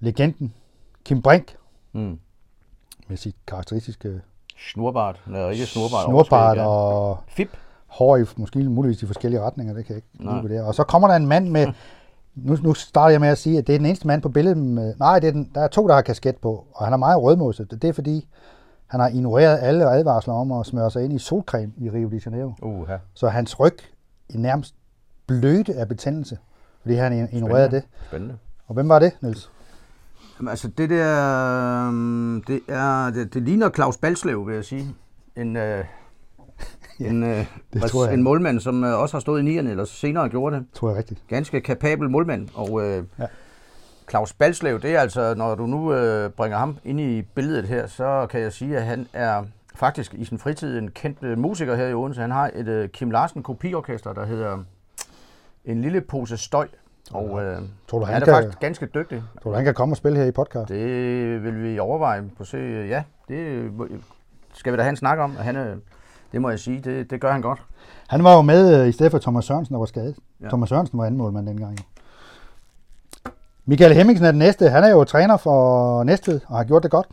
Legenden 0.00 0.54
Kim 1.04 1.22
Brink, 1.22 1.56
Mm. 1.92 2.18
med 3.08 3.16
sit 3.16 3.36
karakteristiske 3.46 4.20
Snurbart. 4.58 5.20
Nej, 5.26 5.50
ikke 5.50 5.66
snurbart. 5.66 6.04
snorbart 6.04 6.58
overskæg, 6.58 6.62
ja. 6.62 6.66
og 6.68 7.18
Fip. 7.28 7.48
hår 7.86 8.16
i 8.16 8.24
måske 8.36 8.58
muligvis 8.58 9.02
i 9.02 9.06
forskellige 9.06 9.40
retninger, 9.42 9.74
det 9.74 9.86
kan 9.86 9.94
jeg 9.94 9.96
ikke 9.96 10.24
lide 10.32 10.42
på 10.42 10.48
det. 10.48 10.62
Og 10.62 10.74
så 10.74 10.84
kommer 10.84 11.08
der 11.08 11.14
en 11.16 11.26
mand 11.26 11.48
med, 11.48 11.66
nu, 12.34 12.56
nu 12.62 12.74
starter 12.74 13.10
jeg 13.10 13.20
med 13.20 13.28
at 13.28 13.38
sige, 13.38 13.58
at 13.58 13.66
det 13.66 13.74
er 13.74 13.78
den 13.78 13.86
eneste 13.86 14.06
mand 14.06 14.22
på 14.22 14.28
billedet 14.28 14.58
med, 14.58 14.94
nej, 14.98 15.18
det 15.18 15.28
er 15.28 15.32
den, 15.32 15.50
der 15.54 15.60
er 15.60 15.68
to, 15.68 15.88
der 15.88 15.94
har 15.94 16.02
kasket 16.02 16.36
på, 16.36 16.66
og 16.74 16.84
han 16.86 16.92
er 16.92 16.96
meget 16.96 17.22
rødmoset. 17.22 17.70
Det 17.70 17.84
er 17.84 17.92
fordi, 17.92 18.28
han 18.86 19.00
har 19.00 19.08
ignoreret 19.08 19.58
alle 19.62 19.90
advarsler 19.90 20.34
om 20.34 20.52
at 20.52 20.66
smøre 20.66 20.90
sig 20.90 21.04
ind 21.04 21.12
i 21.12 21.18
solcreme 21.18 21.72
i 21.76 21.90
Rio 21.90 22.08
de 22.10 22.20
Janeiro. 22.26 22.52
Uh, 22.62 22.86
ja. 22.88 22.96
Så 23.14 23.28
hans 23.28 23.60
ryg 23.60 23.76
nærmest 24.34 24.74
blødte 25.26 25.74
af 25.74 25.88
betændelse, 25.88 26.38
fordi 26.82 26.94
han 26.94 27.28
ignorerede 27.32 27.70
det. 27.70 27.82
Spændende. 28.06 28.38
Og 28.66 28.74
hvem 28.74 28.88
var 28.88 28.98
det, 28.98 29.12
Niels? 29.20 29.50
Jamen, 30.38 30.50
altså, 30.50 30.68
det 30.68 30.90
der, 30.90 31.86
øhm, 31.88 32.42
det 32.46 32.60
er, 32.68 33.10
det, 33.10 33.34
det 33.34 33.42
ligner 33.42 33.70
Claus 33.70 33.96
Balslev, 33.96 34.46
vil 34.46 34.54
jeg 34.54 34.64
sige. 34.64 34.94
En, 35.36 35.56
øh, 35.56 35.84
en, 37.00 37.22
øh, 37.22 37.46
det 37.72 37.82
tror 37.82 38.04
jeg. 38.04 38.14
en 38.14 38.22
målmand, 38.22 38.60
som 38.60 38.84
øh, 38.84 38.98
også 38.98 39.14
har 39.16 39.20
stået 39.20 39.40
i 39.40 39.42
nierne, 39.42 39.70
eller 39.70 39.84
senere 39.84 40.28
gjorde 40.28 40.56
det. 40.56 40.66
Tror 40.74 40.88
jeg 40.88 40.98
rigtigt. 40.98 41.22
Ganske 41.28 41.60
kapabel 41.60 42.10
målmand. 42.10 42.48
Og 42.54 42.82
øh, 42.82 43.04
Ja. 43.18 43.26
Claus 44.10 44.32
Balslev, 44.32 44.80
det 44.80 44.94
er 44.96 45.00
altså, 45.00 45.34
når 45.34 45.54
du 45.54 45.66
nu 45.66 45.94
øh, 45.94 46.30
bringer 46.30 46.58
ham 46.58 46.76
ind 46.84 47.00
i 47.00 47.22
billedet 47.22 47.64
her, 47.68 47.86
så 47.86 48.26
kan 48.30 48.40
jeg 48.40 48.52
sige, 48.52 48.76
at 48.76 48.84
han 48.84 49.06
er 49.12 49.44
faktisk 49.74 50.14
i 50.14 50.24
sin 50.24 50.38
fritid 50.38 50.78
en 50.78 50.90
kendt 50.90 51.18
øh, 51.22 51.38
musiker 51.38 51.76
her 51.76 51.86
i 51.86 51.94
Odense. 51.94 52.20
Han 52.20 52.30
har 52.30 52.50
et 52.54 52.68
øh, 52.68 52.88
Kim 52.88 53.10
Larsen 53.10 53.42
kopiorkester, 53.42 54.12
der 54.12 54.26
hedder 54.26 54.58
En 55.64 55.80
lille 55.80 56.00
pose 56.00 56.36
støj. 56.36 56.68
Og 57.12 57.44
øh, 57.44 57.58
Tror 57.88 57.98
du, 57.98 58.04
han 58.04 58.14
han 58.14 58.22
er 58.22 58.26
kan, 58.26 58.34
faktisk 58.34 58.60
ganske 58.60 58.86
dygtig. 58.86 59.22
tror 59.42 59.50
du, 59.50 59.56
han 59.56 59.64
kan 59.64 59.74
komme 59.74 59.92
og 59.92 59.96
spille 59.96 60.18
her 60.18 60.24
i 60.24 60.30
podcast? 60.30 60.68
Det 60.68 61.42
vil 61.44 61.62
vi 61.62 61.78
overveje 61.78 62.24
på 62.38 62.44
se. 62.44 62.58
Ja, 62.88 63.02
det 63.28 63.70
skal 64.54 64.72
vi 64.72 64.76
da 64.76 64.82
have 64.82 64.90
en 64.90 64.96
snak 64.96 65.18
om. 65.18 65.36
Og 65.36 65.44
Han 65.44 65.56
er, 65.56 65.74
det 66.32 66.42
må 66.42 66.50
jeg 66.50 66.58
sige, 66.58 66.80
det, 66.80 67.10
det 67.10 67.20
gør 67.20 67.32
han 67.32 67.40
godt. 67.40 67.62
Han 68.08 68.24
var 68.24 68.34
jo 68.36 68.42
med 68.42 68.80
øh, 68.80 68.88
i 68.88 68.92
stedet 68.92 69.10
for 69.12 69.18
Thomas 69.18 69.44
Sørensen, 69.44 69.72
der 69.72 69.78
var 69.78 69.86
skadet. 69.86 70.16
Ja. 70.40 70.48
Thomas 70.48 70.68
Sørensen 70.68 70.98
var 70.98 71.04
anden 71.04 71.18
målmand 71.18 71.46
dengang. 71.46 71.78
Michael 73.66 73.94
Hemmingsen 73.94 74.26
er 74.26 74.30
den 74.30 74.38
næste. 74.38 74.68
Han 74.68 74.84
er 74.84 74.90
jo 74.90 75.04
træner 75.04 75.36
for 75.36 76.02
Næstved 76.04 76.40
og 76.46 76.56
har 76.56 76.64
gjort 76.64 76.82
det 76.82 76.90
godt 76.90 77.06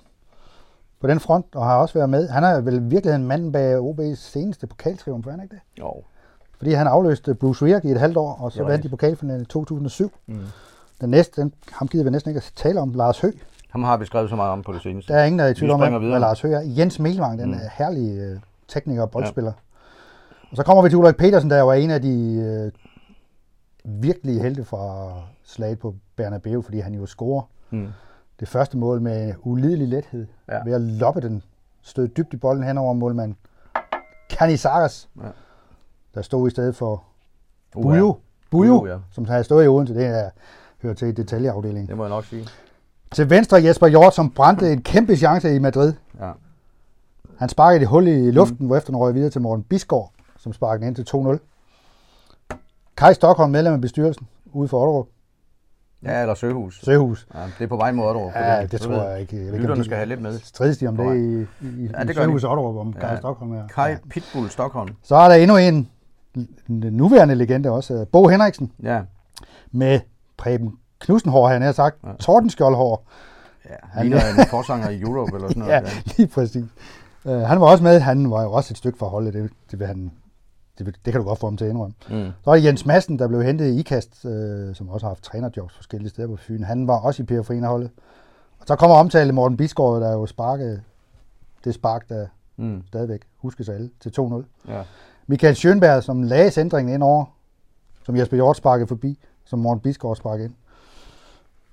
på 1.02 1.08
den 1.08 1.20
front, 1.20 1.46
og 1.56 1.66
har 1.66 1.78
også 1.78 1.94
været 1.94 2.10
med. 2.10 2.30
Han 2.30 2.44
er 2.44 2.62
vel 2.62 2.74
i 2.76 2.80
virkeligheden 2.80 3.28
manden 3.28 3.52
bag 3.52 3.78
OB's 3.80 4.16
seneste 4.16 4.68
pokaltriumf, 4.68 5.28
er 5.28 5.32
han 5.32 5.44
ikke 5.44 5.56
det? 5.56 5.62
Jo. 5.80 5.94
Fordi 6.58 6.72
han 6.74 6.88
afløste 6.88 7.36
Bruce 7.36 7.66
Wirk 7.66 7.86
i 7.86 7.92
et 7.92 8.00
halvt 8.00 8.18
år, 8.18 8.38
og 8.42 8.52
så 8.52 8.64
vandt 8.64 8.84
de 8.84 8.90
pokalfinalen 8.90 9.42
i 9.42 9.46
2007. 9.46 10.12
Mm. 10.28 10.40
Den 11.02 11.10
næste, 11.10 11.42
den, 11.42 11.54
ham 11.72 11.88
gider 11.88 12.04
vi 12.04 12.10
næsten 12.10 12.30
ikke 12.30 12.38
at 12.38 12.52
tale 12.56 12.80
om, 12.80 12.94
Lars 12.94 13.20
Høgh. 13.20 13.38
Ham 13.70 13.84
har 13.84 13.98
vi 13.98 14.06
skrevet 14.06 14.30
så 14.30 14.36
meget 14.36 14.52
om 14.52 14.64
på 14.64 14.74
det 14.74 14.82
seneste. 14.82 15.14
Der 15.14 15.20
er 15.20 15.24
ingen, 15.26 15.40
der 15.40 15.46
er 15.46 15.50
i 15.50 15.54
tvivl 15.54 15.68
Vi 15.68 15.74
om, 15.74 15.80
hvad. 16.10 16.20
Lars 16.20 16.42
Høgh 16.42 16.54
er. 16.56 16.62
Jens 16.78 17.00
Melvang, 17.00 17.40
den 17.40 17.50
Mm. 17.52 17.58
herlige 17.78 18.22
øh, 18.22 18.40
tekniker 18.68 19.02
og 19.02 19.12
boldspiller. 19.12 19.52
Og 20.52 20.58
så 20.58 20.64
kommer 20.64 20.84
vi 20.84 20.90
til 20.90 20.98
Ulrik 20.98 21.16
Petersen, 21.18 21.50
der 21.50 21.62
var 21.62 21.74
en 21.74 21.92
af 21.92 22.02
de 22.02 22.34
øh, 22.36 22.72
virkelige 24.02 24.42
helte 24.42 24.64
fra 24.66 25.12
slaget 25.44 25.80
på 25.80 25.96
Bernabeu, 26.16 26.62
fordi 26.62 26.80
han 26.80 26.94
jo 26.94 27.06
scorer 27.06 27.42
Mm. 27.70 27.88
Det 28.42 28.50
første 28.50 28.78
mål 28.78 29.02
med 29.02 29.34
ulidelig 29.44 29.88
lethed. 29.88 30.28
Ja. 30.50 30.64
Ved 30.64 30.74
at 30.74 30.82
loppe 30.82 31.22
den, 31.22 31.44
støde 31.82 32.08
dybt 32.08 32.34
i 32.34 32.38
bolden 32.38 32.64
hen 32.64 32.78
over 32.78 32.94
målmand 32.94 33.36
Canizares, 34.30 35.10
Ja. 35.24 35.28
der 36.16 36.22
stod 36.22 36.48
i 36.48 36.52
stedet 36.52 36.76
for 36.76 37.04
Uh, 37.76 37.84
Bujo, 37.84 37.96
ja. 37.96 38.02
Bujo, 38.02 38.20
Bujo, 38.80 38.86
ja. 38.88 38.98
som 39.12 39.26
havde 39.26 39.44
stået 39.44 39.66
i 39.66 39.68
Odense. 39.68 39.94
Det 39.94 40.06
er, 40.06 40.30
hører 40.82 40.94
til 40.94 41.08
i 41.08 41.12
detaljeafdelingen. 41.12 41.88
Det 41.88 41.98
må 41.98 42.04
jeg 42.04 42.10
nok 42.10 42.26
sige. 42.26 42.48
Til 43.12 43.30
venstre 43.30 43.64
Jesper 43.64 43.88
Hjort, 43.88 44.16
som 44.16 44.32
brændte 44.32 44.72
en 44.74 44.82
kæmpe 44.82 45.16
chance 45.16 45.56
i 45.56 45.60
Madrid. 45.60 45.94
Ja. 46.20 46.32
Han 47.38 47.50
sparkede 47.50 47.82
et 47.82 47.88
hul 47.88 48.08
i 48.08 48.32
luften, 48.32 48.58
mm. 48.60 48.66
hvorefter 48.66 48.90
den 48.92 48.98
røg 48.98 49.14
videre 49.14 49.30
til 49.30 49.42
Morten 49.42 49.64
Bisgaard, 49.64 50.12
som 50.38 50.54
sparkede 50.54 50.88
ind 50.88 50.96
til 50.96 51.06
2-0. 51.16 51.38
Kai 52.98 53.14
Stockholm, 53.14 53.52
medlem 53.52 53.74
af 53.74 53.82
bestyrelsen, 53.82 54.28
ude 54.54 54.68
for 54.68 54.80
Otterup. 54.82 55.08
Ja, 56.04 56.22
eller 56.22 56.34
Søhus. 56.36 56.82
Søhus. 56.84 57.28
Ja, 57.36 57.40
det 57.60 57.64
er 57.64 57.68
på 57.68 57.76
vej 57.76 57.92
mod 57.92 58.06
Otterup. 58.06 58.32
Ja, 58.36 58.66
det 58.66 58.82
tror 58.82 59.04
jeg 59.10 59.22
ikke. 59.22 59.46
Jeg 59.46 59.54
Lytterne 59.60 59.84
skal 59.84 59.98
have 59.98 60.08
lidt 60.10 60.22
med. 60.22 60.40
Strides 60.40 60.78
de 60.78 60.88
om 60.88 60.98
det 60.98 61.16
i, 61.16 61.42
i, 61.42 61.46
Ja, 61.94 62.04
i 62.04 62.08
det 62.08 62.16
gør 62.16 62.24
Søhus 62.24 62.44
og 62.44 62.52
Otterup, 62.52 62.76
om 62.76 62.94
Kai 62.94 63.10
Ja. 63.10 63.18
Stockholm 63.18 63.54
er. 63.54 63.68
Kai 63.68 63.90
Ja. 63.92 63.98
Pitbull 64.10 64.50
Stockholm. 64.50 64.90
Så 65.04 65.16
er 65.16 65.28
der 65.28 65.36
endnu 65.36 65.58
en, 65.58 65.90
en 66.36 66.48
nuværende 66.70 67.36
legende 67.36 67.70
også, 67.72 68.06
Bo 68.12 68.28
Henriksen, 68.28 68.72
Ja. 68.84 69.02
med 69.72 70.00
Preben 70.38 70.74
Knudsenhår, 71.00 71.48
han 71.48 71.62
har 71.62 71.72
sagt, 71.72 71.96
Ja. 72.04 72.10
Tordenskjoldhår. 72.20 73.08
ja. 73.70 73.76
Han- 73.84 74.04
Ligner 74.06 74.20
en 74.40 74.48
forsanger 74.50 74.90
i 74.90 75.02
Europe 75.02 75.36
eller 75.36 75.48
sådan 75.48 75.60
noget. 75.64 75.74
Ja, 75.74 75.82
lige 76.18 76.28
præcis. 76.28 76.64
Uh, 77.26 77.32
han 77.34 77.62
var 77.62 77.68
også 77.68 77.84
med, 77.84 78.00
han 78.00 78.32
var 78.32 78.44
jo 78.44 78.52
også 78.52 78.74
et 78.74 78.78
stykke 78.78 78.98
for 78.98 79.06
holdet, 79.06 79.34
det, 79.34 79.50
det, 79.72 79.80
vil 79.80 79.88
han, 79.88 80.12
det, 80.80 80.86
det 81.06 81.14
kan 81.14 81.22
du 81.22 81.28
godt 81.28 81.40
få 81.40 81.48
ham 81.48 81.58
til 81.58 81.66
at 81.66 81.72
indrømme. 81.72 81.94
Mm. 82.10 82.32
Så 82.44 82.50
er 82.52 82.56
det 82.56 82.64
Jens 82.64 82.86
Madsen, 82.86 83.20
der 83.20 83.28
blev 83.28 83.44
hentet 83.44 83.66
i 83.66 83.80
IKAST, 83.80 84.26
øh, 84.26 84.76
som 84.76 84.90
også 84.90 85.06
har 85.06 85.10
haft 85.10 85.24
trænerjobs 85.24 85.76
forskellige 85.76 86.10
steder 86.10 86.28
på 86.28 86.36
Fyn. 86.36 86.64
Han 86.64 86.88
var 86.88 87.00
også 87.00 87.24
i 87.24 87.26
periferien 87.26 87.64
Og 87.64 88.68
så 88.68 88.76
kommer 88.76 88.96
omtale 88.96 89.32
Morten 89.32 89.58
Bisgaard, 89.58 90.02
der 90.02 90.12
jo 90.14 90.26
sparkede 90.26 90.82
det 91.64 91.74
spark, 91.74 92.10
der 92.10 92.28
Mm. 92.58 92.84
stadigvæk 92.88 93.22
huskes 93.38 93.70
alle, 93.70 93.90
til 94.00 94.10
2-0. 94.20 94.46
Ja. 94.68 94.82
Michael 95.28 95.54
Schönberg, 95.56 96.02
som 96.02 96.24
lagde 96.24 96.52
centringen 96.52 96.94
ind 96.94 97.04
over, 97.04 97.26
som 98.06 98.16
Jesper 98.16 98.38
Hjort 98.38 98.58
sparkede 98.58 98.88
forbi, 98.88 99.20
som 99.46 99.60
Morten 99.60 99.82
Bisgaard 99.82 100.16
sparkede 100.16 100.46
ind. 100.46 100.54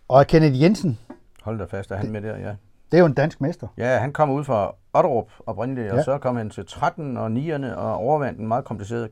Og 0.09 0.27
Kenneth 0.27 0.63
Jensen, 0.63 0.99
Hold 1.43 1.59
da 1.59 1.65
fast, 1.65 1.91
er 1.91 1.97
han 1.97 2.11
med 2.11 2.23
der, 2.23 2.37
ja. 2.37 2.49
det 2.93 2.97
er 2.97 2.99
jo 2.99 3.07
en 3.07 3.13
dansk 3.15 3.41
mester. 3.41 3.69
Ja, 3.77 3.99
han 3.99 4.13
kom 4.13 4.31
ud 4.31 4.45
fra 4.45 4.75
Otterup 4.99 5.27
oprindeligt, 5.47 5.91
og 5.91 5.97
Ja. 5.97 6.03
så 6.03 6.19
kom 6.19 6.37
han 6.37 6.51
til 6.51 6.67
13 6.67 7.17
og 7.17 7.27
9'erne 7.27 7.75
og 7.75 7.95
overvandt 7.95 8.39
en 8.41 8.49
meget 8.49 8.65
kompliceret 8.65 9.11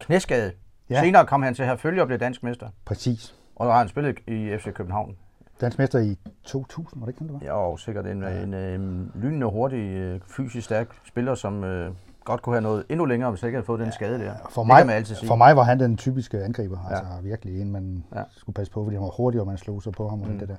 knæskade. 0.00 0.52
Ja. 0.90 0.94
Ja. 0.94 1.00
Senere 1.00 1.26
kom 1.26 1.42
han 1.42 1.54
til 1.54 1.64
Herfølge 1.64 2.00
og 2.02 2.06
blev 2.06 2.18
dansk 2.18 2.42
mester. 2.42 2.68
Præcis. 2.84 3.34
Og 3.56 3.66
der 3.66 3.72
har 3.72 3.78
han 3.78 3.88
spillet 3.88 4.18
i 4.26 4.56
FC 4.58 4.72
København. 4.72 5.16
Dansk 5.60 5.78
mester 5.78 5.98
i 5.98 6.18
2000, 6.44 7.00
var 7.00 7.06
det 7.06 7.10
ikke 7.12 7.18
sådan, 7.18 7.34
det 7.34 7.40
var? 7.48 7.54
Ja, 7.54 7.58
og 7.58 7.78
sikkert 7.78 8.06
en, 8.06 8.22
ja. 8.22 8.42
en, 8.42 8.54
en 8.54 9.12
lynende 9.14 9.46
hurtig, 9.46 9.78
øh, 9.78 10.20
fysisk 10.26 10.64
stærk 10.64 10.88
spiller, 11.04 11.34
som 11.34 11.64
øh, 11.64 11.90
godt 12.24 12.42
kunne 12.42 12.54
have 12.54 12.62
noget 12.62 12.84
endnu 12.88 13.04
længere, 13.04 13.30
hvis 13.30 13.40
han 13.40 13.48
ikke 13.48 13.56
havde 13.56 13.66
fået 13.66 13.80
den 13.80 13.92
skade 13.92 14.18
der. 14.18 14.32
For 14.50 14.62
mig, 14.64 14.88
altid 14.94 15.14
sige. 15.14 15.26
for 15.28 15.36
mig 15.36 15.56
var 15.56 15.62
han 15.62 15.80
den 15.80 15.96
typiske 15.96 16.42
angriber. 16.44 16.78
Ja. 16.90 16.96
Altså 16.96 17.12
virkelig 17.22 17.60
en, 17.60 17.72
man 17.72 18.04
Ja. 18.12 18.18
ja. 18.18 18.24
skulle 18.30 18.54
passe 18.54 18.72
på, 18.72 18.84
fordi 18.84 18.96
han 18.96 19.02
var 19.04 19.10
hurtig, 19.16 19.40
og 19.40 19.46
man 19.46 19.58
slog 19.58 19.82
sig 19.82 19.92
på 19.92 20.08
ham 20.08 20.22
og 20.22 20.28
Mm. 20.28 20.38
det 20.38 20.48
der. 20.48 20.56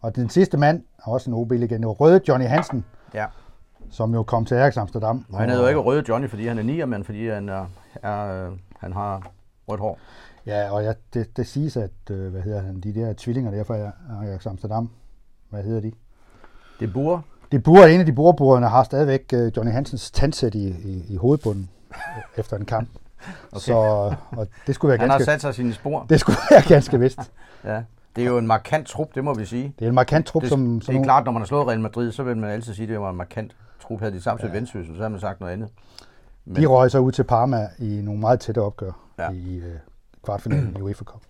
Og 0.00 0.16
den 0.16 0.28
sidste 0.28 0.56
mand 0.56 0.82
er 0.98 1.08
også 1.10 1.30
en 1.30 1.34
OB-legende, 1.34 1.78
det 1.78 1.86
var 1.86 1.92
Røde 1.92 2.20
Johnny 2.28 2.46
Hansen, 2.46 2.84
Ja. 3.14 3.26
som 3.90 4.14
jo 4.14 4.22
kom 4.22 4.44
til 4.44 4.54
Ajax 4.54 4.76
Amsterdam. 4.76 5.24
Og 5.32 5.38
han 5.38 5.48
hedder 5.48 5.62
jo 5.62 5.68
ikke 5.68 5.80
Røde 5.80 6.04
Johnny, 6.08 6.28
fordi 6.28 6.46
han 6.46 6.58
er 6.58 6.62
nier, 6.62 6.86
men 6.86 7.04
fordi 7.04 7.28
han, 7.28 7.48
er, 7.48 7.66
er, 8.02 8.46
øh, 8.46 8.52
han 8.78 8.92
har 8.92 9.30
rødt 9.68 9.80
hår. 9.80 9.98
Ja, 10.46 10.70
og 10.70 10.82
ja, 10.84 10.92
det, 11.14 11.36
det 11.36 11.46
siges, 11.46 11.76
at 11.76 11.90
øh, 12.10 12.30
hvad 12.30 12.40
hedder 12.42 12.60
han, 12.62 12.80
de 12.80 12.94
der 12.94 13.14
tvillinger 13.16 13.50
der 13.50 13.64
fra 13.64 13.74
Ajax 14.24 14.46
Amsterdam, 14.46 14.90
hvad 15.50 15.62
hedder 15.62 15.80
de? 15.80 15.92
Det 16.80 16.92
bur. 16.92 17.24
Det 17.52 17.62
bur, 17.62 17.84
en 17.84 18.00
af 18.00 18.06
de 18.06 18.12
burbrugerne 18.12 18.68
har 18.68 18.82
stadigvæk 18.82 19.30
øh, 19.34 19.52
Johnny 19.56 19.72
Hansens 19.72 20.10
tandsæt 20.10 20.54
i, 20.54 20.68
i, 20.68 21.04
i 21.08 21.16
hovedbunden 21.16 21.70
efter 22.36 22.56
en 22.56 22.64
kamp. 22.64 22.88
Okay. 23.52 23.60
Så 23.60 23.74
og 24.30 24.48
det 24.66 24.74
skulle 24.74 24.90
være 24.90 24.98
Han 24.98 25.10
har 25.10 25.18
ganske, 25.18 25.32
sat 25.32 25.40
sig 25.40 25.54
sine 25.54 25.72
spor. 25.74 26.06
det 26.08 26.20
skulle 26.20 26.38
være 26.50 26.62
ganske 26.68 27.00
vist. 27.00 27.18
Ja. 27.64 27.82
Det 28.16 28.24
er 28.24 28.28
jo 28.28 28.38
en 28.38 28.46
markant 28.46 28.86
trup, 28.86 29.14
det 29.14 29.24
må 29.24 29.34
vi 29.34 29.44
sige. 29.44 29.74
Det 29.78 29.84
er 29.84 29.88
en 29.88 29.94
markant 29.94 30.26
trup, 30.26 30.42
Det, 30.42 30.50
som, 30.50 30.74
det 30.74 30.84
som 30.84 30.96
er 30.96 31.02
klart, 31.04 31.24
når 31.24 31.32
man 31.32 31.42
har 31.42 31.46
slået 31.46 31.66
Real 31.68 31.80
Madrid, 31.80 32.12
så 32.12 32.22
vil 32.22 32.36
man 32.36 32.50
altid 32.50 32.74
sige, 32.74 32.84
at 32.84 32.88
det 32.88 33.00
var 33.00 33.10
en 33.10 33.16
markant 33.16 33.56
trup. 33.82 34.00
Havde 34.00 34.12
de 34.12 34.20
samtidig 34.20 34.48
ja. 34.52 34.56
Vendsyssel, 34.56 34.96
så 34.96 35.02
har 35.02 35.08
man 35.08 35.20
sagt 35.20 35.40
noget 35.40 35.52
andet. 35.52 35.68
Men, 36.44 36.56
De 36.62 36.66
røg 36.66 36.90
så 36.90 36.98
ud 36.98 37.12
til 37.12 37.24
Parma 37.24 37.68
i 37.78 38.00
nogle 38.02 38.20
meget 38.20 38.40
tætte 38.40 38.58
opgør 38.62 38.92
Ja. 39.18 39.24
ja. 39.24 39.30
i 39.30 39.56
øh, 39.56 39.74
kvartfinalen 40.24 40.76
i 40.78 40.80
UEFA 40.82 41.04
Cup. 41.04 41.20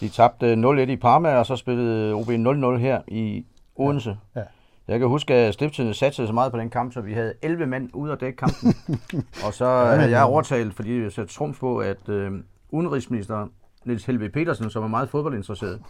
de 0.00 0.08
tabte 0.08 0.54
0-1 0.54 0.78
i 0.78 0.96
Parma, 0.96 1.34
og 1.36 1.46
så 1.46 1.56
spillede 1.56 2.12
OB 2.14 2.28
0-0 2.28 2.76
her 2.76 3.00
i 3.08 3.46
Odense. 3.76 4.16
Ja. 4.36 4.42
Jeg 4.88 4.98
kan 4.98 5.08
huske, 5.08 5.34
at 5.34 5.54
Stiftstidende 5.54 5.94
satte 5.94 6.26
så 6.26 6.32
meget 6.32 6.52
på 6.52 6.58
den 6.58 6.70
kamp, 6.70 6.92
så 6.92 7.00
vi 7.00 7.12
havde 7.14 7.34
11 7.42 7.66
mænd 7.66 7.90
ud 7.94 8.08
af 8.08 8.18
dække 8.18 8.36
kampen. 8.36 8.74
og 9.46 9.54
så 9.54 9.66
havde 9.84 10.10
jeg 10.10 10.22
overtalt, 10.24 10.74
fordi 10.74 11.02
jeg 11.02 11.12
satte 11.12 11.34
trumf 11.34 11.58
på, 11.60 11.78
at 11.78 12.08
øh, 12.08 12.32
udenrigsminister 12.70 13.46
Niels 13.84 14.04
Helve 14.04 14.28
Petersen, 14.28 14.70
som 14.70 14.82
er 14.84 14.88
meget 14.88 15.08
fodboldinteresseret, 15.10 15.80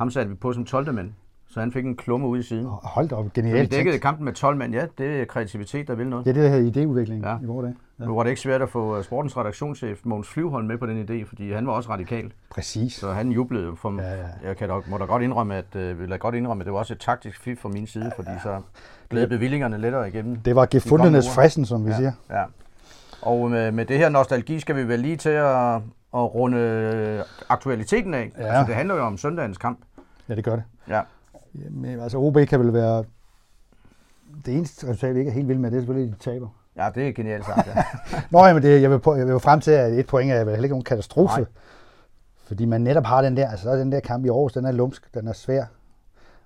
ham 0.00 0.10
satte 0.10 0.30
vi 0.30 0.36
på 0.36 0.52
som 0.52 0.64
12. 0.64 0.94
mand. 0.94 1.10
Så 1.48 1.60
han 1.60 1.72
fik 1.72 1.84
en 1.84 1.96
klumme 1.96 2.26
ud 2.26 2.38
i 2.38 2.42
siden. 2.42 2.66
Hold 2.82 3.08
da 3.08 3.14
op, 3.14 3.24
Vi 3.24 3.30
genialt 3.34 3.70
dækkede 3.70 3.92
tænkt. 3.94 4.02
kampen 4.02 4.24
med 4.24 4.32
12 4.32 4.56
mand. 4.56 4.74
Ja, 4.74 4.86
det 4.98 5.20
er 5.20 5.24
kreativitet, 5.24 5.88
der 5.88 5.94
vil 5.94 6.06
noget. 6.08 6.24
Det 6.24 6.30
er 6.30 6.34
det, 6.34 6.42
der 6.42 6.48
hedder 6.58 6.70
idéudvikling 6.70 7.26
Ja. 7.28 7.36
i 7.42 7.44
vores 7.44 7.64
dag. 7.64 7.74
Ja. 8.00 8.04
Nu 8.04 8.14
var 8.16 8.22
det 8.22 8.30
ikke 8.30 8.40
svært 8.40 8.62
at 8.62 8.68
få 8.70 8.96
øh, 8.98 9.04
sportens 9.04 9.36
redaktionschef 9.36 10.00
Mogens 10.04 10.28
Flyvholm 10.28 10.66
med 10.66 10.78
på 10.78 10.86
den 10.86 11.04
idé, 11.10 11.24
fordi 11.28 11.52
han 11.52 11.66
var 11.66 11.72
også 11.72 11.90
radikal. 11.90 12.32
Præcis. 12.50 12.92
Så 12.92 13.12
han 13.12 13.32
jublede 13.32 13.64
jo 13.64 13.74
for 13.74 14.00
Ja, 14.02 14.10
ja. 14.14 14.24
Jeg 14.44 14.56
kan 14.56 14.68
da, 14.68 14.74
må 14.90 14.98
da 14.98 15.04
godt 15.04 15.22
indrømme, 15.22 15.54
at, 15.54 15.76
øh, 15.76 16.00
vil 16.00 16.18
godt 16.18 16.34
indrømme, 16.34 16.62
at 16.62 16.64
det 16.66 16.72
var 16.72 16.78
også 16.78 16.92
et 16.94 17.00
taktisk 17.00 17.40
fif 17.40 17.58
fra 17.58 17.68
min 17.68 17.86
side, 17.86 18.12
fordi 18.16 18.30
så 18.42 18.60
gled 19.10 19.26
bevillingerne 19.28 19.78
lettere 19.78 20.08
igennem. 20.08 20.36
Det 20.36 20.56
var 20.56 20.66
gefundenes 20.70 21.34
fressen, 21.34 21.64
som 21.66 21.84
vi 21.86 21.90
ja, 21.90 21.96
siger. 21.96 22.12
Ja. 22.30 22.44
Og 23.22 23.50
med, 23.50 23.72
med 23.72 23.84
det 23.86 23.98
her 23.98 24.08
nostalgi 24.08 24.60
skal 24.60 24.76
vi 24.76 24.82
vel 24.88 25.00
lige 25.00 25.16
til 25.16 25.28
at, 25.30 25.74
at 26.14 26.34
runde 26.34 26.58
øh, 26.58 27.24
aktualiteten 27.48 28.14
af. 28.14 28.30
Ja. 28.38 28.44
Altså, 28.44 28.64
det 28.66 28.74
handler 28.74 28.94
jo 28.94 29.02
om 29.02 29.16
søndagens 29.16 29.58
kamp. 29.58 29.78
Ja, 30.30 30.34
det 30.34 30.44
gør 30.44 30.56
det. 30.56 30.64
Ja. 30.88 31.02
Jamen, 31.64 32.00
altså 32.00 32.18
OB 32.18 32.36
kan 32.48 32.60
vel 32.60 32.72
være... 32.72 33.04
Det 34.46 34.54
eneste 34.54 34.86
resultat, 34.86 35.14
vi 35.14 35.18
ikke 35.18 35.30
er 35.30 35.34
helt 35.34 35.48
vilde 35.48 35.60
med, 35.60 35.70
det 35.70 35.76
er 35.76 35.80
selvfølgelig, 35.80 36.12
at 36.12 36.18
de 36.18 36.30
taber. 36.30 36.48
ja, 36.76 36.90
det 36.94 37.08
er 37.08 37.12
genialt 37.12 37.44
sagt. 37.44 37.66
Ja. 37.66 37.84
Nå, 38.38 38.46
jamen 38.46 38.62
det, 38.62 38.82
jeg, 38.82 38.90
vil 38.90 38.98
på, 38.98 39.14
jeg 39.14 39.26
vil 39.26 39.40
frem 39.40 39.60
til, 39.60 39.70
at 39.70 39.92
et 39.92 40.06
point 40.06 40.32
er 40.32 40.38
vel 40.38 40.46
heller 40.46 40.64
ikke 40.64 40.72
nogen 40.72 40.84
katastrofe. 40.84 41.40
Nej. 41.40 41.46
Fordi 42.46 42.64
man 42.64 42.80
netop 42.80 43.04
har 43.04 43.22
den 43.22 43.36
der, 43.36 43.48
altså 43.48 43.62
så 43.62 43.70
er 43.70 43.76
den 43.76 43.92
der 43.92 44.00
kamp 44.00 44.24
i 44.24 44.28
Aarhus, 44.28 44.52
den 44.52 44.64
er 44.64 44.72
lumsk, 44.72 45.14
den 45.14 45.28
er 45.28 45.32
svær. 45.32 45.64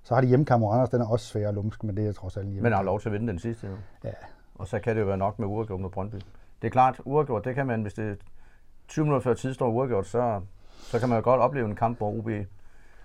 Så 0.02 0.14
har 0.14 0.20
de 0.20 0.26
hjemmekamp 0.26 0.60
mod 0.60 0.68
Randers, 0.68 0.90
den 0.90 1.00
er 1.00 1.06
også 1.06 1.26
svær 1.26 1.48
og 1.48 1.54
lumsk, 1.54 1.84
men 1.84 1.96
det 1.96 2.06
er 2.06 2.12
trods 2.12 2.36
alt 2.36 2.46
en 2.46 2.62
Men 2.62 2.72
har 2.72 2.82
lov 2.82 3.00
til 3.00 3.08
at 3.08 3.12
vinde 3.12 3.28
den 3.28 3.38
sidste. 3.38 3.66
Jo. 3.66 3.72
Ja. 4.04 4.10
Og 4.54 4.66
så 4.66 4.78
kan 4.78 4.94
det 4.94 5.00
jo 5.00 5.06
være 5.06 5.16
nok 5.16 5.38
med 5.38 5.48
uafgjort 5.48 5.80
mod 5.80 5.90
Brøndby. 5.90 6.16
Det 6.62 6.68
er 6.68 6.70
klart, 6.70 7.00
uafgjort, 7.04 7.44
det 7.44 7.54
kan 7.54 7.66
man, 7.66 7.82
hvis 7.82 7.94
det 7.94 8.18
20 8.88 9.04
minutter 9.04 9.22
før 9.22 9.34
tid 9.34 9.54
står 9.54 9.68
uafgjort, 9.68 10.06
så, 10.06 10.40
så 10.70 10.98
kan 10.98 11.08
man 11.08 11.18
jo 11.18 11.24
godt 11.24 11.40
opleve 11.40 11.66
en 11.66 11.76
kamp, 11.76 11.98
hvor 11.98 12.18
OB 12.18 12.28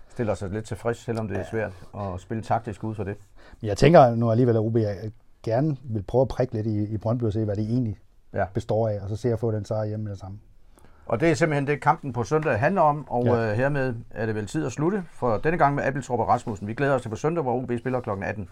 stiller 0.09 0.33
sig 0.33 0.49
lidt 0.49 0.65
tilfreds, 0.65 0.97
selvom 0.97 1.27
det 1.27 1.37
er 1.37 1.43
svært 1.51 1.71
at 1.99 2.19
spille 2.21 2.43
taktisk 2.43 2.83
ud 2.83 2.95
for 2.95 3.03
det. 3.03 3.15
Men 3.61 3.67
jeg 3.67 3.77
tænker 3.77 4.15
nu 4.15 4.31
alligevel, 4.31 4.55
at 4.55 4.59
OB 4.61 4.75
er- 4.75 5.09
gerne 5.43 5.77
vil 5.83 6.03
prøve 6.03 6.21
at 6.21 6.27
prikke 6.27 6.53
lidt 6.53 6.67
i, 6.67 6.83
i 6.93 6.97
Brøndby 6.97 7.23
og 7.23 7.33
se, 7.33 7.45
hvad 7.45 7.55
det 7.55 7.63
egentlig 7.63 7.97
Ja. 8.33 8.45
består 8.53 8.87
af, 8.89 8.99
og 9.01 9.09
så 9.09 9.15
se 9.15 9.33
at 9.33 9.39
få 9.39 9.51
den 9.51 9.65
sejr 9.65 9.85
hjemme 9.85 10.03
med 10.03 10.11
det 10.11 10.19
samme. 10.19 10.39
Og 11.05 11.19
det 11.19 11.29
er 11.29 11.33
simpelthen 11.33 11.67
det, 11.67 11.81
kampen 11.81 12.13
på 12.13 12.23
søndag 12.23 12.59
handler 12.59 12.81
om, 12.81 13.05
og 13.09 13.25
Ja. 13.25 13.51
øh, 13.51 13.57
hermed 13.57 13.93
er 14.11 14.25
det 14.25 14.35
vel 14.35 14.45
tid 14.47 14.65
at 14.65 14.71
slutte 14.71 15.03
for 15.11 15.37
denne 15.37 15.57
gang 15.57 15.75
med 15.75 15.83
Abeltrup 15.83 16.19
og 16.19 16.27
Rasmussen. 16.27 16.67
Vi 16.67 16.73
glæder 16.73 16.95
os 16.95 17.01
til 17.01 17.09
på 17.09 17.15
søndag, 17.15 17.43
hvor 17.43 17.53
OB 17.63 17.71
spiller 17.79 18.01
kl. 18.01 18.09
18. 18.23 18.49